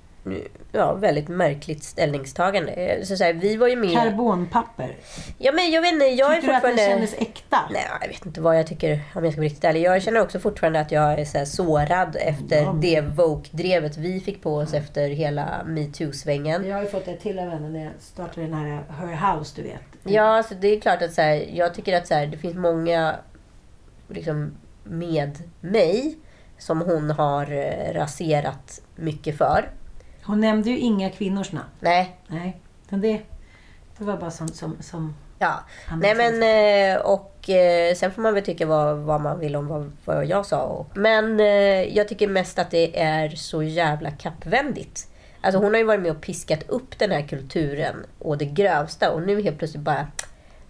ja, 0.72 0.94
väldigt 0.94 1.28
märkligt 1.28 1.84
ställningstagande. 1.84 3.00
Så, 3.04 3.18
så 3.18 3.24
här, 3.24 3.34
vi 3.34 3.58
var 3.58 3.68
ju 3.68 3.76
med... 3.76 3.94
Karbonpapper. 3.94 4.96
Ja 5.38 5.52
men 5.52 5.72
jag 5.72 5.82
vet 5.82 5.94
inte, 5.94 6.06
jag 6.06 6.32
är 6.32 6.36
Tycker 6.36 6.48
du 6.48 6.54
att 6.54 6.62
fortfarande... 6.62 6.86
kändes 6.86 7.14
äkta? 7.14 7.58
Nej, 7.72 7.88
jag 8.02 8.08
vet 8.08 8.26
inte 8.26 8.42
vad 8.42 8.60
jag 8.60 8.68
tycker 8.68 9.00
om 9.16 9.24
jag 9.24 9.34
ska 9.34 9.42
vara 9.42 9.46
riktigt 9.48 9.64
ärlig. 9.64 9.82
Jag 9.82 10.02
känner 10.02 10.22
också 10.22 10.40
fortfarande 10.40 10.80
att 10.80 10.92
jag 10.92 11.20
är 11.20 11.26
så 11.26 11.38
här 11.38 11.46
sårad 11.46 12.16
efter 12.20 12.62
Ja. 12.62 12.76
det 12.82 13.02
Vogue-drevet 13.02 13.98
vi 13.98 14.20
fick 14.20 14.42
på 14.42 14.56
oss 14.56 14.74
efter 14.74 15.10
hela 15.10 15.64
metoo-svängen. 15.66 16.66
Jag 16.68 16.76
har 16.76 16.82
ju 16.84 16.90
fått 16.90 17.06
det 17.06 17.16
till 17.18 17.40
av 17.40 17.50
henne 17.50 17.70
när 17.70 17.84
jag 17.84 17.94
startade 18.00 18.48
den 18.48 18.54
här 18.54 18.84
Her 18.90 19.38
House, 19.38 19.54
du 19.56 19.62
vet. 19.64 19.82
Ja, 20.04 20.44
så 20.44 20.54
det 20.54 20.68
är 20.68 20.80
klart 20.80 21.02
att 21.02 21.14
så 21.14 21.22
här, 21.22 21.46
jag 21.54 21.74
tycker 21.74 21.98
att 21.98 22.08
så 22.08 22.14
här, 22.14 22.28
det 22.28 22.38
finns 22.38 22.56
många 22.56 23.16
liksom, 24.08 24.58
med 24.84 25.38
mig 25.62 26.18
som 26.58 26.82
hon 26.82 27.10
har 27.12 27.52
eh, 27.52 27.94
raserat 27.94 28.82
mycket 28.96 29.38
för. 29.38 29.70
Hon 30.26 30.40
nämnde 30.40 30.70
ju 30.70 30.78
inga 30.78 31.10
kvinnors 31.10 31.52
namn. 31.52 31.66
Nej, 31.80 32.16
Nej, 32.28 32.58
det, 32.90 33.22
det 33.98 34.04
var 34.04 34.18
bara 34.18 34.32
sånt 34.32 34.56
som... 34.56 34.78
som 34.82 35.16
ja. 35.40 35.60
Nej 36.02 36.16
men 36.16 36.44
eh, 36.96 37.02
och 37.02 37.50
eh, 37.50 37.96
sen 37.96 38.12
får 38.12 38.22
man 38.22 38.34
väl 38.34 38.44
tycka 38.44 38.66
vad, 38.66 38.98
vad 38.98 39.22
man 39.22 39.40
vill 39.40 39.56
om 39.56 39.68
vad, 39.68 39.92
vad 40.06 40.26
jag 40.26 40.46
sa. 40.46 40.62
Och- 40.64 40.98
Men 40.98 41.40
eh, 41.40 41.96
jag 41.98 42.08
tycker 42.08 42.28
mest 42.28 42.60
att 42.60 42.72
det 42.72 43.00
är 43.02 43.30
så 43.30 43.64
jävla 43.64 44.12
kappvändigt. 44.12 45.08
Alltså 45.42 45.60
hon 45.62 45.72
har 45.74 45.78
ju 45.78 45.84
varit 45.86 46.02
med 46.02 46.12
och 46.12 46.22
piskat 46.22 46.70
upp 46.70 47.00
den 47.00 47.12
här 47.12 47.22
kulturen 47.22 47.96
och 48.20 48.38
det 48.38 48.46
grövsta 48.46 49.12
och 49.12 49.22
nu 49.22 49.42
helt 49.42 49.58
plötsligt 49.58 49.84
bara 49.84 50.08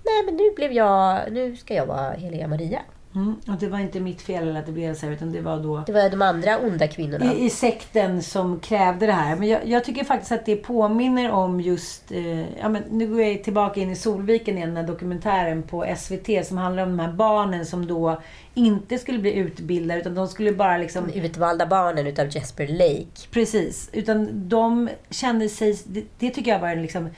Nej 0.05 0.23
men 0.25 0.35
nu 0.35 0.51
blev 0.55 0.71
jag, 0.71 1.19
nu 1.31 1.55
ska 1.55 1.73
jag 1.73 1.85
vara 1.85 2.11
heliga 2.11 2.47
Maria. 2.47 2.79
Mm, 3.15 3.35
och 3.47 3.55
det 3.59 3.67
var 3.67 3.79
inte 3.79 3.99
mitt 3.99 4.21
fel 4.21 4.57
att 4.57 4.65
det 4.65 4.71
blev 4.71 4.95
så 4.95 5.05
här, 5.05 5.13
utan 5.13 5.31
det 5.31 5.41
var 5.41 5.57
då 5.59 5.83
Det 5.85 5.91
var 5.91 6.09
de 6.09 6.21
andra 6.21 6.57
onda 6.59 6.87
kvinnorna. 6.87 7.33
i, 7.33 7.45
i 7.45 7.49
sekten 7.49 8.23
som 8.23 8.59
krävde 8.59 9.05
det 9.05 9.11
här. 9.11 9.35
Men 9.35 9.47
jag, 9.47 9.67
jag 9.67 9.83
tycker 9.83 10.03
faktiskt 10.03 10.31
att 10.31 10.45
det 10.45 10.55
påminner 10.55 11.31
om 11.31 11.61
just... 11.61 12.11
Eh, 12.11 12.39
ja, 12.59 12.69
men 12.69 12.83
nu 12.89 13.07
går 13.07 13.21
jag 13.21 13.43
tillbaka 13.43 13.79
in 13.79 13.91
i 13.91 13.95
Solviken 13.95 14.57
igen, 14.57 14.69
den 14.69 14.77
här 14.77 14.93
dokumentären 14.93 15.63
på 15.63 15.85
SVT 15.97 16.47
som 16.47 16.57
handlar 16.57 16.83
om 16.83 16.89
de 16.97 16.99
här 16.99 17.13
barnen 17.13 17.65
som 17.65 17.87
då 17.87 18.21
inte 18.53 18.97
skulle 18.97 19.19
bli 19.19 19.33
utbildade 19.33 19.99
utan 19.99 20.15
de 20.15 20.27
skulle 20.27 20.51
bara 20.51 20.77
liksom... 20.77 21.07
De 21.07 21.19
utvalda 21.19 21.65
barnen 21.65 22.07
utav 22.07 22.27
Jesper 22.35 22.67
Lake. 22.67 23.27
Precis. 23.31 23.89
Utan 23.93 24.49
de 24.49 24.89
kände 25.09 25.49
sig... 25.49 25.79
Det, 25.85 26.03
det 26.19 26.29
tycker 26.29 26.51
jag 26.51 26.59
var 26.59 26.69
en 26.69 26.81
liksom, 26.81 27.09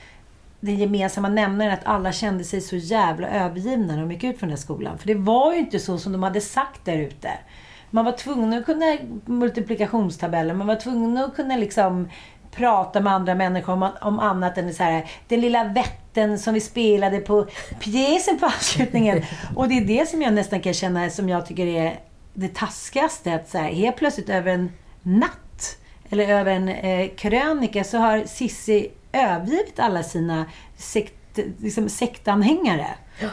den 0.60 0.76
gemensamma 0.76 1.28
nämnaren 1.28 1.72
att 1.72 1.84
alla 1.86 2.12
kände 2.12 2.44
sig 2.44 2.60
så 2.60 2.76
jävla 2.76 3.28
övergivna 3.28 3.86
när 3.86 4.00
de 4.00 4.12
gick 4.12 4.24
ut 4.24 4.38
från 4.38 4.48
den 4.48 4.56
här 4.56 4.62
skolan. 4.62 4.98
För 4.98 5.06
det 5.06 5.14
var 5.14 5.52
ju 5.52 5.58
inte 5.58 5.78
så 5.78 5.98
som 5.98 6.12
de 6.12 6.22
hade 6.22 6.40
sagt 6.40 6.84
där 6.84 6.96
ute. 6.96 7.30
Man 7.90 8.04
var 8.04 8.12
tvungen 8.12 8.52
att 8.52 8.66
kunna 8.66 8.96
multiplikationstabeller, 9.26 10.54
man 10.54 10.66
var 10.66 10.76
tvungen 10.76 11.18
att 11.18 11.36
kunna 11.36 11.56
liksom 11.56 12.08
prata 12.50 13.00
med 13.00 13.12
andra 13.12 13.34
människor 13.34 13.72
om, 13.72 13.90
om 14.00 14.18
annat 14.18 14.58
än 14.58 14.74
så 14.74 14.82
här, 14.82 15.10
den 15.28 15.40
lilla 15.40 15.64
vätten 15.64 16.38
som 16.38 16.54
vi 16.54 16.60
spelade 16.60 17.18
på 17.18 17.46
pjäsen 17.80 18.38
på 18.38 18.46
avslutningen. 18.46 19.22
Och 19.56 19.68
det 19.68 19.78
är 19.78 19.84
det 19.84 20.08
som 20.08 20.22
jag 20.22 20.34
nästan 20.34 20.60
kan 20.60 20.74
känna 20.74 21.10
som 21.10 21.28
jag 21.28 21.46
tycker 21.46 21.66
är 21.66 22.00
det 22.34 22.54
taskigaste. 22.54 23.34
Att 23.34 23.48
så 23.48 23.58
här, 23.58 23.68
helt 23.68 23.96
plötsligt 23.96 24.28
över 24.28 24.52
en 24.52 24.72
natt 25.02 25.78
eller 26.10 26.28
över 26.28 26.52
en 26.52 26.68
eh, 26.68 27.08
krönika 27.08 27.84
så 27.84 27.98
har 27.98 28.22
Sissi 28.26 28.90
övergivit 29.12 29.78
alla 29.78 30.02
sina 30.02 30.44
sekt, 30.76 31.38
liksom, 31.58 31.88
sektanhängare. 31.88 32.86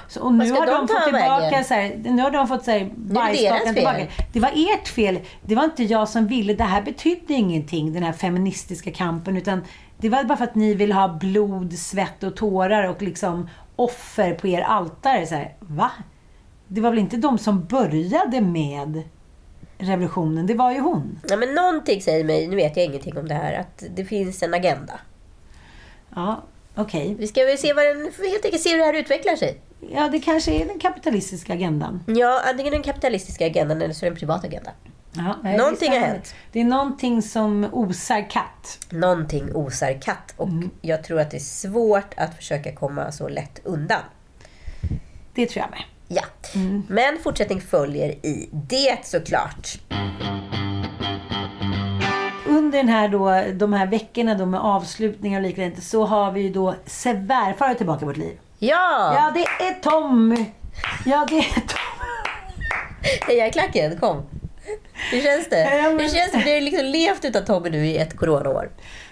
Så, 0.08 0.22
och 0.22 0.34
nu 0.34 0.52
har 0.52 0.66
de 0.66 0.72
de 0.72 0.88
fått 0.88 1.04
tillbaka 1.04 1.64
så 1.64 1.74
här, 1.74 2.02
nu 2.04 2.22
har 2.22 2.32
de 2.32 2.48
fått 2.48 2.66
deras 2.66 3.74
tillbaka. 3.74 4.08
Det 4.34 4.40
var 4.40 4.52
ert 4.56 4.88
fel. 4.88 5.20
Det 5.42 5.56
var 5.56 5.64
inte 5.64 5.84
jag 5.84 6.10
som 6.10 6.28
ville. 6.28 6.54
Det 6.54 6.64
här 6.64 6.82
betydde 6.82 7.34
ingenting, 7.34 7.94
den 7.94 8.04
här 8.04 8.14
feministiska 8.14 8.92
kampen. 8.92 9.38
Utan 9.38 9.62
det 9.98 10.10
var 10.10 10.24
bara 10.24 10.38
för 10.38 10.44
att 10.44 10.56
ni 10.56 10.74
vill 10.74 10.92
ha 10.92 11.08
blod, 11.08 11.74
svett 11.74 12.24
och 12.24 12.36
tårar 12.36 12.90
och 12.90 13.02
liksom 13.02 13.50
offer 13.76 14.34
på 14.34 14.48
er 14.48 14.62
altare. 14.62 15.28
Så 15.28 15.36
här, 15.36 15.56
va? 15.60 15.92
Det 16.68 16.82
var 16.82 16.90
väl 16.90 17.00
inte 17.00 17.18
de 17.18 17.38
som 17.38 17.66
började 17.66 18.42
med 18.42 19.04
revolutionen? 19.78 20.48
Det 20.48 20.54
var 20.54 20.72
ju 20.72 20.80
hon. 20.80 21.20
Ja, 21.30 21.38
men 21.38 21.56
någonting 21.56 22.02
säger 22.02 22.24
mig, 22.24 22.48
nu 22.48 22.56
vet 22.56 22.78
jag 22.78 22.86
ingenting 22.86 23.18
om 23.18 23.28
det 23.28 23.34
här, 23.34 23.54
att 23.54 23.84
det 23.96 24.06
finns 24.06 24.44
en 24.44 24.54
agenda. 24.54 24.94
Ja, 26.16 26.44
okej. 26.76 27.16
Vi 27.20 27.28
ska 27.28 27.46
väl 27.46 27.58
se 27.58 27.74
vad 27.74 27.86
den, 27.86 28.02
helt 28.32 28.46
enkelt 28.46 28.62
se 28.62 28.70
hur 28.72 28.78
det 28.78 28.84
här 28.84 28.94
utvecklar 28.94 29.36
sig. 29.36 29.62
Ja, 29.92 30.10
det 30.10 30.20
kanske 30.20 30.52
är 30.52 30.66
den 30.66 30.80
kapitalistiska 30.80 31.54
agendan. 31.54 32.04
Ja, 32.08 32.42
antingen 32.50 32.74
den 32.74 32.84
kapitalistiska 32.84 33.46
agendan 33.46 33.82
eller 33.82 33.94
så 33.94 34.06
är 34.06 34.10
det 34.10 34.14
en 34.14 34.20
privat 34.20 34.46
agenda. 34.46 34.72
Ja, 35.12 35.52
Någonting 35.58 35.92
har 35.92 36.00
hänt. 36.00 36.36
Det 36.52 36.60
är 36.60 36.64
någonting 36.64 37.22
som 37.22 37.68
osar 37.72 38.30
katt. 38.30 38.80
Någonting 38.90 39.56
osar 39.56 40.02
katt 40.02 40.34
och 40.38 40.50
jag 40.82 41.04
tror 41.04 41.20
att 41.20 41.32
det 41.32 41.38
är 41.38 41.40
svårt 41.40 42.14
att 42.18 42.36
försöka 42.36 42.76
komma 42.76 43.12
så 43.12 43.28
lätt 43.28 43.60
undan. 43.64 44.02
Det 45.34 45.46
tror 45.46 45.66
jag 45.66 45.72
med. 45.72 45.84
Ja, 46.08 46.24
men 46.88 47.18
fortsättning 47.24 47.62
följer 47.62 48.10
i 48.10 48.50
det 48.52 48.98
såklart. 49.04 49.80
Under 52.66 52.78
den 52.78 52.90
här 52.90 53.08
då, 53.08 53.42
de 53.54 53.74
här 53.74 53.88
veckorna 53.88 54.36
då 54.36 54.46
med 54.46 54.60
avslutningar 54.60 55.40
och 55.40 55.48
liknande 55.48 55.82
så 55.82 56.06
har 56.06 56.32
vi 56.32 56.42
ju 56.42 56.50
då 56.50 56.76
svärfar 56.86 57.74
tillbaka 57.74 58.02
i 58.02 58.08
vårt 58.08 58.18
liv. 58.18 58.38
Ja! 58.60 59.14
Ja, 59.16 59.32
det 59.34 59.66
är 59.66 59.74
Tommy! 59.82 60.46
Ja, 61.06 61.26
det 61.30 61.38
är 61.38 61.44
Tommy. 61.54 62.30
Heja 63.28 63.50
klacken, 63.52 63.98
kom! 64.00 64.22
Hur 65.12 65.22
känns 65.22 65.50
det? 65.50 65.60
Ja, 65.78 65.90
men- 65.90 66.00
Hur 66.00 66.10
känns 66.10 66.32
det? 66.32 66.42
Vi 66.46 66.54
har 66.54 66.62
liksom 66.62 66.86
levt 66.86 67.26
utan 67.26 67.46
Tommy 67.46 67.70
nu 67.70 67.86
i 67.88 67.98
ett 67.98 68.18
coronaår. 68.18 68.70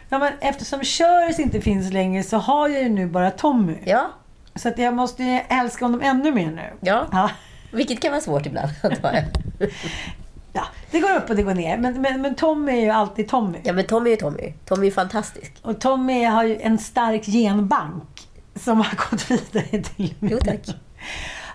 Ja, 0.10 0.20
men 0.20 0.34
eftersom 0.42 0.84
Körs 0.84 1.40
inte 1.40 1.62
finns 1.62 1.94
längre 1.94 2.24
så 2.24 2.38
har 2.38 2.70
jag 2.70 2.84
ju 2.84 2.90
nu 2.90 3.06
bara 3.08 3.32
Tommy. 3.32 3.76
Ja, 3.86 4.10
Så 4.56 4.70
att 4.70 4.78
jag 4.78 4.94
måste 4.94 5.24
ju 5.24 5.40
älska 5.50 5.86
honom 5.86 6.02
ännu 6.02 6.32
mer 6.32 6.46
nu. 6.52 6.74
ja. 6.82 7.06
Ja. 7.12 7.30
Vilket 7.72 8.02
kan 8.02 8.12
vara 8.12 8.22
svårt 8.22 8.46
ibland, 8.46 8.70
antar 8.84 9.14
jag. 9.14 9.24
ja, 10.54 10.64
det 10.92 11.00
går 11.00 11.16
upp 11.16 11.30
och 11.30 11.36
det 11.36 11.44
går 11.44 11.54
ner. 11.54 11.78
Men, 11.78 12.02
men, 12.02 12.22
men 12.22 12.36
Tommy 12.36 12.72
är 12.72 12.82
ju 12.82 12.90
alltid 12.90 13.28
Tommy. 13.28 13.58
Ja, 13.64 13.74
men 13.74 13.86
Tommy 13.86 14.12
är 14.12 14.18
Tommy. 14.18 14.54
Tommy 14.66 14.88
är 14.88 14.92
fantastisk. 14.92 15.54
Och 15.62 15.82
Tommy 15.82 16.24
har 16.24 16.44
ju 16.44 16.62
en 16.62 16.78
stark 16.78 17.26
genbank 17.26 18.28
som 18.56 18.78
har 18.78 19.10
gått 19.10 19.32
vidare 19.32 19.84
till 19.84 20.14
Jo, 20.20 20.38
tack. 20.46 20.60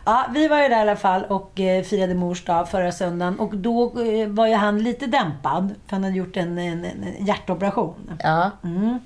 Ja, 0.05 0.27
vi 0.35 0.49
var 0.49 0.63
ju 0.63 0.69
där 0.69 0.79
i 0.79 0.81
alla 0.81 0.97
fall 0.97 1.25
och 1.25 1.61
eh, 1.61 1.83
firade 1.83 2.15
mors 2.15 2.45
dag 2.45 2.69
förra 2.69 2.93
söndagen. 2.93 3.39
Och 3.39 3.57
då 3.57 4.03
eh, 4.03 4.29
var 4.29 4.47
ju 4.47 4.55
han 4.55 4.83
lite 4.83 5.07
dämpad. 5.07 5.75
För 5.87 5.97
han 5.97 6.05
hade 6.05 6.17
gjort 6.17 6.37
en, 6.37 6.59
en, 6.59 6.85
en 6.85 7.27
hjärtoperation. 7.27 8.19
Ja. 8.23 8.51
Mm. 8.65 8.99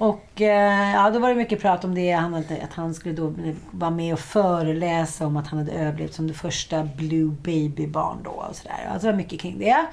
Och 0.00 0.40
eh, 0.40 0.92
ja, 0.92 1.10
då 1.10 1.18
var 1.18 1.28
det 1.28 1.34
mycket 1.34 1.60
prat 1.60 1.84
om 1.84 1.94
det. 1.94 2.10
Han 2.10 2.34
hade, 2.34 2.62
att 2.62 2.72
han 2.72 2.94
skulle 2.94 3.14
då 3.14 3.34
vara 3.70 3.90
med 3.90 4.12
och 4.12 4.20
föreläsa 4.20 5.26
om 5.26 5.36
att 5.36 5.46
han 5.46 5.58
hade 5.58 5.72
överlevt 5.72 6.14
som 6.14 6.26
det 6.26 6.34
första 6.34 6.82
Blue 6.82 7.36
Baby-barn 7.42 8.18
då. 8.24 8.30
Och 8.30 8.56
sådär. 8.56 8.88
Alltså 8.92 9.06
det 9.06 9.12
var 9.12 9.16
mycket 9.16 9.40
kring 9.40 9.58
det. 9.58 9.86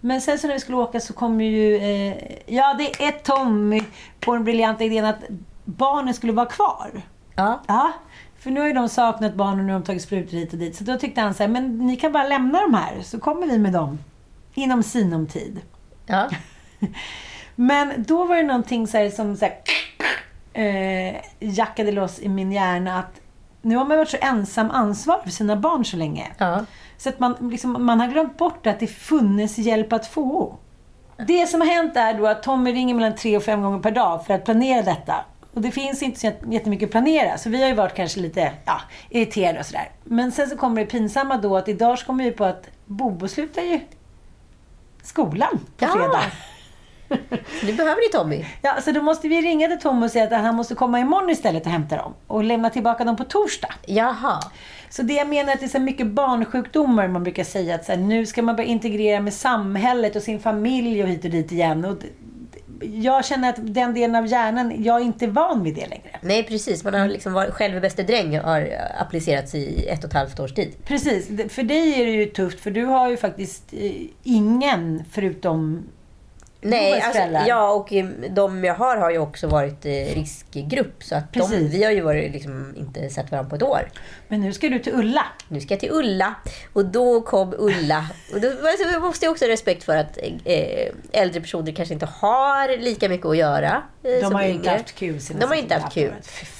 Men 0.00 0.20
sen 0.20 0.38
så 0.38 0.46
när 0.46 0.54
vi 0.54 0.60
skulle 0.60 0.78
åka 0.78 1.00
så 1.00 1.12
kom 1.12 1.40
ju... 1.40 1.76
Eh, 1.76 2.16
ja, 2.46 2.74
det 2.78 3.04
är 3.04 3.10
Tommy 3.10 3.82
på 4.20 4.34
den 4.34 4.44
briljanta 4.44 4.84
idén 4.84 5.04
att 5.04 5.24
barnen 5.64 6.14
skulle 6.14 6.32
vara 6.32 6.46
kvar. 6.46 7.02
Ja. 7.34 7.62
Ja, 7.66 7.92
för 8.38 8.50
nu 8.50 8.60
har 8.60 8.66
ju 8.66 8.72
de 8.72 8.88
saknat 8.88 9.34
barn 9.34 9.58
och 9.58 9.64
nu 9.64 9.72
har 9.72 9.80
de 9.80 9.86
tagit 9.86 10.02
sprutor 10.02 10.36
hit 10.36 10.52
och 10.52 10.58
dit. 10.58 10.76
Så 10.76 10.84
då 10.84 10.96
tyckte 10.96 11.20
han 11.20 11.34
så 11.34 11.42
här, 11.42 11.50
men 11.50 11.78
ni 11.78 11.96
kan 11.96 12.12
bara 12.12 12.28
lämna 12.28 12.60
de 12.60 12.74
här 12.74 13.02
så 13.02 13.20
kommer 13.20 13.46
vi 13.46 13.58
med 13.58 13.72
dem. 13.72 13.98
Inom 14.54 14.82
sinom 14.82 15.26
tid. 15.26 15.60
Ja. 16.06 16.28
Men 17.54 18.04
då 18.06 18.24
var 18.24 18.36
det 18.36 18.42
någonting 18.42 18.86
så 18.86 18.98
här 18.98 19.10
som 19.10 19.36
så 19.36 19.44
här, 19.44 19.54
eh, 20.52 21.16
jackade 21.38 21.92
loss 21.92 22.20
i 22.20 22.28
min 22.28 22.52
hjärna 22.52 22.98
att 22.98 23.20
nu 23.62 23.76
har 23.76 23.84
man 23.84 23.98
varit 23.98 24.08
så 24.08 24.16
ensam 24.20 24.70
ansvarig 24.70 25.22
för 25.22 25.30
sina 25.30 25.56
barn 25.56 25.84
så 25.84 25.96
länge. 25.96 26.26
Ja. 26.38 26.64
Så 26.96 27.08
att 27.08 27.18
man, 27.18 27.36
liksom, 27.40 27.86
man 27.86 28.00
har 28.00 28.08
glömt 28.08 28.36
bort 28.38 28.66
att 28.66 28.80
det 28.80 28.86
funnits 28.86 29.58
hjälp 29.58 29.92
att 29.92 30.06
få. 30.06 30.58
Det 31.26 31.46
som 31.46 31.60
har 31.60 31.68
hänt 31.68 31.96
är 31.96 32.14
då 32.14 32.26
att 32.26 32.42
Tommy 32.42 32.72
ringer 32.72 32.94
mellan 32.94 33.14
tre 33.14 33.36
och 33.36 33.42
fem 33.42 33.62
gånger 33.62 33.78
per 33.78 33.90
dag 33.90 34.26
för 34.26 34.34
att 34.34 34.44
planera 34.44 34.82
detta. 34.82 35.24
Och 35.54 35.60
det 35.60 35.70
finns 35.70 36.02
inte 36.02 36.20
så 36.20 36.32
jättemycket 36.50 36.86
att 36.86 36.90
planera. 36.90 37.38
Så 37.38 37.50
vi 37.50 37.60
har 37.60 37.68
ju 37.68 37.74
varit 37.74 37.94
kanske 37.94 38.20
lite 38.20 38.52
ja, 38.64 38.80
irriterade 39.10 39.58
och 39.58 39.66
sådär. 39.66 39.90
Men 40.04 40.32
sen 40.32 40.48
så 40.48 40.56
kommer 40.56 40.80
det 40.80 40.86
pinsamma 40.86 41.36
då 41.36 41.56
att 41.56 41.68
idag 41.68 41.98
så 41.98 42.06
kommer 42.06 42.24
vi 42.24 42.30
på 42.30 42.44
att 42.44 42.68
Bobo 42.86 43.28
slutar 43.28 43.62
ju 43.62 43.80
skolan 45.02 45.60
på 45.76 45.84
Ja. 45.84 46.20
Nu 47.62 47.72
behöver 47.72 48.08
ni 48.08 48.18
Tommy. 48.18 48.44
Ja, 48.62 48.80
så 48.80 48.92
då 48.92 49.02
måste 49.02 49.28
vi 49.28 49.40
ringa 49.40 49.68
till 49.68 49.78
Tom 49.78 50.02
och 50.02 50.10
säga 50.10 50.24
att 50.24 50.44
han 50.44 50.54
måste 50.54 50.74
komma 50.74 51.00
imorgon 51.00 51.30
istället 51.30 51.66
och 51.66 51.72
hämta 51.72 51.96
dem. 51.96 52.14
Och 52.26 52.44
lämna 52.44 52.70
tillbaka 52.70 53.04
dem 53.04 53.16
på 53.16 53.24
torsdag. 53.24 53.74
Jaha. 53.86 54.40
Så 54.90 55.02
det 55.02 55.14
jag 55.14 55.28
menar 55.28 55.50
är 55.50 55.54
att 55.54 55.60
det 55.60 55.66
är 55.66 55.68
så 55.68 55.80
mycket 55.80 56.06
barnsjukdomar 56.06 57.08
man 57.08 57.22
brukar 57.22 57.44
säga 57.44 57.74
att 57.74 57.84
så 57.84 57.92
här, 57.92 57.98
nu 57.98 58.26
ska 58.26 58.42
man 58.42 58.56
börja 58.56 58.68
integrera 58.68 59.20
med 59.20 59.34
samhället 59.34 60.16
och 60.16 60.22
sin 60.22 60.40
familj 60.40 61.02
och 61.02 61.08
hit 61.08 61.24
och 61.24 61.30
dit 61.30 61.52
igen. 61.52 61.84
Och 61.84 61.96
jag 62.80 63.24
känner 63.24 63.48
att 63.48 63.74
den 63.74 63.94
delen 63.94 64.16
av 64.16 64.26
hjärnan, 64.26 64.82
jag 64.84 65.00
är 65.00 65.04
inte 65.04 65.26
van 65.26 65.62
vid 65.62 65.74
det 65.74 65.86
längre. 65.86 66.18
Nej, 66.20 66.42
precis. 66.42 66.84
Man 66.84 66.94
har 66.94 67.08
liksom 67.08 67.32
varit 67.32 67.54
själv 67.54 67.80
bäste 67.80 68.02
dräng 68.02 68.38
har 68.38 68.68
applicerats 68.98 69.54
i 69.54 69.86
ett 69.88 70.04
och 70.04 70.10
ett 70.10 70.14
halvt 70.14 70.40
års 70.40 70.54
tid. 70.54 70.72
Precis, 70.84 71.26
för 71.26 71.62
dig 71.62 72.00
är 72.00 72.06
det 72.06 72.12
ju 72.12 72.26
tufft 72.26 72.60
för 72.60 72.70
du 72.70 72.84
har 72.84 73.08
ju 73.10 73.16
faktiskt 73.16 73.72
eh, 73.72 73.92
ingen 74.22 75.04
förutom 75.10 75.82
Nej, 76.64 77.00
alltså, 77.00 77.22
ja 77.48 77.70
och 77.70 77.92
eh, 77.92 78.06
de 78.30 78.64
jag 78.64 78.74
har 78.74 78.96
har 78.96 79.10
ju 79.10 79.18
också 79.18 79.46
varit 79.46 79.86
eh, 79.86 79.90
riskgrupp. 79.90 81.04
Så 81.04 81.14
att 81.14 81.32
de, 81.32 81.68
vi 81.68 81.84
har 81.84 81.90
ju 81.90 82.00
varit, 82.00 82.32
liksom, 82.32 82.74
inte 82.76 83.10
sett 83.10 83.30
varandra 83.30 83.50
på 83.50 83.56
ett 83.56 83.62
år. 83.62 83.90
Men 84.28 84.40
nu 84.40 84.52
ska 84.52 84.68
du 84.68 84.78
till 84.78 84.94
Ulla. 84.94 85.26
Nu 85.48 85.60
ska 85.60 85.74
jag 85.74 85.80
till 85.80 85.92
Ulla. 85.92 86.34
Och 86.72 86.84
då 86.84 87.20
kom 87.20 87.54
Ulla. 87.58 88.06
Och 88.34 88.40
då 88.40 88.48
alltså, 88.48 88.88
vi 88.88 88.98
måste 88.98 89.26
jag 89.26 89.32
också 89.32 89.44
ha 89.44 89.50
respekt 89.50 89.84
för 89.84 89.96
att 89.96 90.18
eh, 90.44 90.88
äldre 91.12 91.40
personer 91.40 91.72
kanske 91.72 91.94
inte 91.94 92.06
har 92.06 92.78
lika 92.78 93.08
mycket 93.08 93.26
att 93.26 93.36
göra. 93.36 93.82
De 94.02 94.34
har 94.34 94.42
ju 94.42 94.50
inte 94.50 94.70
haft 94.70 94.94
kul 94.94 95.20
De 95.38 95.44
har 95.44 95.54
inte 95.54 95.74
haft 95.74 95.94
kul. 95.94 96.12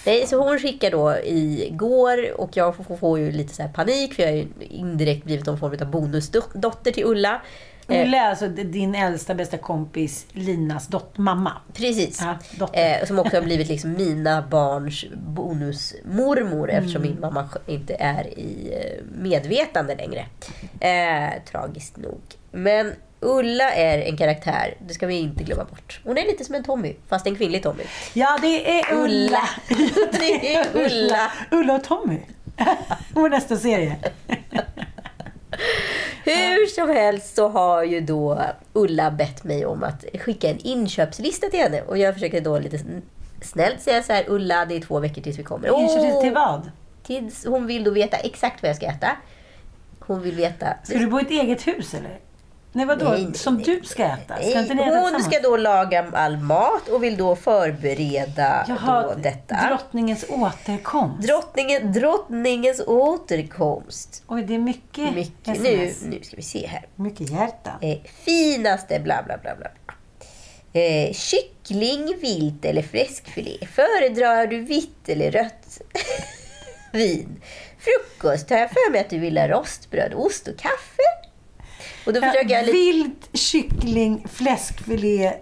Nej, 0.06 0.26
så 0.26 0.42
hon 0.42 0.58
skickar 0.58 0.90
då 0.90 1.16
igår 1.24 2.40
och 2.40 2.50
jag 2.56 2.76
får, 2.76 2.96
får 2.96 3.18
ju 3.18 3.32
lite 3.32 3.54
så 3.54 3.62
panik 3.74 4.14
för 4.14 4.22
jag 4.22 4.30
har 4.30 4.36
ju 4.36 4.46
indirekt 4.60 5.24
blivit 5.24 5.46
någon 5.46 5.58
form 5.58 5.76
av 5.80 5.90
bonusdotter 5.90 6.90
till 6.90 7.04
Ulla. 7.04 7.42
Eh, 7.88 8.02
Ulla 8.06 8.16
är 8.16 8.28
alltså 8.30 8.48
din 8.48 8.94
äldsta 8.94 9.34
bästa 9.34 9.58
kompis 9.58 10.26
Linas 10.32 10.88
dot- 10.88 11.18
mamma. 11.18 11.52
Precis. 11.74 12.20
Ja, 12.22 12.38
dotter. 12.58 12.98
Eh, 13.00 13.06
som 13.06 13.18
också 13.18 13.36
har 13.36 13.42
blivit 13.42 13.68
liksom 13.68 13.92
mina 13.92 14.42
barns 14.42 15.04
bonusmormor 15.14 16.70
eftersom 16.70 17.02
min 17.02 17.20
mamma 17.20 17.48
inte 17.66 17.94
är 17.98 18.38
i 18.38 18.72
eh, 18.72 19.04
medvetande 19.18 19.94
längre. 19.94 20.26
Eh, 20.80 21.42
tragiskt 21.50 21.96
nog. 21.96 22.20
Men 22.52 22.92
Ulla 23.20 23.70
är 23.70 23.98
en 23.98 24.16
karaktär, 24.16 24.74
det 24.86 24.94
ska 24.94 25.06
vi 25.06 25.14
inte 25.14 25.44
glömma 25.44 25.64
bort. 25.64 26.00
Hon 26.04 26.18
är 26.18 26.26
lite 26.26 26.44
som 26.44 26.54
en 26.54 26.64
Tommy, 26.64 26.94
fast 27.08 27.26
en 27.26 27.36
kvinnlig 27.36 27.62
Tommy. 27.62 27.82
Ja, 28.12 28.38
det 28.42 28.80
är 28.80 28.94
Ulla. 28.94 29.04
Ulla. 29.04 29.40
Det 30.12 30.54
är 30.56 30.66
Ulla. 30.74 31.32
Ulla 31.50 31.74
och 31.74 31.84
Tommy. 31.84 32.18
Vår 33.14 33.28
nästa 33.28 33.56
serie. 33.56 33.96
Hur 36.24 36.66
som 36.66 36.88
helst 36.88 37.34
så 37.36 37.48
har 37.48 37.82
ju 37.84 38.00
då 38.00 38.42
Ulla 38.72 39.10
bett 39.10 39.44
mig 39.44 39.66
om 39.66 39.82
att 39.84 40.04
skicka 40.20 40.48
en 40.50 40.58
inköpslista 40.58 41.48
till 41.48 41.60
henne. 41.60 41.82
Och 41.82 41.98
jag 41.98 42.14
försöker 42.14 42.40
då 42.40 42.58
lite 42.58 42.76
sn- 42.76 43.02
snällt 43.42 43.80
säga 43.80 44.02
så 44.02 44.12
här, 44.12 44.24
Ulla 44.28 44.64
det 44.64 44.76
är 44.76 44.80
två 44.80 45.00
veckor 45.00 45.22
tills 45.22 45.38
vi 45.38 45.42
kommer. 45.42 45.80
Inköpslista 45.80 46.20
till 46.20 46.32
vad? 46.34 46.70
Tills 47.06 47.46
hon 47.46 47.66
vill 47.66 47.84
då 47.84 47.90
veta 47.90 48.16
exakt 48.16 48.62
vad 48.62 48.68
jag 48.68 48.76
ska 48.76 48.86
äta. 48.86 49.10
Hon 50.00 50.22
vill 50.22 50.34
veta... 50.34 50.66
Ska 50.84 50.98
du 50.98 51.06
bo 51.06 51.18
i 51.18 51.22
ett 51.22 51.30
eget 51.30 51.66
hus 51.66 51.94
eller? 51.94 52.18
Nej, 52.76 52.86
vadå? 52.86 53.08
Nej, 53.10 53.34
Som 53.34 53.62
du 53.62 53.80
ska 53.84 54.04
äta? 54.04 54.34
Ska 54.36 54.60
inte 54.60 54.74
ni 54.74 54.82
äta 54.82 54.98
hon 54.98 55.22
ska 55.22 55.40
då 55.40 55.56
laga 55.56 56.06
all 56.12 56.36
mat 56.36 56.88
och 56.88 57.02
vill 57.04 57.16
då 57.16 57.36
förbereda 57.36 58.64
Jaha, 58.68 59.02
då 59.02 59.14
detta. 59.14 59.68
drottningens 59.68 60.24
återkomst. 60.28 61.26
Drottningen, 61.28 61.92
drottningens 61.92 62.80
återkomst. 62.86 64.22
Oj, 64.26 64.42
det 64.42 64.54
är 64.54 64.58
mycket, 64.58 65.14
Mycket, 65.14 65.60
nu, 65.62 65.94
nu 66.04 66.22
ska 66.22 66.36
vi 66.36 66.42
se 66.42 66.66
här. 66.66 66.86
Mycket 66.96 67.30
hjärta. 67.30 67.70
Eh, 67.80 67.98
finaste 68.24 69.00
bla 69.00 69.22
bla 69.26 69.38
bla. 69.42 69.54
bla. 69.56 69.70
Eh, 70.82 71.12
kyckling, 71.12 72.16
vilt 72.20 72.64
eller 72.64 72.82
fläskfilé. 72.82 73.66
Föredrar 73.66 74.46
du 74.46 74.60
vitt 74.60 75.08
eller 75.08 75.30
rött 75.30 75.80
vin? 76.92 77.40
Frukost 77.78 78.50
har 78.50 78.56
jag 78.58 78.70
för 78.70 78.90
mig 78.92 79.00
att 79.00 79.10
du 79.10 79.18
vill 79.18 79.38
ha 79.38 79.48
rostbröd, 79.48 80.12
ost 80.14 80.48
och 80.48 80.56
kaffe. 80.58 81.02
Och 82.06 82.12
då 82.12 82.20
försöker 82.20 82.50
jag 82.50 82.66
lite... 82.66 82.78
Vilt, 82.78 83.28
kyckling, 83.32 84.26
fläskfilé 84.32 85.32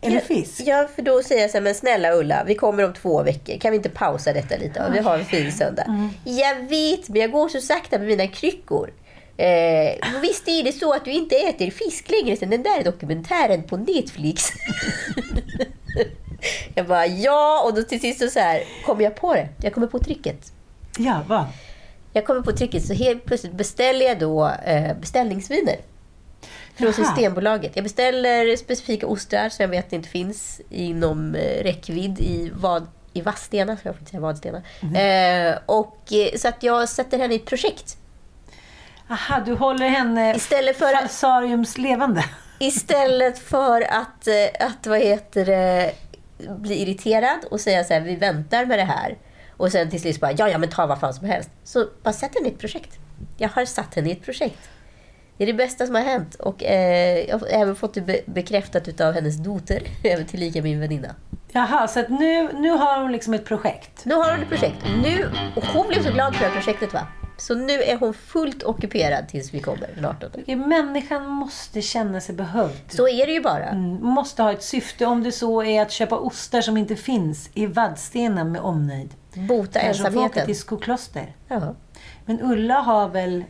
eller 0.00 0.20
fisk? 0.20 0.62
Ja, 0.64 0.88
för 0.94 1.02
då 1.02 1.22
säger 1.22 1.40
jag 1.40 1.50
så 1.50 1.56
här, 1.56 1.62
men 1.62 1.74
snälla 1.74 2.12
Ulla, 2.12 2.44
vi 2.46 2.54
kommer 2.54 2.84
om 2.84 2.94
två 2.94 3.22
veckor. 3.22 3.58
Kan 3.58 3.70
vi 3.70 3.76
inte 3.76 3.88
pausa 3.88 4.32
detta 4.32 4.56
lite? 4.56 4.84
Och 4.84 4.94
vi 4.94 4.98
har 4.98 5.18
en 5.18 5.24
fin 5.24 5.52
söndag. 5.52 5.82
Mm. 5.82 6.08
Jag 6.24 6.54
vet, 6.54 7.08
men 7.08 7.20
jag 7.20 7.30
går 7.30 7.48
så 7.48 7.60
sakta 7.60 7.98
med 7.98 8.08
mina 8.08 8.26
kryckor. 8.26 8.92
Eh, 9.36 10.20
visst 10.22 10.48
är 10.48 10.64
det 10.64 10.72
så 10.72 10.92
att 10.92 11.04
du 11.04 11.10
inte 11.10 11.36
äter 11.36 11.70
fisk 11.70 12.10
längre 12.10 12.36
sen 12.36 12.50
den 12.50 12.62
där 12.62 12.84
dokumentären 12.84 13.62
på 13.62 13.76
Netflix? 13.76 14.44
jag 16.74 16.86
bara, 16.86 17.06
ja, 17.06 17.62
och 17.66 17.74
då 17.74 17.82
till 17.82 18.00
sist 18.00 18.20
så, 18.20 18.28
så 18.28 18.40
här 18.40 18.62
kommer 18.84 19.04
jag 19.04 19.14
på 19.14 19.34
det. 19.34 19.48
Jag 19.62 19.74
kommer 19.74 19.86
på 19.86 19.98
tricket. 19.98 20.52
Ja, 20.98 21.22
vad? 21.28 21.44
Jag 22.12 22.26
kommer 22.26 22.40
på 22.40 22.52
tricket, 22.52 22.86
så 22.86 22.94
helt 22.94 23.24
plötsligt 23.24 23.52
beställer 23.52 24.06
jag 24.06 24.18
då 24.18 24.50
eh, 24.64 24.96
beställningsviner. 25.00 25.76
Från 26.76 26.86
Jaha. 26.86 26.92
Systembolaget. 26.92 27.72
Jag 27.74 27.82
beställer 27.82 28.56
specifika 28.56 29.06
ostrar 29.06 29.48
som 29.48 29.62
jag 29.62 29.68
vet 29.68 29.92
inte 29.92 30.08
finns 30.08 30.60
inom 30.70 31.34
eh, 31.34 31.62
räckvidd 31.62 32.20
i, 32.20 32.50
vad, 32.54 32.86
i 33.12 33.20
Vadstena, 33.20 33.76
ska 33.76 33.88
jag 33.88 33.96
inte 33.96 34.10
säga 34.10 34.20
Vadstena. 34.20 34.62
Mhm. 34.80 34.96
Eh, 34.96 35.58
och, 35.66 36.12
eh, 36.12 36.38
så 36.38 36.48
att 36.48 36.62
jag 36.62 36.88
sätter 36.88 37.18
henne 37.18 37.34
i 37.34 37.36
ett 37.36 37.46
projekt. 37.46 37.96
Aha, 39.10 39.42
du 39.46 39.54
håller 39.54 39.88
henne 39.88 40.34
Istället 40.36 40.78
för 40.78 40.96
falsariums 40.96 41.78
levande. 41.78 42.24
Istället 42.58 43.38
för 43.38 43.80
att, 43.80 44.26
eh, 44.26 44.66
att 44.66 44.86
vad 44.86 44.98
heter 44.98 45.44
det, 45.44 45.92
bli 46.48 46.82
irriterad 46.82 47.38
och 47.50 47.60
säga 47.60 47.84
så 47.84 47.94
här, 47.94 48.00
vi 48.00 48.16
väntar 48.16 48.64
med 48.64 48.78
det 48.78 48.84
här. 48.84 49.18
Och 49.56 49.72
sen 49.72 49.90
till 49.90 50.00
slut 50.00 50.20
bara, 50.20 50.32
ja 50.32 50.48
ja 50.48 50.58
men 50.58 50.70
ta 50.70 50.86
vad 50.86 51.00
fan 51.00 51.14
som 51.14 51.26
helst. 51.26 51.50
Så 51.64 51.86
bara 52.02 52.12
sätt 52.12 52.34
henne 52.34 52.48
i 52.48 52.52
ett 52.52 52.58
projekt. 52.58 52.98
Jag 53.36 53.48
har 53.48 53.64
satt 53.64 53.94
henne 53.94 54.08
i 54.08 54.12
ett 54.12 54.24
projekt. 54.24 54.68
Det 55.36 55.44
är 55.44 55.46
det 55.46 55.54
bästa 55.54 55.86
som 55.86 55.94
har 55.94 56.02
hänt. 56.02 56.34
Och 56.34 56.64
eh, 56.64 57.18
jag 57.28 57.38
har 57.38 57.46
även 57.50 57.76
fått 57.76 57.94
det 57.94 58.00
be- 58.00 58.20
bekräftat 58.26 58.88
utav 58.88 59.12
hennes 59.14 59.36
dotter, 59.36 59.82
även 60.04 60.26
tillika 60.26 60.62
min 60.62 60.80
väninna. 60.80 61.14
Jaha, 61.52 61.88
så 61.88 62.04
nu, 62.08 62.52
nu 62.52 62.70
har 62.70 63.00
hon 63.02 63.12
liksom 63.12 63.34
ett 63.34 63.44
projekt. 63.44 64.04
Nu 64.04 64.14
har 64.14 64.30
hon 64.32 64.42
ett 64.42 64.48
projekt. 64.48 64.76
Nu, 65.02 65.30
och 65.56 65.64
hon 65.66 65.88
blev 65.88 66.02
så 66.02 66.10
glad 66.12 66.34
för 66.34 66.40
det 66.44 66.50
här 66.50 66.54
projektet 66.56 66.92
va. 66.94 67.06
Så 67.36 67.54
nu 67.54 67.72
är 67.82 67.96
hon 67.96 68.14
fullt 68.14 68.62
ockuperad 68.62 69.28
tills 69.28 69.54
vi 69.54 69.60
kommer 69.60 69.88
den 69.94 70.04
18. 70.04 70.30
Okej, 70.42 70.56
Människan 70.56 71.26
måste 71.26 71.82
känna 71.82 72.20
sig 72.20 72.34
behövd. 72.34 72.80
Så 72.88 73.08
är 73.08 73.26
det 73.26 73.32
ju 73.32 73.40
bara. 73.40 73.68
Mm, 73.68 74.04
måste 74.06 74.42
ha 74.42 74.52
ett 74.52 74.62
syfte. 74.62 75.06
Om 75.06 75.22
det 75.22 75.32
så 75.32 75.62
är 75.62 75.82
att 75.82 75.90
köpa 75.90 76.16
ostar 76.18 76.60
som 76.60 76.76
inte 76.76 76.96
finns 76.96 77.50
i 77.54 77.66
Vadstena 77.66 78.44
med 78.44 78.60
omnejd. 78.60 79.10
Bota 79.34 79.80
Kanske 79.80 80.02
få 80.02 80.08
åka 80.08 80.18
ensamheten. 80.18 80.46
till 80.46 80.58
Skokloster. 80.58 81.36
Ja. 81.48 81.74
Men 82.24 82.40
Ulla 82.42 82.74
har 82.74 83.08
väl 83.08 83.44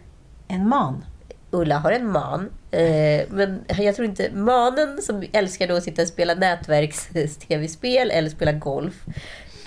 en 0.48 0.68
man? 0.68 1.04
Ulla 1.52 1.78
har 1.78 1.92
en 1.92 2.06
man. 2.06 2.50
Eh, 2.70 3.22
men 3.28 3.64
jag 3.78 3.96
tror 3.96 4.08
inte... 4.08 4.30
Manen 4.34 5.02
som 5.02 5.24
älskar 5.32 5.68
då 5.68 5.74
att 5.74 5.84
sitta 5.84 6.02
och 6.02 6.08
spela 6.08 6.34
nätverks-tv-spel 6.34 8.10
eller 8.10 8.30
spela 8.30 8.52
golf 8.52 8.94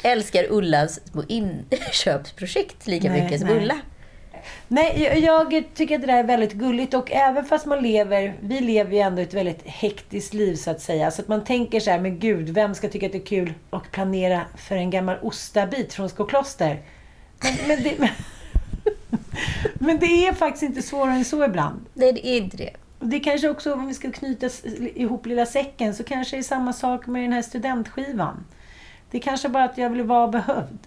älskar 0.06 0.46
Ullas 0.50 1.08
små 1.12 1.24
inköpsprojekt 1.28 2.88
lika 2.88 3.10
Nej, 3.10 3.24
mycket 3.24 3.40
som 3.40 3.50
nej. 3.50 3.58
Ulla. 3.58 3.80
Nej, 4.68 5.10
jag, 5.24 5.54
jag 5.54 5.64
tycker 5.74 5.96
att 5.96 6.02
det 6.02 6.08
där 6.08 6.20
är 6.20 6.24
väldigt 6.24 6.54
gulligt 6.54 6.94
och 6.94 7.12
även 7.12 7.46
fast 7.46 7.66
man 7.66 7.84
lever, 7.84 8.36
vi 8.40 8.62
lever 8.62 8.94
ju 8.94 9.00
ändå 9.00 9.22
ett 9.22 9.34
väldigt 9.34 9.62
hektiskt 9.66 10.34
liv 10.34 10.56
så 10.56 10.72
att 10.72 10.82
säga. 10.82 11.12
Så 11.12 11.22
att 11.22 11.28
man 11.28 11.44
tänker 11.44 11.80
så 11.80 11.92
här, 11.92 12.00
men 12.00 12.20
gud, 12.20 12.50
vem 12.50 12.76
ska 12.76 12.90
tycka 12.90 13.06
att 13.06 13.12
det 13.12 13.18
är 13.18 13.26
kul 13.26 13.54
att 13.70 13.92
planera 13.92 14.42
för 14.58 14.76
en 14.76 14.90
gammal 14.90 15.18
ostabit 15.22 15.94
från 15.94 16.10
Skokloster? 16.10 16.82
Men, 17.42 17.54
men, 17.68 17.84
det, 17.84 17.94
men 17.98 18.10
det 20.00 20.28
är 20.28 20.34
faktiskt 20.34 20.64
inte 20.64 20.82
svårare 20.82 21.14
än 21.16 21.26
så 21.26 21.44
ibland. 21.46 21.86
Nej, 21.94 22.14
det 22.14 22.28
är 22.28 22.38
inte 22.38 22.58
det. 22.58 22.74
Det 23.00 23.20
kanske 23.20 23.50
också, 23.50 23.74
om 23.74 23.88
vi 23.88 23.94
ska 23.94 24.12
knyta 24.12 24.50
ihop 24.96 25.26
lilla 25.26 25.46
säcken, 25.46 25.96
så 25.96 26.04
kanske 26.04 26.36
det 26.36 26.40
är 26.40 26.44
samma 26.44 26.74
sak 26.74 27.08
med 27.08 27.24
den 27.24 27.34
här 27.34 27.42
studentskivan. 27.42 28.46
Det 29.12 29.18
är 29.18 29.22
kanske 29.22 29.50
bara 29.50 29.64
att 29.64 29.78
jag 29.78 29.90
vill 29.90 30.04
vara 30.04 30.28
behövd. 30.28 30.80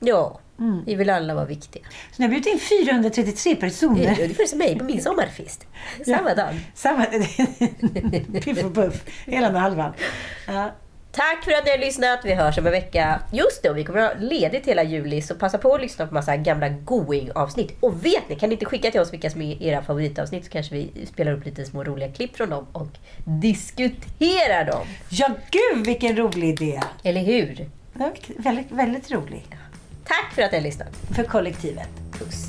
Ja, 0.00 0.40
Mm. 0.60 0.84
vi 0.86 0.94
vill 0.94 1.10
alla 1.10 1.34
vara 1.34 1.44
viktiga. 1.44 1.82
Så 2.12 2.22
när 2.22 2.24
jag 2.24 2.30
bjudit 2.30 2.46
in 2.52 2.58
433 2.84 3.50
Det 3.54 3.58
är 3.58 3.60
personer. 3.60 4.20
ungefär 4.22 4.44
som 4.46 4.58
mig 4.58 4.78
på 4.78 4.84
min 4.84 5.02
sommarfest. 5.02 5.66
Samma 6.06 6.34
dag. 6.34 6.54
Samma... 6.74 7.04
Piff 8.44 8.64
och 8.64 8.74
puff, 8.74 9.04
hela 9.26 9.58
halvan. 9.58 9.92
Ja. 10.46 10.70
Tack 11.18 11.44
för 11.44 11.52
att 11.52 11.64
ni 11.64 11.70
har 11.70 11.78
lyssnat. 11.78 12.20
Vi 12.24 12.34
hörs 12.34 12.58
om 12.58 12.66
en 12.66 12.72
vecka. 12.72 13.20
Just 13.32 13.62
det, 13.62 13.70
och 13.70 13.76
vi 13.76 13.84
kommer 13.84 14.00
att 14.00 14.14
ha 14.14 14.20
ledigt 14.20 14.66
hela 14.66 14.82
juli. 14.82 15.22
Så 15.22 15.34
passa 15.34 15.58
på 15.58 15.74
att 15.74 15.80
lyssna 15.80 16.06
på 16.06 16.14
massa 16.14 16.36
gamla 16.36 16.68
going-avsnitt. 16.68 17.76
Och 17.80 18.04
vet 18.04 18.28
ni, 18.28 18.36
kan 18.36 18.48
ni 18.48 18.54
inte 18.54 18.66
skicka 18.66 18.90
till 18.90 19.00
oss 19.00 19.12
vilka 19.12 19.30
som 19.30 19.42
är 19.42 19.62
era 19.62 19.82
favoritavsnitt 19.82 20.44
så 20.44 20.50
kanske 20.50 20.74
vi 20.74 21.06
spelar 21.06 21.32
upp 21.32 21.44
lite 21.44 21.64
små 21.64 21.84
roliga 21.84 22.12
klipp 22.12 22.36
från 22.36 22.50
dem 22.50 22.66
och 22.72 22.88
diskuterar 23.24 24.64
dem. 24.64 24.86
Ja, 25.08 25.30
gud 25.50 25.86
vilken 25.86 26.16
rolig 26.16 26.48
idé! 26.48 26.80
Eller 27.02 27.20
hur? 27.20 27.68
Väldigt, 28.36 28.70
väldigt 28.70 29.10
rolig. 29.10 29.46
Tack 30.04 30.32
för 30.34 30.42
att 30.42 30.52
ni 30.52 30.58
har 30.58 30.64
lyssnat. 30.64 30.96
För 31.16 31.24
kollektivet. 31.24 31.88
Puss, 32.18 32.48